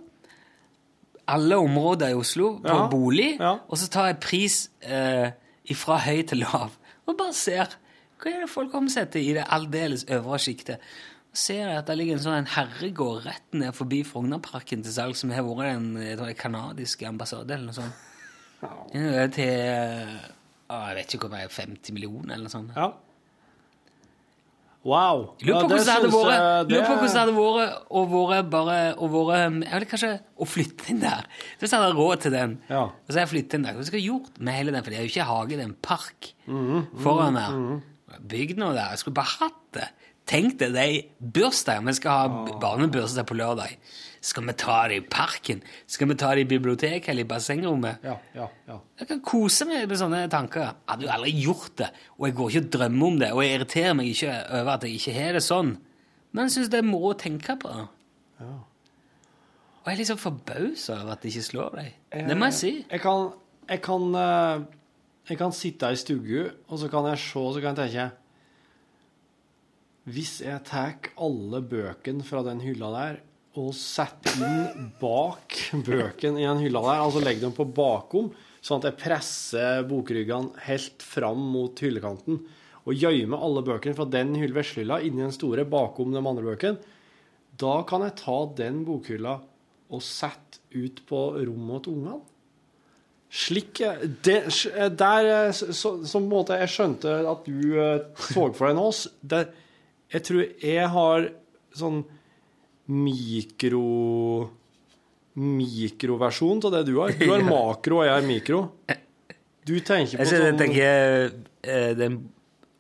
alle 1.28 1.57
områder 1.57 2.11
i 2.13 2.17
Oslo, 2.19 2.59
på 2.61 2.67
Ja, 2.69 2.88
bolig, 2.91 3.32
ja. 3.39 3.55
og 3.67 3.78
så 3.82 3.88
tar 3.91 4.11
jeg 4.11 4.19
pris 4.23 4.57
eh, 4.82 5.32
fra 5.76 5.97
høy 6.05 6.21
til 6.30 6.43
lav, 6.45 6.76
og 7.05 7.17
bare 7.17 7.34
ser 7.34 7.76
hva 8.21 8.32
er 8.32 8.45
det 8.45 8.49
folk 8.49 8.73
omsetter 8.78 9.19
i 9.19 9.34
det 9.36 9.43
aldeles 9.51 10.05
øvre 10.09 10.38
sjiktet. 10.39 10.82
Så 11.36 11.49
ser 11.49 11.65
jeg 11.67 11.78
at 11.82 11.88
det 11.89 11.97
ligger 11.99 12.15
en 12.15 12.23
sånn 12.23 12.47
herregård 12.53 13.26
rett 13.26 13.57
ned 13.59 13.76
forbi 13.76 14.03
Frognerparken 14.07 14.86
til 14.86 14.93
salg, 14.95 15.17
som 15.19 15.34
har 15.36 15.43
vært 15.43 15.76
en 15.76 16.36
kanadisk 16.39 17.03
ambassade 17.03 17.53
eller 17.57 17.67
noe 17.73 17.76
sånt. 17.76 18.05
Er 18.95 19.28
til 19.36 19.51
ah, 20.71 20.88
jeg 20.89 20.95
vet 21.01 21.13
ikke 21.17 21.28
hvor 21.28 21.36
mye, 21.36 21.49
50 21.51 21.93
millioner 21.97 22.38
eller 22.38 22.47
noe 22.47 22.53
sånt. 22.55 22.71
ja. 22.78 22.88
Wow. 24.86 25.23
Lurer 25.41 25.63
på 25.63 25.69
hvordan 25.71 25.86
det 25.86 25.93
hadde 27.17 27.33
vært 27.33 27.88
å 27.89 28.01
være 28.29 28.43
bare 28.53 28.75
å 29.01 29.07
være, 29.09 29.63
Jeg 29.65 29.79
vil 29.81 29.88
kanskje 29.89 30.11
å 30.38 30.45
flytte 30.45 30.89
inn 30.93 30.99
der. 31.01 31.25
Hvis 31.59 31.73
jeg 31.73 31.81
hadde 31.81 31.97
råd 31.97 32.21
til 32.21 32.36
den. 32.36 32.53
Ja. 32.69 32.83
Og 32.93 33.09
så 33.09 33.17
har 33.17 33.25
jeg 33.25 33.31
flyttet 33.33 33.57
inn 33.57 33.65
der. 33.65 33.73
Hva 33.79 33.86
skal 33.88 33.99
jeg 33.99 34.09
gjort 34.11 34.38
med 34.39 34.53
hele 34.59 34.71
den? 34.75 34.83
For 34.86 34.93
det 34.93 34.99
er 34.99 35.07
jo 35.07 35.13
ikke 35.13 35.25
hage, 35.31 35.49
det 35.57 35.63
er 35.65 35.69
en 35.71 35.77
park 35.81 36.31
Mhm, 36.45 36.83
foran 37.01 37.33
der. 37.41 37.81
Bygd 38.29 38.57
noe 38.61 38.73
der. 38.77 38.91
Jeg 38.93 39.01
skulle 39.01 39.17
bare 39.17 39.33
hatt 39.41 39.61
det. 39.73 39.88
Tenk 40.26 40.57
deg 40.57 40.73
de 40.73 41.30
bursdagene 41.36 41.91
Vi 41.91 41.99
skal 41.99 42.17
ha 42.17 42.57
barnebursdag 42.61 43.28
på 43.30 43.38
lørdag. 43.38 43.76
Skal 44.26 44.45
vi 44.47 44.55
ta 44.57 44.78
det 44.89 44.95
i 44.97 45.03
parken? 45.05 45.59
Skal 45.86 46.09
vi 46.09 46.15
ta 46.17 46.32
det 46.34 46.47
i 46.47 46.49
biblioteket 46.49 47.11
eller 47.13 47.28
i 47.28 47.30
bassengrommet? 47.30 48.01
Ja, 48.07 48.15
ja, 48.34 48.47
ja. 48.65 48.78
Jeg 48.97 49.09
kan 49.11 49.19
kose 49.21 49.67
meg 49.69 49.84
med 49.86 49.99
sånne 50.01 50.23
tanker. 50.34 50.63
Jeg 50.65 50.89
hadde 50.89 51.05
jo 51.05 51.11
aldri 51.13 51.34
gjort 51.43 51.76
det, 51.84 51.91
og 52.17 52.26
jeg 52.26 52.38
går 52.39 52.49
ikke 52.49 52.63
og 52.63 52.71
drømmer 52.73 53.11
om 53.11 53.19
det, 53.21 53.30
og 53.36 53.43
jeg 53.45 53.59
irriterer 53.59 53.93
meg 53.99 54.09
ikke 54.09 54.39
over 54.61 54.71
at 54.73 54.88
jeg 54.88 54.97
ikke 54.97 55.13
har 55.19 55.38
det 55.38 55.43
sånn. 55.45 55.76
Men 56.34 56.49
jeg 56.49 56.55
syns 56.55 56.73
det 56.73 56.82
er 56.82 56.89
moro 56.89 57.13
å 57.13 57.19
tenke 57.21 57.57
på. 57.61 57.76
Ja. 58.41 58.49
Og 58.49 59.91
jeg 59.91 59.93
er 59.93 60.01
liksom 60.01 60.17
forbausa 60.23 60.97
over 61.03 61.13
at 61.13 61.21
det 61.21 61.30
ikke 61.36 61.45
slår 61.51 61.78
deg. 61.78 61.95
Det 62.26 62.39
må 62.41 62.49
jeg 62.49 62.57
si. 62.57 62.76
Jeg 62.89 63.05
kan, 63.05 63.28
jeg 63.69 63.86
kan, 63.86 64.07
eh, 64.23 64.65
jeg 65.30 65.38
kan 65.38 65.53
sitte 65.53 65.93
i 65.93 66.01
stugu, 66.01 66.47
og 66.65 66.82
så 66.82 66.89
kan 66.89 67.13
jeg 67.13 67.21
se, 67.21 67.38
og 67.38 67.53
så 67.53 67.61
kan 67.61 67.78
jeg 67.78 67.93
tenke 67.93 68.09
Hvis 70.06 70.36
jeg 70.45 70.62
tar 70.68 70.97
alle 71.18 71.62
bøkene 71.66 72.26
fra 72.28 72.43
den 72.45 72.60
hylla 72.62 72.91
der 72.93 73.22
og 73.58 73.72
setter 73.78 74.36
inn 74.43 74.89
bak 74.99 75.56
bøkene 75.88 76.41
i 76.41 76.45
den 76.45 76.60
hylla 76.66 76.82
der, 76.84 76.99
altså 77.06 77.22
legger 77.24 77.45
dem 77.47 77.53
på 77.56 77.66
bakom, 77.78 78.28
sånn 78.66 78.82
at 78.82 78.89
jeg 78.89 78.99
presser 79.06 79.86
bokryggene 79.88 80.60
helt 80.68 81.01
fram 81.06 81.39
mot 81.53 81.80
hyllekanten, 81.80 82.41
og 82.86 82.99
gjemmer 82.99 83.41
alle 83.47 83.64
bøkene 83.66 83.95
fra 83.97 84.06
den 84.12 84.36
hyll- 84.38 84.53
veslehylla 84.53 84.99
inni 85.08 85.24
den 85.24 85.34
store 85.34 85.64
bakom 85.72 86.12
de 86.14 86.20
andre 86.22 86.43
bøkene, 86.51 86.93
da 87.58 87.78
kan 87.88 88.03
jeg 88.03 88.18
ta 88.20 88.36
den 88.60 88.84
bokhylla 88.86 89.38
og 89.95 90.01
sette 90.03 90.60
ut 90.76 90.99
på 91.08 91.22
rommet 91.47 91.86
til 91.88 91.95
ungene. 91.95 92.20
Slik 93.36 93.80
det, 94.24 94.41
Der 94.99 95.30
eh, 95.32 95.51
så, 95.56 95.72
så, 95.76 95.91
så 96.08 96.20
måte 96.24 96.58
jeg 96.60 96.72
skjønte 96.76 97.14
at 97.32 97.47
du 97.47 97.74
eh, 97.80 98.03
så 98.20 98.49
for 98.53 98.68
deg 98.70 98.76
nå 98.78 98.89
s- 98.93 99.08
der, 99.24 99.47
Jeg 100.16 100.24
tror 100.24 100.45
jeg 100.63 100.91
har 100.95 101.32
sånn 101.76 102.03
mikro 102.88 103.88
Mikroversjon 105.36 106.61
av 106.63 106.72
det 106.78 106.86
du 106.88 106.93
har. 107.01 107.11
Du 107.20 107.28
har 107.28 107.41
makro, 107.49 107.99
og 107.99 108.05
jeg 108.07 108.13
har 108.16 108.24
mikro. 108.24 108.61
Du 109.68 109.74
tenker 109.84 110.16
på 110.16 110.24
Jeg, 110.24 110.30
synes, 110.30 110.45
jeg 110.45 110.53
sånn 110.53 110.61
tenker 110.61 110.86
eh, 111.66 111.89
den, 111.99 112.22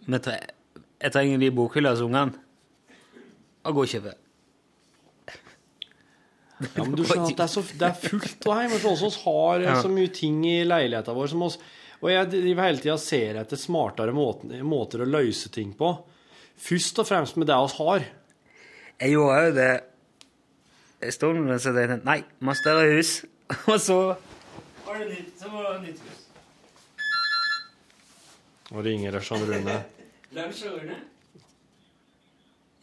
vi 0.05 0.19
Jeg 0.21 1.11
trenger 1.11 1.41
de 1.41 1.49
bokhylla 1.57 1.91
hos 1.91 2.03
ungene. 2.05 2.39
Og 3.65 3.75
gå 3.75 3.83
og 3.83 3.91
kjøpe. 3.91 4.13
Ja, 6.63 6.85
men 6.85 6.95
du 6.95 7.03
skjønner 7.03 7.33
at 7.33 7.35
det 7.35 7.43
er, 7.43 7.51
så, 7.51 7.63
det 7.75 7.87
er 7.89 7.95
fullt 7.99 8.45
av 8.47 8.61
hjemme 8.61 8.79
hos 8.85 9.01
oss. 9.03 9.17
har 9.25 9.65
så 9.83 9.91
mye 9.91 10.11
ting 10.15 10.37
i 10.47 10.59
leiligheten 10.63 11.17
vår 11.17 11.33
som 11.33 11.43
oss 11.43 11.57
Og 11.99 12.07
jeg 12.13 12.29
driver 12.31 12.69
hele 12.69 12.79
tida 12.79 12.95
og 12.95 13.03
ser 13.03 13.41
etter 13.41 13.59
smartere 13.59 14.15
måter, 14.15 14.61
måter 14.63 15.03
å 15.03 15.09
løse 15.09 15.51
ting 15.51 15.73
på. 15.75 15.91
Først 16.57 16.99
og 16.99 17.07
fremst 17.07 17.37
med 17.37 17.47
det 17.47 17.55
vi 17.55 17.73
har. 17.77 18.05
Jeg 18.99 19.09
gjorde 19.11 19.39
òg 19.39 19.55
det 19.55 19.71
en 21.01 21.11
stund, 21.11 21.39
men 21.39 21.59
så 21.59 21.73
tenkte 21.75 21.97
jeg 21.97 22.05
nei, 22.05 22.21
må 22.39 22.53
ha 22.53 22.59
større 22.59 22.95
hus. 22.95 23.25
Og 23.71 23.79
så 23.79 23.97
var 24.85 25.01
det 25.01 25.09
nytt, 25.09 25.33
så 25.39 25.49
var 25.51 25.73
det 25.73 25.81
nytt 25.89 25.99
hus. 26.01 26.21
Og 28.71 28.85
ringer 28.85 29.19
Jean 29.19 29.43
Rune. 29.49 29.83
Lunsj 30.35 30.65
og 30.67 30.79
Rune? 30.79 30.95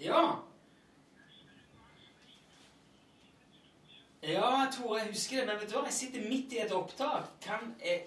Ja. 0.01 0.23
Ja, 4.23 4.51
Tore, 4.73 4.99
jeg 5.01 5.09
husker 5.09 5.37
det, 5.37 5.47
men 5.47 5.59
vet 5.61 5.71
du 5.71 5.77
hva? 5.77 5.85
Jeg 5.89 5.97
sitter 5.97 6.29
midt 6.29 6.55
i 6.55 6.61
et 6.63 6.73
opptak. 6.73 7.33
Kan 7.43 7.75
jeg 7.83 8.05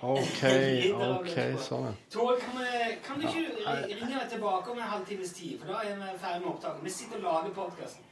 OK, 0.00 0.42
OK, 1.08 1.36
sånn, 1.58 1.88
ja. 1.88 1.92
Tore, 2.14 2.36
kan, 2.38 2.54
vi, 2.60 2.90
kan 3.02 3.18
du 3.18 3.24
ikke 3.26 3.40
ri- 3.56 3.96
ringe 3.98 4.12
meg 4.14 4.28
tilbake 4.30 4.70
om 4.70 4.78
en 4.78 4.90
halvtimes 4.92 5.32
tid? 5.34 5.56
For 5.58 5.72
da 5.72 5.80
er 5.82 5.96
vi 5.98 6.12
ferdig 6.22 6.44
med 6.44 6.50
opptaket. 6.52 6.84
Vi 6.86 6.92
sitter 6.94 7.18
og 7.18 7.26
lager 7.26 7.54
podkasten. 7.56 8.04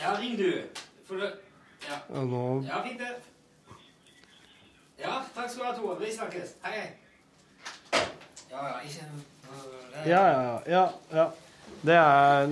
Ja, 0.00 0.14
ring 0.20 0.36
du. 0.40 0.48
For 1.08 1.20
det 1.20 1.32
Ja, 1.86 1.98
Ja, 2.14 2.22
nå 2.24 2.42
ja 2.66 2.80
fint 2.84 2.98
det. 3.00 3.12
Ja, 4.98 5.18
takk 5.36 5.50
skal 5.52 5.60
du 5.60 5.66
ha, 5.68 5.72
Tore. 5.76 5.98
Vi 6.00 6.12
snakkes. 6.16 6.54
Hei, 6.64 6.72
hei. 6.80 8.02
Ja, 8.50 8.62
ja, 8.70 8.78
ikke 8.88 10.08
Ja, 10.08 10.22
ja, 10.32 10.62
ja. 10.72 10.84
ja. 11.12 11.26
Det 11.86 11.94
er, 11.94 12.48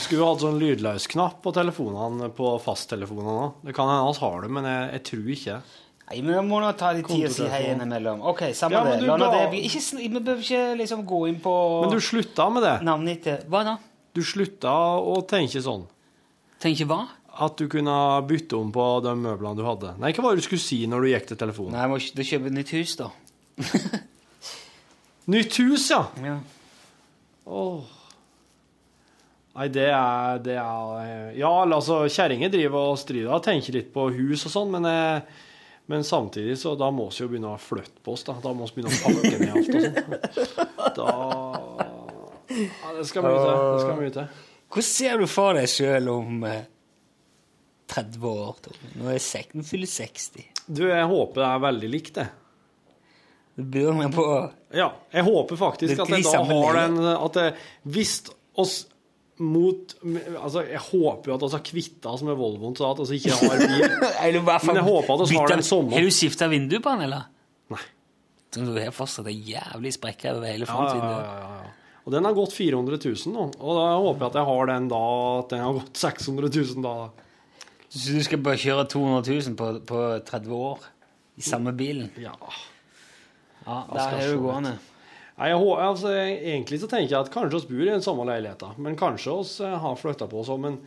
skulle 0.00 0.26
hatt 0.26 0.40
sånn 0.42 0.56
lydløsknapp 0.58 1.42
på 1.44 1.52
telefonene 1.54 2.30
på 2.34 2.54
fasttelefonene 2.64 3.34
òg. 3.44 3.60
Det 3.68 3.74
kan 3.76 3.90
hende 3.92 4.08
vi 4.16 4.24
har 4.24 4.40
det, 4.42 4.50
men 4.56 4.66
jeg, 4.66 4.86
jeg 4.96 5.04
tror 5.10 5.28
ikke. 5.36 5.56
Nei, 6.10 6.20
men 6.20 6.34
da 6.34 6.42
må 6.44 6.58
nå 6.60 6.72
ta 6.76 6.90
litt 6.92 7.06
tid 7.08 7.24
å 7.28 7.30
si 7.32 7.46
hei 7.48 7.70
innimellom. 7.72 8.20
Ok, 8.32 8.42
samme 8.58 8.72
Ja, 8.76 8.82
det. 8.84 9.06
La 9.06 9.16
ga- 9.16 9.30
det 9.32 9.50
bli. 9.52 9.60
Ikke, 9.68 9.80
vi 9.96 10.08
behøver 10.18 10.42
ikke 10.42 10.76
liksom 10.82 11.06
gå 11.08 11.20
inn 11.30 11.38
på 11.40 11.54
Men 11.82 11.90
du 11.94 12.00
slutta 12.00 12.50
med 12.52 12.62
det. 12.66 12.74
navnet 12.84 13.22
ditt. 13.24 13.46
Hva 13.48 13.62
da? 13.64 13.78
Du 14.12 14.20
slutta 14.20 14.68
å 15.00 15.14
tenke 15.26 15.62
sånn. 15.62 15.86
Tenke 16.60 16.84
hva? 16.86 17.06
At 17.40 17.56
du 17.56 17.66
kunne 17.66 17.94
bytte 18.28 18.58
om 18.58 18.70
på 18.74 19.02
de 19.02 19.14
møblene 19.16 19.56
du 19.56 19.62
hadde. 19.64 19.94
Nei, 19.98 20.12
hva 20.12 20.22
var 20.26 20.34
det 20.36 20.42
du 20.42 20.48
skulle 20.50 20.60
si 20.60 20.82
når 20.86 21.00
du 21.00 21.08
gikk 21.14 21.26
til 21.30 21.36
telefonen? 21.40 21.72
Nei, 21.72 21.80
jeg 21.86 21.90
må 21.90 21.96
kj- 21.96 22.28
kjøpe 22.28 22.52
nytt 22.52 22.74
hus, 22.76 22.96
da. 22.96 23.08
Nytt 25.32 25.56
hus, 25.62 25.88
ja! 25.90 26.02
Ja. 26.22 26.36
Åh. 27.46 27.80
Nei, 29.54 29.68
det 29.68 29.86
er, 29.92 30.38
det 30.42 30.56
er 30.58 31.32
Ja, 31.38 31.50
altså, 31.64 32.02
kjerringer 32.10 32.50
driver 32.52 32.90
og 32.92 32.98
strider 33.00 33.32
og 33.36 33.42
tenker 33.44 33.76
litt 33.76 33.90
på 33.94 34.08
hus 34.16 34.46
og 34.48 34.52
sånn, 34.54 34.70
men, 34.72 34.86
eh, 34.88 35.20
men 35.90 36.04
samtidig 36.04 36.58
så 36.60 36.74
da 36.78 36.90
må 36.94 37.08
vi 37.10 37.24
jo 37.24 37.30
begynne 37.30 37.54
å 37.54 37.60
flytte 37.60 38.02
på 38.04 38.14
oss, 38.14 38.22
da. 38.28 38.36
Da 38.42 38.52
må 38.54 38.68
vi 38.68 38.78
begynne 38.78 38.92
å 38.92 39.00
pakke 39.02 39.38
ned 39.40 39.50
alt 39.52 39.72
og 39.72 39.82
sånt. 39.86 40.60
Da 40.98 41.12
Ja, 42.52 42.92
det 42.98 43.06
skal 43.08 43.24
mye 43.24 43.38
til. 43.40 43.56
Det 43.56 43.80
skal 43.82 43.96
mye 43.98 44.12
til. 44.12 44.26
Hvordan 44.72 44.88
ser 44.88 45.20
du 45.20 45.26
for 45.28 45.56
deg 45.56 45.70
sjøl 45.72 46.10
om 46.12 46.44
eh, 46.48 46.62
30 47.92 48.28
år? 48.28 48.60
Tom? 48.64 48.78
Nå 49.00 49.10
er 49.10 49.18
jeg 49.18 49.24
fyller 49.68 49.90
jeg 49.90 50.12
60. 50.14 50.46
Du, 50.68 50.84
jeg 50.88 51.08
håper 51.10 51.42
det 51.42 51.48
er 51.48 51.64
veldig 51.66 51.90
likt, 51.92 52.14
det. 52.20 52.28
Du 53.56 53.64
begynner 53.68 53.98
meg 53.98 54.14
på 54.16 54.24
Ja, 54.72 54.88
jeg 55.12 55.26
håper 55.26 55.58
faktisk 55.60 56.00
at 56.00 56.08
jeg 56.08 56.24
da 56.24 56.38
har 56.48 56.78
den 56.78 56.94
At 57.04 57.34
jeg, 57.36 57.56
hvis 57.84 58.14
oss 58.56 58.78
mot 59.42 59.94
Altså, 60.02 60.62
jeg 60.68 60.80
håper 60.86 61.30
jo 61.32 61.34
at 61.36 61.44
vi 61.44 61.50
har 61.56 61.64
kvitta 61.66 62.12
oss 62.14 62.22
med 62.26 62.38
Volvoen, 62.38 62.76
så 62.78 62.90
at 62.92 63.02
vi 63.10 63.18
ikke 63.20 63.36
har 63.40 63.60
bil. 63.60 63.84
Men 64.68 64.78
jeg 64.80 64.86
håper 64.86 65.14
at 65.14 65.30
vi 65.30 65.38
har 65.40 65.52
den 65.56 65.66
samme. 65.66 65.94
Har 65.96 66.06
du 66.06 66.14
skifta 66.14 66.48
vindu 66.52 66.78
på 66.78 66.94
den, 66.94 67.04
eller? 67.08 67.28
Nei. 67.72 67.82
Så 68.52 68.64
Du 68.66 68.74
har 68.76 68.92
fortsatt 68.94 69.30
ei 69.32 69.38
jævlig 69.52 69.94
sprekke 69.96 70.34
over 70.36 70.50
hele 70.50 70.68
Ja, 70.68 70.88
ja, 70.92 70.96
ja, 70.96 71.20
ja, 71.24 71.54
ja. 71.62 71.70
Og 72.02 72.10
den 72.12 72.26
har 72.26 72.34
gått 72.34 72.52
400 72.56 72.98
000 72.98 73.32
nå. 73.32 73.44
Og 73.62 73.76
da 73.78 73.84
håper 73.94 74.24
jeg 74.24 74.30
at 74.32 74.38
jeg 74.40 74.48
har 74.50 74.70
den 74.72 74.88
da 74.90 75.02
At 75.38 75.52
den 75.54 75.62
har 75.62 75.76
gått 75.76 76.00
600 76.02 76.50
000 76.50 76.82
da. 76.84 76.94
Så 77.92 78.16
du 78.16 78.22
skal 78.26 78.40
bare 78.42 78.58
kjøre 78.60 78.86
200 78.90 79.38
000 79.52 79.56
på, 79.58 79.68
på 79.88 80.00
30 80.28 80.56
år 80.56 80.86
i 81.38 81.44
samme 81.46 81.72
bilen? 81.76 82.10
Ja. 82.20 82.34
Ja, 83.66 83.76
der 83.92 84.16
er 84.18 84.26
du 84.26 84.34
litt. 84.34 84.42
gående. 84.42 84.72
Jeg, 85.32 85.56
altså, 85.56 86.10
egentlig 86.12 86.78
så 86.82 86.88
tenker 86.90 87.14
jeg 87.14 87.24
at 87.24 87.32
kanskje 87.32 87.62
vi 87.64 87.78
bor 87.78 87.86
i 87.86 87.94
den 87.94 88.04
samme 88.04 88.26
leiligheten. 88.28 88.76
Men 88.84 88.98
kanskje 89.00 89.32
vi 89.32 89.64
eh, 89.66 89.78
har 89.84 89.96
flytta 89.96 90.28
på 90.28 90.42
oss 90.42 90.50
òg. 90.52 90.60
Men 90.60 90.78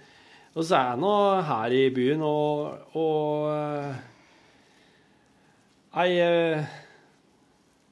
vi 0.56 0.66
er 0.78 1.00
nå 1.02 1.14
her 1.50 1.74
i 1.76 1.86
byen 1.96 2.22
og, 2.24 2.92
og 2.96 3.50
eh, 3.52 4.04
Jeg 5.96 6.20
eh, 6.22 6.76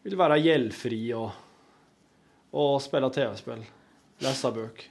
vil 0.03 0.19
være 0.19 0.41
gjeldfri 0.43 1.01
og, 1.17 1.31
og 2.59 2.75
spille 2.83 3.09
TV-spill. 3.15 3.63
Lese 4.23 4.51
bøker. 4.53 4.89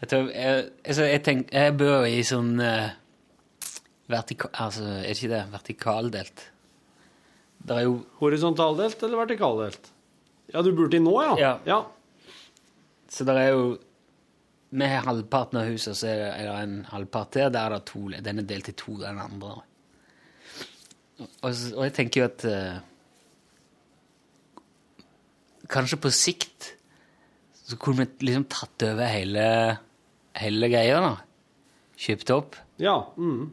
Jeg, 0.00 0.08
tror, 0.08 0.30
jeg, 0.32 0.64
altså, 0.84 1.04
jeg, 1.04 1.22
tenk, 1.26 1.50
jeg 1.52 1.76
bør 1.76 2.06
i 2.08 2.22
sånn 2.24 2.54
uh, 2.56 2.88
vertikal... 4.08 4.48
altså, 4.64 4.86
Er 5.02 5.12
ikke 5.12 5.28
det 5.34 5.42
vertikaldelt? 5.52 6.44
Det 7.60 7.76
er 7.76 7.86
jo 7.86 8.00
Horisontaldelt 8.20 9.02
eller 9.04 9.20
vertikaldelt? 9.24 9.90
Ja, 10.50 10.62
du 10.64 10.72
burde 10.74 10.98
i 10.98 11.02
nå, 11.02 11.14
ja? 11.22 11.54
Ja. 11.68 11.80
Så 13.10 13.26
det 13.28 13.36
er 13.38 13.54
jo 13.54 13.64
Med 14.70 15.00
halvparten 15.02 15.58
av 15.58 15.66
huset 15.66 15.98
så 15.98 16.06
er 16.06 16.20
det, 16.20 16.28
er 16.30 16.46
det 16.46 16.58
en 16.62 16.74
halvpart 16.86 17.32
der. 17.34 17.48
Der 17.50 17.64
er 17.64 17.72
det 17.74 17.88
to, 17.90 18.04
den 18.06 18.38
er 18.38 18.46
delt 18.46 18.68
i 18.70 18.74
to, 18.78 18.92
den 19.00 19.18
andre. 19.18 19.56
Og, 21.18 21.48
og 21.50 21.80
jeg 21.88 21.94
tenker 21.96 22.20
jo 22.20 22.28
at 22.28 22.44
uh, 22.46 22.76
Kanskje 25.70 25.98
på 25.98 26.12
sikt 26.14 26.68
så 27.66 27.76
kunne 27.78 28.06
vi 28.06 28.26
liksom 28.28 28.46
tatt 28.50 28.82
over 28.82 29.10
hele, 29.10 29.42
hele 30.38 30.70
greia, 30.70 31.02
da. 31.02 31.10
Kjøpt 32.00 32.32
opp. 32.34 32.56
Ja. 32.82 32.96
Mm. 33.14 33.44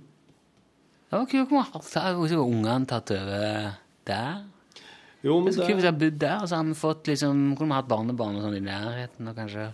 Ja, 1.11 1.19
kunne 1.29 1.45
kunne 1.49 2.39
ungene 2.41 2.89
tatt 2.89 3.13
over 3.13 3.75
der? 4.07 4.43
Jo, 5.25 5.39
men 5.41 5.53
så 5.53 5.63
Kult 5.63 5.71
kunne 5.71 5.81
vi 5.83 5.89
ha 5.89 5.95
bodd 5.97 6.19
der, 6.21 6.41
og 6.43 6.49
så 6.49 6.59
hadde 6.59 6.71
vi 6.73 6.79
fått 6.79 7.09
liksom, 7.09 7.39
kunne 7.57 7.71
vi 7.73 7.77
hatt 7.79 7.89
barnebarn 7.89 8.37
og 8.37 8.45
sånn 8.45 8.57
i 8.59 8.63
nærheten, 8.63 9.27
og 9.31 9.37
kanskje 9.39 9.67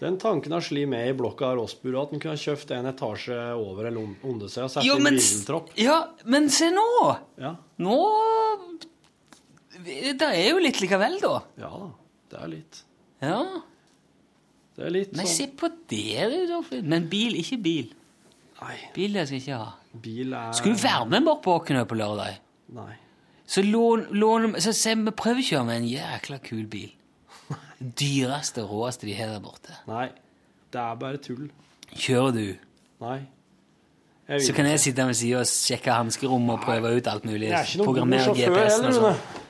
Den 0.00 0.16
tanken 0.20 0.52
har 0.56 0.62
slitt 0.64 0.88
med 0.88 1.08
i 1.10 1.16
blokka 1.16 1.50
av 1.50 1.58
Rossbur, 1.58 1.96
at 2.00 2.12
en 2.14 2.20
kunne 2.22 2.36
ha 2.36 2.40
kjøpt 2.40 2.70
en 2.76 2.88
etasje 2.88 3.38
over 3.56 3.88
eller 3.90 4.14
under 4.24 4.48
seg 4.48 4.64
og 4.68 4.72
satt 4.72 4.86
Jo, 4.86 4.96
inn 4.96 5.04
men, 5.08 5.18
ja, 5.80 5.98
men 6.24 6.48
se 6.52 6.70
nå! 6.72 6.86
Ja. 7.40 7.54
Nå 7.84 7.96
Det 9.80 10.28
er 10.28 10.50
jo 10.50 10.62
litt 10.62 10.80
likevel, 10.80 11.18
da. 11.20 11.34
ja 11.60 11.70
da, 11.82 11.90
det 12.30 12.40
er 12.44 12.52
litt. 12.54 12.82
Ja. 13.24 13.40
Det 14.76 14.86
er 14.86 14.92
litt 14.94 15.16
sånn 15.16 15.28
se 15.28 15.46
på 15.60 15.68
det, 15.90 16.28
du. 16.48 16.76
Men 16.88 17.08
bil, 17.12 17.36
ikke 17.40 17.58
bil. 17.60 17.90
Nei, 18.60 18.76
Bil 18.94 19.16
jeg 19.16 19.28
skal 19.28 19.40
ikke 19.40 19.58
ha. 19.62 19.68
bil 20.04 20.34
er 20.36 20.52
Skulle 20.56 20.76
du 20.76 20.82
være 20.84 21.06
med 21.12 21.24
bort 21.28 21.40
på 21.44 21.54
Åknø 21.56 21.84
på 21.88 21.96
lørdag? 21.96 22.38
Nei. 22.76 22.94
Så 23.50 23.64
lån, 23.66 24.06
lån 24.14 24.60
Så 24.62 24.72
vi 24.94 25.10
prøvekjører 25.10 25.66
med 25.66 25.80
en 25.80 25.88
jækla 25.90 26.38
kul 26.44 26.66
bil. 26.70 26.92
Dyreste 28.00 28.62
og 28.62 28.70
råeste 28.76 29.08
de 29.08 29.16
har 29.18 29.32
der 29.34 29.42
borte. 29.42 29.74
Nei. 29.90 30.08
Det 30.70 30.78
er 30.80 30.98
bare 31.00 31.18
tull. 31.18 31.48
Kjører 31.90 32.34
du, 32.36 32.44
Nei. 33.00 33.18
Så 34.38 34.52
kan 34.54 34.68
jeg 34.68 34.78
sitte 34.78 35.02
ved 35.08 35.16
siden 35.18 35.40
og 35.40 35.48
sjekke 35.50 35.90
hanskerommet 35.90 36.52
og 36.54 36.60
prøve 36.62 36.92
ut 36.94 37.08
alt 37.10 37.24
mulig. 37.26 37.48
Jeg 37.48 37.56
er 37.56 37.66
ikke 37.66 37.80
noen 37.82 38.12
god 38.12 38.20
sjåfør 38.28 38.60
heller, 38.60 38.90
og 38.90 38.98
sånn. 39.00 39.40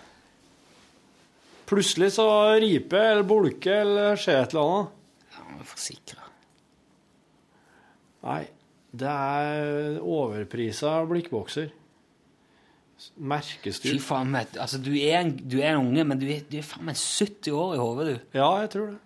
Plutselig 1.69 2.09
så 2.17 2.25
riper 2.63 3.11
eller 3.11 3.27
bulker 3.29 3.83
eller 3.83 4.17
skjer 4.19 4.41
et 4.41 4.55
eller 4.55 4.71
annet. 4.71 4.95
Ja, 5.35 5.45
vi 5.59 5.69
får 5.69 5.83
sikre. 5.85 6.31
Nei, 8.25 8.41
det 9.03 9.13
er 9.13 10.01
overprisa 10.01 10.97
blikkbokser. 11.11 11.69
Fy 13.95 14.01
faen, 14.03 14.33
vet. 14.35 14.59
Altså, 14.61 14.81
du 14.83 14.91
er 14.97 15.21
en, 15.23 15.31
du 15.37 15.59
er 15.61 15.75
en 15.75 15.87
unge, 15.87 16.05
men 16.05 16.21
du 16.21 16.27
er, 16.31 16.43
du 16.49 16.59
er 16.61 16.67
faen 16.67 16.87
meg 16.89 16.99
70 16.99 17.55
år 17.57 17.77
i 17.77 17.81
hodet, 17.81 18.07
du. 18.09 18.37
Ja, 18.39 18.51
jeg 18.63 18.73
tror 18.75 18.91
det. 18.93 18.99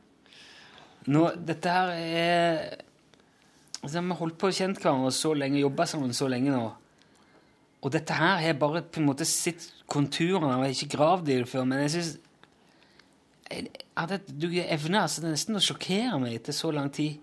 Nå, 1.14 1.26
dette 1.44 1.68
her 1.68 1.90
er 1.92 2.60
altså, 3.82 4.00
Vi 4.00 4.08
har 4.08 4.20
holdt 4.22 4.38
på 4.40 4.48
å 4.48 4.56
kjent 4.56 4.80
hverandre 4.80 5.12
så 5.12 5.34
lenge, 5.36 5.60
jobba 5.60 5.86
sammen 5.88 6.16
så 6.16 6.28
lenge 6.32 6.54
nå. 6.54 6.64
Og 7.84 7.92
dette 7.92 8.16
her 8.16 8.38
har 8.40 8.56
bare 8.56 8.80
på 8.88 9.02
en 9.02 9.10
måte 9.10 9.26
sett 9.28 9.66
konturene 9.90 10.48
og 10.48 10.62
Jeg 10.64 10.70
har 10.70 10.78
ikke 10.78 10.96
gravd 10.96 11.28
i 11.28 11.36
det 11.42 11.50
før, 11.50 11.66
men 11.68 11.84
jeg 11.84 11.92
syns 11.98 12.12
Du 14.32 14.48
evner 14.48 15.02
altså 15.02 15.26
nesten 15.26 15.58
å 15.58 15.62
sjokkere 15.62 16.16
meg 16.22 16.38
etter 16.38 16.56
så 16.56 16.72
lang 16.72 16.88
tid 16.94 17.20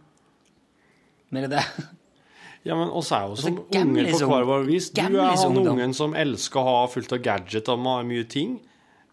med 1.32 1.48
det 1.48 1.58
der. 1.58 1.66
Ja, 2.64 2.76
men 2.78 2.92
oss 2.94 3.10
er 3.16 3.26
jo 3.26 3.38
som 3.40 3.56
Altså, 3.58 3.80
unger 3.82 4.12
på 4.12 4.28
hver 4.30 4.44
vår 4.46 4.68
vis. 4.68 4.92
Du 4.94 5.02
er 5.02 5.32
han 5.34 5.58
ungen 5.58 5.96
som 5.98 6.14
elsker 6.14 6.62
å 6.62 6.76
ha 6.82 6.84
fullt 6.94 7.16
av 7.18 7.24
gadget 7.26 7.72
og 7.74 7.82
mye 7.82 8.28
ting. 8.30 8.60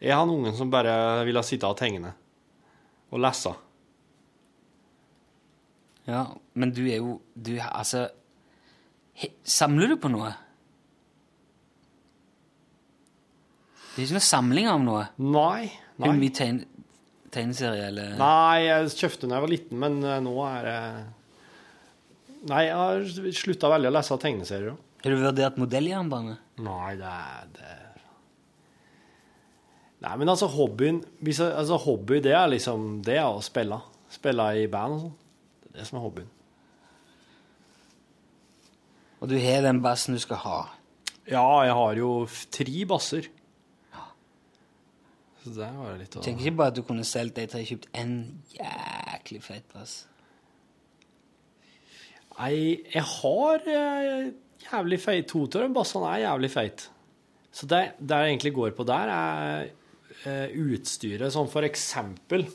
Jeg 0.02 0.12
er 0.12 0.20
han 0.20 0.32
ungen 0.32 0.54
som 0.58 0.70
bare 0.70 1.24
vil 1.26 1.38
ha 1.40 1.44
sitte 1.46 1.68
og 1.68 1.78
tegne. 1.80 2.12
Og 3.08 3.22
lese. 3.24 3.54
Ja, 6.08 6.26
men 6.56 6.72
du 6.76 6.84
er 6.88 7.00
jo 7.00 7.18
du, 7.36 7.58
Altså 7.60 8.06
he, 9.18 9.28
Samler 9.44 9.92
du 9.92 9.98
på 10.00 10.08
noe? 10.12 10.30
Det 13.92 14.04
er 14.04 14.06
ikke 14.06 14.16
noe 14.20 14.28
samling 14.28 14.68
av 14.70 14.82
noe? 14.84 15.04
Nei. 15.18 15.68
nei. 15.98 16.04
Hvor 16.04 16.16
mye 16.20 16.34
tegn, 16.36 16.60
tegneserie, 17.34 17.88
eller? 17.90 18.12
Nei, 18.20 18.58
jeg 18.62 18.92
kjøpte 18.94 19.26
da 19.26 19.36
jeg 19.36 19.44
var 19.44 19.50
liten, 19.50 19.80
men 19.82 19.96
eh, 20.06 20.20
nå 20.22 20.34
er 20.46 20.68
det 20.68 20.78
Nei, 22.46 22.62
jeg 22.68 22.78
har 22.78 23.32
slutta 23.34 23.70
veldig 23.72 23.90
å 23.90 23.94
lese 23.96 24.18
tegneserier. 24.22 24.76
Har 25.02 25.14
du 25.14 25.20
vurdert 25.22 25.58
modelljernbane? 25.58 26.38
Nei, 26.62 26.94
det 26.98 27.10
er 27.10 27.52
det 27.58 27.74
Nei, 29.98 30.14
men 30.14 30.30
altså, 30.30 30.46
hobbyen 30.46 31.00
hvis 31.26 31.40
altså, 31.42 31.78
Hobby, 31.82 32.20
det 32.22 32.34
er 32.36 32.50
liksom 32.52 33.00
Det 33.06 33.16
er 33.18 33.26
å 33.26 33.40
spille. 33.42 33.80
Spille 34.14 34.44
i 34.60 34.66
band 34.70 34.94
og 34.94 35.00
sånn. 35.02 35.16
Det 35.62 35.70
er 35.72 35.78
det 35.80 35.86
som 35.88 35.98
er 35.98 36.04
hobbyen. 36.04 36.28
Og 39.18 39.32
du 39.32 39.34
har 39.42 39.64
den 39.66 39.80
bassen 39.82 40.14
du 40.14 40.22
skal 40.22 40.38
ha. 40.44 40.58
Ja, 41.28 41.42
jeg 41.66 41.74
har 41.74 41.98
jo 41.98 42.12
tre 42.54 42.84
basser. 42.88 43.26
Ja. 43.92 44.04
Så 45.42 45.52
det 45.58 45.72
var 45.74 45.90
det 45.90 46.04
litt 46.04 46.16
å 46.16 46.22
Tenker 46.24 46.46
ikke 46.46 46.60
bare 46.62 46.72
at 46.72 46.78
du 46.78 46.84
kunne 46.86 47.04
solgt 47.04 47.36
de 47.36 47.48
tre 47.50 47.64
kjøpt 47.66 47.90
en 47.98 48.14
jæklig 48.54 49.42
fett 49.44 49.66
bass. 49.74 49.98
Nei, 52.38 52.84
jeg 52.92 53.02
har 53.02 53.64
eh, 53.66 54.30
jævlig 54.62 55.00
feit 55.02 55.28
Totøren. 55.30 55.74
Bassen 55.74 56.06
er 56.06 56.22
jævlig 56.22 56.50
feit. 56.52 56.86
Så 57.50 57.66
det, 57.66 57.80
det 57.98 58.18
jeg 58.22 58.34
egentlig 58.34 58.54
går 58.54 58.74
på 58.78 58.86
der, 58.86 59.10
er 59.10 59.70
eh, 60.22 60.54
utstyret. 60.54 61.32
Sånn 61.34 61.50
for 61.50 61.66
eksempel 61.66 62.46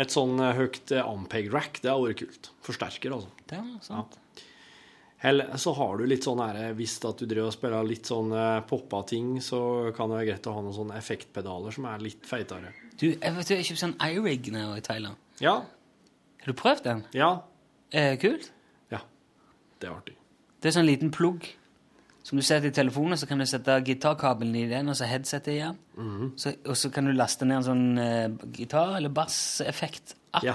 et 0.00 0.12
sånn 0.12 0.36
eh, 0.36 0.58
høyt 0.58 0.92
Ampeg-rack. 1.00 1.80
Det 1.80 1.92
har 1.92 2.02
vært 2.02 2.20
kult. 2.26 2.52
Forsterker, 2.66 3.16
altså. 3.16 3.32
Det 3.48 3.60
er 3.60 3.72
sant. 3.86 4.18
Eller 5.22 5.52
så 5.62 5.70
har 5.78 6.00
du 6.00 6.08
litt 6.10 6.24
sånn 6.26 6.40
her, 6.42 6.72
Hvis 6.74 6.96
at 7.06 7.20
du 7.22 7.28
driver 7.30 7.52
og 7.52 7.54
spiller 7.54 7.84
litt 7.86 8.08
sånn 8.10 8.32
poppa 8.66 9.04
ting, 9.06 9.36
så 9.40 9.92
kan 9.94 10.10
det 10.10 10.16
være 10.18 10.28
greit 10.32 10.48
å 10.50 10.56
ha 10.56 10.64
noen 10.64 10.74
sånne 10.74 10.96
effektpedaler 10.98 11.76
som 11.76 11.86
er 11.86 12.02
litt 12.02 12.26
feitere. 12.26 12.72
Du, 12.98 13.06
jeg 13.12 13.36
vet 13.36 13.46
du, 13.46 13.52
jeg 13.54 13.68
kjøpte 13.68 13.84
sånn 13.84 13.94
iRig 14.02 14.50
nå 14.50 14.64
i 14.74 14.82
Thailand. 14.82 15.20
Ja. 15.40 15.60
Har 16.42 16.50
du 16.50 16.58
prøvd 16.58 16.82
den? 16.88 17.04
Ja. 17.14 17.30
Eh, 17.94 18.16
kult. 18.18 18.50
Det 19.82 19.90
er 19.90 19.96
artig. 19.96 20.14
Det 20.62 20.70
er 20.70 20.78
sånn 20.78 20.88
liten 20.88 21.10
plugg 21.14 21.50
som 22.22 22.38
du 22.38 22.44
setter 22.46 22.70
i 22.70 22.74
telefonen, 22.74 23.18
så 23.18 23.26
kan 23.26 23.40
du 23.42 23.46
sette 23.50 23.74
gitarkabelen 23.82 24.54
i 24.60 24.68
den, 24.70 24.90
og 24.92 24.94
så 24.94 25.08
headsetet 25.10 25.56
igjen. 25.56 25.78
-hmm. 25.96 26.30
så, 26.36 26.52
og 26.66 26.76
så 26.76 26.90
kan 26.90 27.04
du 27.04 27.12
laste 27.12 27.44
ned 27.44 27.56
en 27.56 27.64
sånn 27.66 27.98
uh, 27.98 28.28
gitar- 28.54 28.96
eller 28.96 29.08
basseffekt-app. 29.08 30.44
Ja. 30.44 30.54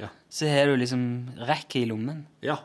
Ja. 0.00 0.08
Så 0.30 0.48
har 0.48 0.66
du 0.66 0.76
liksom 0.76 1.28
rekket 1.36 1.82
i 1.82 1.84
lommen. 1.84 2.26
Ja. 2.40 2.56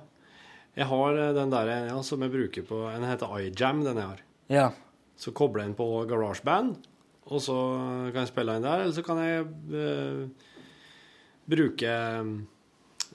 Jeg 0.77 0.85
har 0.85 1.17
eh, 1.17 1.33
den 1.33 1.49
der 1.49 1.87
ja, 1.87 2.01
som 2.03 2.21
jeg 2.21 2.31
bruker 2.31 2.61
på 2.61 2.91
Den 2.91 3.03
heter 3.03 3.39
iJam, 3.39 3.83
den 3.83 3.97
jeg 3.97 4.05
har. 4.05 4.21
Ja. 4.47 4.71
Så 5.17 5.31
kobler 5.31 5.63
jeg 5.63 5.69
den 5.69 5.75
på 5.75 6.05
GarageBand, 6.07 6.77
og 7.25 7.41
så 7.41 7.57
kan 8.13 8.21
jeg 8.21 8.27
spille 8.27 8.53
den 8.53 8.63
der. 8.63 8.79
Eller 8.79 8.93
så 8.93 9.01
kan 9.03 9.17
jeg 9.17 9.45
uh, 9.73 10.29
bruke 11.49 11.87
eh, 11.87 12.23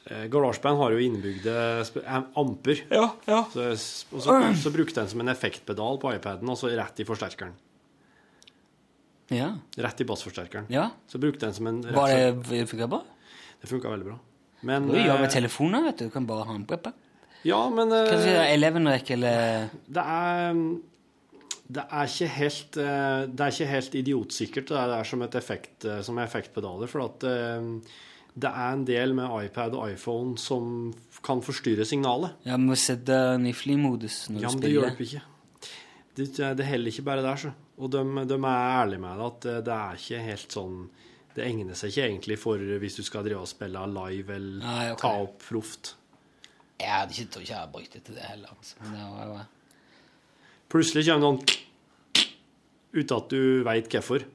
GarageBand 0.04 0.80
har 0.80 0.94
jo 0.94 1.02
innebygde 1.04 1.52
amper. 2.38 2.80
Ja, 2.90 3.04
amper. 3.26 3.76
Så, 3.78 4.08
og 4.10 4.24
så, 4.24 4.38
så 4.58 4.72
brukte 4.74 4.96
jeg 4.96 5.04
den 5.04 5.12
som 5.12 5.22
en 5.22 5.30
effektpedal 5.30 6.00
på 6.02 6.10
iPaden, 6.16 6.50
og 6.50 6.58
så 6.58 6.72
rett 6.74 6.98
i 7.02 7.06
forsterkeren. 7.06 7.54
Ja. 9.32 9.52
Rett 9.76 10.00
i 10.00 10.04
bassforsterkeren. 10.04 10.66
Ja. 10.72 10.90
Så 11.08 11.20
brukte 11.22 11.46
jeg 11.46 11.52
den 11.52 11.56
som 11.56 11.70
en 11.70 11.80
Var 11.94 12.12
det 12.50 12.66
funka 12.70 12.88
bra? 12.90 13.02
Det 13.62 13.70
funka 13.70 13.92
veldig 13.92 14.10
bra. 14.10 14.18
Men 14.62 14.88
Du 14.90 14.98
gjør 14.98 15.18
med 15.18 15.28
eh, 15.28 15.34
telefoner, 15.34 15.84
vet 15.88 15.98
du. 15.98 16.08
Du 16.10 16.14
kan 16.14 16.26
bare 16.28 16.46
ha 16.46 16.54
en 16.54 16.66
på. 16.68 16.92
Ja, 17.46 17.60
men 17.74 17.92
eh, 17.94 18.08
Kanskje 18.10 18.38
Eleven-rekk 18.52 19.14
eller 19.16 19.70
Det 19.86 20.06
er 20.16 20.64
det 21.72 21.82
er 21.88 22.08
ikke 22.10 22.26
helt 22.34 22.76
eh, 22.82 23.20
Det 23.32 23.44
er 23.44 23.54
ikke 23.54 23.70
helt 23.70 23.94
idiotsikkert 23.96 24.72
det 24.74 24.80
er 24.82 25.06
som, 25.08 25.22
et 25.24 25.36
effekt, 25.38 25.84
eh, 25.88 26.02
som 26.04 26.18
effektpedaler. 26.20 26.90
For 26.90 27.06
at 27.06 27.24
eh, 27.28 27.70
det 28.34 28.48
er 28.48 28.72
en 28.72 28.84
del 28.88 29.12
med 29.16 29.28
iPad 29.44 29.74
og 29.76 29.90
iPhone 29.92 30.38
som 30.40 30.92
kan 31.24 31.42
forstyrre 31.44 31.84
signalet. 31.84 32.38
Ja, 32.48 32.56
må 32.56 32.76
sette 32.80 33.12
den 33.34 33.46
i 33.50 33.52
flymodus 33.52 34.24
når 34.32 34.46
Ja, 34.46 34.48
du 34.48 34.56
men 34.56 34.62
det 34.64 34.72
hjelper 34.72 35.04
ikke. 35.08 35.22
Det, 36.16 36.26
det 36.58 36.66
heller 36.68 36.92
ikke 36.92 37.04
bare 37.06 37.24
der, 37.24 37.40
så. 37.40 37.52
Og 37.78 37.90
de, 37.92 38.02
de 38.28 38.36
er 38.36 38.66
ærlige 38.82 39.00
med 39.00 39.16
deg 39.20 39.26
at 39.26 39.46
eh, 39.48 39.60
det 39.64 39.74
er 39.78 40.00
ikke 40.00 40.18
helt 40.26 40.54
sånn 40.58 40.74
Det 41.32 41.44
egner 41.46 41.78
seg 41.78 41.88
ikke 41.92 42.04
egentlig 42.10 42.36
for 42.40 42.60
hvis 42.82 42.98
du 42.98 43.02
skal 43.06 43.24
drive 43.24 43.40
og 43.40 43.48
spille 43.48 43.84
live 43.88 44.34
eller 44.36 44.64
Nei, 44.66 44.90
okay. 44.92 45.00
ta 45.00 45.12
opp 45.24 45.38
proft. 45.46 45.94
Jeg 46.82 46.92
hadde 46.92 47.16
ikke, 47.16 47.30
tror 47.32 47.44
ikke 47.46 47.52
jeg 47.54 47.60
hadde 47.62 47.72
brukt 47.72 47.96
det 47.96 48.02
til 48.04 48.18
det 48.18 48.26
heller. 48.28 48.52
Altså. 48.52 48.76
Det 48.84 49.06
var, 49.16 49.30
var. 49.32 49.46
Plutselig 50.72 51.06
kommer 51.08 51.22
det 51.22 51.28
noen 51.28 51.60
uten 52.92 53.16
at 53.16 53.32
du 53.32 53.40
veit 53.64 53.88
hvorfor. 53.96 54.26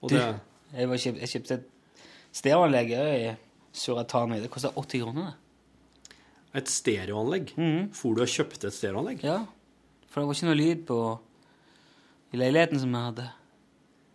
Og 0.00 0.10
Du, 0.10 0.16
det 0.16 0.24
jeg, 0.74 0.88
var 0.90 1.02
kjøpt, 1.04 1.22
jeg 1.22 1.32
kjøpte 1.34 1.58
et 1.60 1.69
stereoanlegg 2.32 2.92
i 2.96 3.30
Suratani. 3.72 4.40
Det 4.42 4.50
koster 4.52 4.74
80 4.76 5.04
kroner. 5.04 5.30
det. 5.30 5.36
Et 6.60 6.68
stereoanlegg? 6.68 7.52
For 7.94 8.14
du 8.14 8.24
har 8.24 8.30
kjøpt 8.30 8.64
et 8.66 8.74
stereoanlegg? 8.74 9.22
Ja. 9.26 9.44
For 10.10 10.20
det 10.20 10.28
var 10.28 10.38
ikke 10.38 10.48
noe 10.48 10.58
lyd 10.58 10.86
på 10.88 10.98
i 12.34 12.40
leiligheten 12.40 12.82
som 12.82 12.94
jeg 12.94 13.08
hadde. 13.10 13.28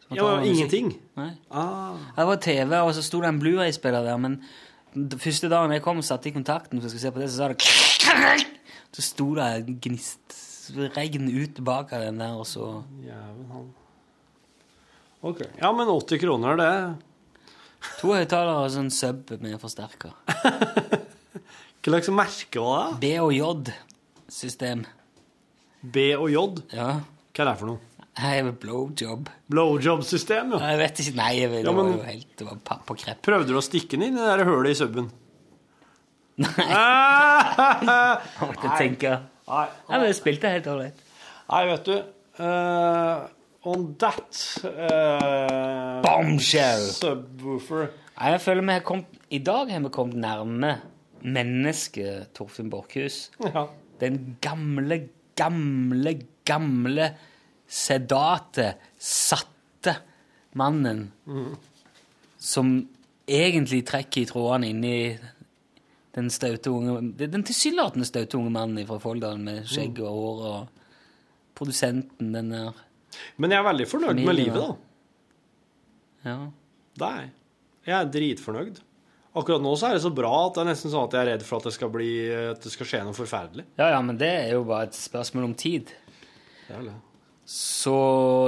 Så 0.06 0.16
Ja, 0.16 0.24
noe 0.24 0.48
ingenting? 0.48 0.92
Nei. 1.18 1.32
Ah. 1.50 1.96
Det 2.16 2.28
var 2.28 2.42
TV, 2.44 2.74
og 2.82 2.94
så 2.96 3.04
sto 3.04 3.22
det 3.24 3.32
en 3.32 3.40
Blu-ray-spiller 3.40 4.04
der, 4.06 4.20
men 4.22 4.42
den 4.94 5.20
første 5.20 5.50
dagen 5.52 5.74
jeg 5.76 5.84
kom 5.84 5.98
og 6.00 6.08
satte 6.08 6.30
i 6.30 6.36
kontakten 6.36 6.80
for 6.80 6.88
jeg 6.88 6.94
skulle 6.94 7.06
se 7.08 7.16
på 7.16 7.24
det, 7.24 7.32
så 7.32 7.38
sa 7.38 7.48
det 7.52 8.46
Så 8.96 9.04
sto 9.04 9.34
det 9.36 9.44
en 9.44 9.80
gnist 9.84 10.38
regn 10.96 11.28
ut 11.30 11.58
bak 11.68 11.92
av 11.94 12.06
den 12.06 12.22
der, 12.22 12.38
og 12.40 12.48
så 12.48 12.84
Jæven 13.04 13.50
han. 13.52 13.66
Ok. 15.26 15.42
Ja, 15.60 15.72
men 15.76 15.90
80 15.90 16.22
kroner, 16.22 16.56
det 16.60 16.70
To 18.02 18.14
høyttalere 18.14 18.66
og 18.66 18.72
sånn 18.74 18.92
sub 18.94 19.32
med 19.42 19.58
forsterker. 19.62 20.14
Hva 21.86 21.92
slags 21.92 22.10
merke 22.18 22.62
var 22.64 22.96
det? 22.96 23.02
B 23.04 23.12
og 23.22 23.34
J-system. 23.36 24.86
B 25.86 26.08
og 26.18 26.32
J? 26.34 26.46
Ja. 26.74 26.88
Hva 27.36 27.44
er 27.44 27.52
det 27.52 27.58
for 27.60 27.70
noe? 27.74 27.82
Jeg 28.16 28.40
er 28.40 28.52
blowjob. 28.56 29.28
Blowjob-system, 29.52 30.54
ja. 30.56 30.60
Jeg 30.72 30.80
vet 30.80 31.00
ikke, 31.04 31.14
Nei, 31.20 31.32
jeg 31.36 31.50
vet, 31.52 31.66
Ja, 31.66 31.68
det 31.68 31.76
var 31.76 31.90
jo 31.92 31.98
helt 32.08 32.30
Det 32.40 32.46
var 32.48 32.62
papp 32.70 32.94
og 32.94 33.00
krepp. 33.02 33.20
Prøvde 33.28 33.50
du 33.52 33.58
å 33.60 33.64
stikke 33.66 33.98
den 33.98 34.06
inn 34.08 34.16
i 34.16 34.22
det 34.24 34.30
der 34.32 34.48
hølet 34.48 34.72
i 34.72 34.78
subben? 34.80 35.10
Jeg 36.46 36.48
måtte 38.40 38.72
tenke. 38.80 39.12
Nei, 39.46 39.66
Nei, 39.88 39.98
men 40.00 40.08
jeg 40.10 40.18
spilte 40.18 40.50
helt 40.52 40.66
ålreit. 40.68 40.98
Nei, 41.52 41.62
vet 41.70 41.86
du 41.88 41.94
eh, 41.96 43.26
On 43.66 43.96
that 43.98 44.42
uh, 44.64 46.02
Bombshell! 46.06 46.86
Subwoofer. 46.94 47.88
Nei, 48.16 48.32
jeg 48.36 48.42
føler 48.44 48.62
vi 48.62 48.76
har 48.78 48.84
kommet, 48.86 49.18
I 49.34 49.40
dag 49.42 49.72
har 49.74 49.82
vi 49.82 49.92
kommet 49.94 50.20
nærme 50.22 50.76
mennesket 51.26 52.30
Torfinn 52.38 52.70
Borchhus. 52.70 53.32
Ja. 53.42 53.66
Den 54.00 54.38
gamle, 54.42 55.00
gamle, 55.36 56.14
gamle 56.46 57.10
sedate, 57.66 58.76
satte 59.02 59.96
mannen 60.54 61.08
som 62.38 62.76
egentlig 63.26 63.82
trekker 63.90 64.22
i 64.22 64.30
trådene 64.30 64.70
inni 64.70 64.98
den 66.16 66.30
staute 66.32 66.72
unge 66.72 67.02
Den 67.18 67.44
tilsynelatende 67.44 68.06
staute 68.08 68.38
unge 68.38 68.54
mannen 68.54 68.88
fra 68.88 69.02
Folldal 69.02 69.42
med 69.42 69.66
skjegg 69.68 70.00
og 70.06 70.20
hår 70.20 70.44
og 70.52 70.84
produsenten, 71.56 72.34
den 72.36 72.52
der 72.54 72.85
Men 73.38 73.52
jeg 73.56 73.60
er 73.62 73.68
veldig 73.70 73.88
fornøyd 73.92 74.22
med 74.26 74.38
livet, 74.38 74.60
da. 74.62 74.76
Ja. 76.26 76.38
Det 76.96 77.08
er 77.10 77.24
jeg. 77.24 77.32
Jeg 77.86 77.96
er 78.00 78.12
dritfornøyd. 78.16 78.78
Akkurat 79.36 79.62
nå 79.62 79.74
så 79.76 79.90
er 79.90 79.98
det 79.98 80.04
så 80.06 80.14
bra 80.16 80.32
at 80.46 80.56
det 80.56 80.62
er 80.64 80.70
nesten 80.70 80.92
sånn 80.94 81.10
at 81.10 81.16
jeg 81.18 81.22
er 81.26 81.30
redd 81.34 81.44
for 81.46 81.60
at 81.60 81.68
det 81.68 81.74
skal, 81.76 81.90
bli, 81.92 82.12
at 82.54 82.64
det 82.64 82.72
skal 82.72 82.88
skje 82.88 83.02
noe 83.04 83.18
forferdelig. 83.18 83.66
ja, 83.78 83.90
ja, 83.92 83.98
men 84.02 84.18
det 84.18 84.30
er 84.32 84.54
jo 84.56 84.62
bare 84.70 84.88
et 84.88 84.96
spørsmål 84.98 85.50
om 85.50 85.56
tid. 85.60 85.92
Det 86.70 86.80
det. 86.86 86.94
Så 87.46 87.98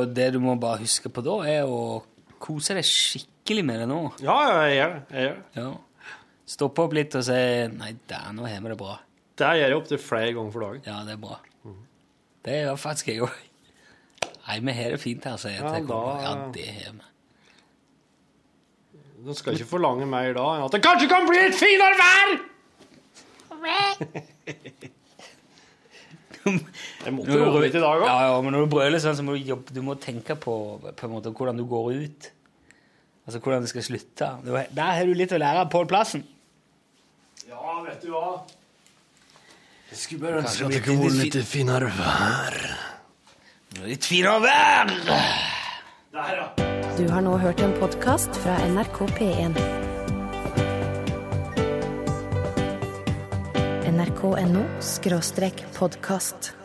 det 0.10 0.32
du 0.34 0.40
må 0.42 0.56
bare 0.58 0.80
huske 0.82 1.12
på 1.14 1.22
da, 1.26 1.36
er 1.46 1.68
å 1.70 2.00
kose 2.42 2.78
deg 2.78 2.88
skikkelig 2.88 3.66
med 3.68 3.84
det 3.84 3.90
nå. 3.92 4.00
Ja, 4.24 4.38
ja, 4.48 4.56
jeg 4.66 4.78
gjør 4.80 4.96
det. 4.96 5.04
Jeg 5.12 5.28
gjør 5.28 5.36
det. 5.36 5.60
Ja. 5.60 6.16
Stoppe 6.48 6.86
opp 6.88 6.96
litt 6.96 7.20
og 7.20 7.28
si 7.28 7.42
'nei, 7.68 7.92
der, 8.08 8.32
nå 8.34 8.48
har 8.48 8.64
vi 8.64 8.72
det 8.72 8.80
bra'. 8.80 8.98
Det 9.38 9.52
gjør 9.60 9.68
jeg 9.70 9.78
opptil 9.78 10.00
flere 10.02 10.34
ganger 10.34 10.52
for 10.56 10.66
dagen. 10.66 10.82
Ja, 10.88 11.04
det 11.06 11.14
er 11.14 11.22
bra. 11.22 11.38
Det 12.48 12.56
gjør 12.64 12.80
faktisk 12.80 13.08
jeg 13.12 13.22
òg. 13.28 13.36
Nei, 14.48 14.60
vi 14.64 14.74
har 14.78 14.94
det 14.96 15.00
fint 15.04 15.24
her, 15.28 15.38
sier 15.42 15.58
jeg 15.58 15.64
Ja, 15.66 15.74
til 15.76 15.88
kona. 15.90 16.22
Ja, 16.24 16.34
det 16.56 16.68
har 16.72 16.94
vi. 16.94 17.04
Du 19.28 19.34
skal 19.36 19.58
ikke 19.58 19.68
forlange 19.68 20.06
mer 20.08 20.30
da 20.38 20.46
enn 20.56 20.64
at 20.68 20.72
det 20.78 20.82
kanskje 20.86 21.10
kan 21.12 21.26
bli 21.28 21.40
et 21.48 21.56
finere 21.58 21.98
vær! 22.00 22.38
Jeg 26.48 27.12
måtte 27.12 27.36
roe 27.42 27.60
litt 27.64 27.76
i 27.76 27.82
dag 27.82 28.00
òg. 28.00 28.06
Ja, 28.08 28.18
ja, 28.30 28.36
men 28.44 28.54
når 28.56 28.66
du 28.66 28.72
brøler 28.72 29.02
sånn, 29.04 29.18
så 29.20 29.24
må 29.26 29.34
du 29.36 29.42
jobbe 29.50 29.74
Du 29.76 29.82
må 29.84 29.98
tenke 30.00 30.36
på, 30.40 30.54
på 30.80 31.08
en 31.08 31.12
måte, 31.12 31.34
hvordan 31.36 31.58
du 31.60 31.66
går 31.68 31.90
ut. 32.06 32.30
Altså 33.28 33.42
hvordan 33.44 33.66
det 33.66 33.72
skal 33.74 33.84
slutte. 33.84 34.30
Du- 34.46 34.54
Der 34.54 34.92
har 34.96 35.04
du 35.10 35.14
litt 35.18 35.34
å 35.36 35.40
lære 35.42 35.66
av 35.66 35.72
Pål 35.74 35.88
Plassen. 35.92 36.24
Ja, 37.50 37.82
vet 37.84 38.00
du 38.06 38.14
hva? 38.14 38.44
Jeg 39.92 39.98
skulle 40.00 40.22
bare 40.24 40.42
ønske 40.44 40.66
at 40.68 40.72
det 40.72 40.78
det 40.78 40.84
kunne 40.86 41.02
blir 41.04 41.12
vært 41.12 41.24
litt 41.26 41.36
litt 41.42 41.48
finere 41.52 41.92
vær. 41.98 42.58
Litt 43.86 44.08
finere 44.10 44.40
vær! 44.42 44.90
Der, 46.16 46.30
ja. 46.34 46.46
Du 46.98 47.04
har 47.12 47.22
nå 47.22 47.36
hørt 47.38 47.60
en 47.62 47.76
podkast 47.78 48.34
fra 48.42 48.56
NRK 48.66 48.98
P1. 49.20 49.60
NRK.no 53.92 54.64
skråstrek 54.82 55.62
podkast. 55.78 56.56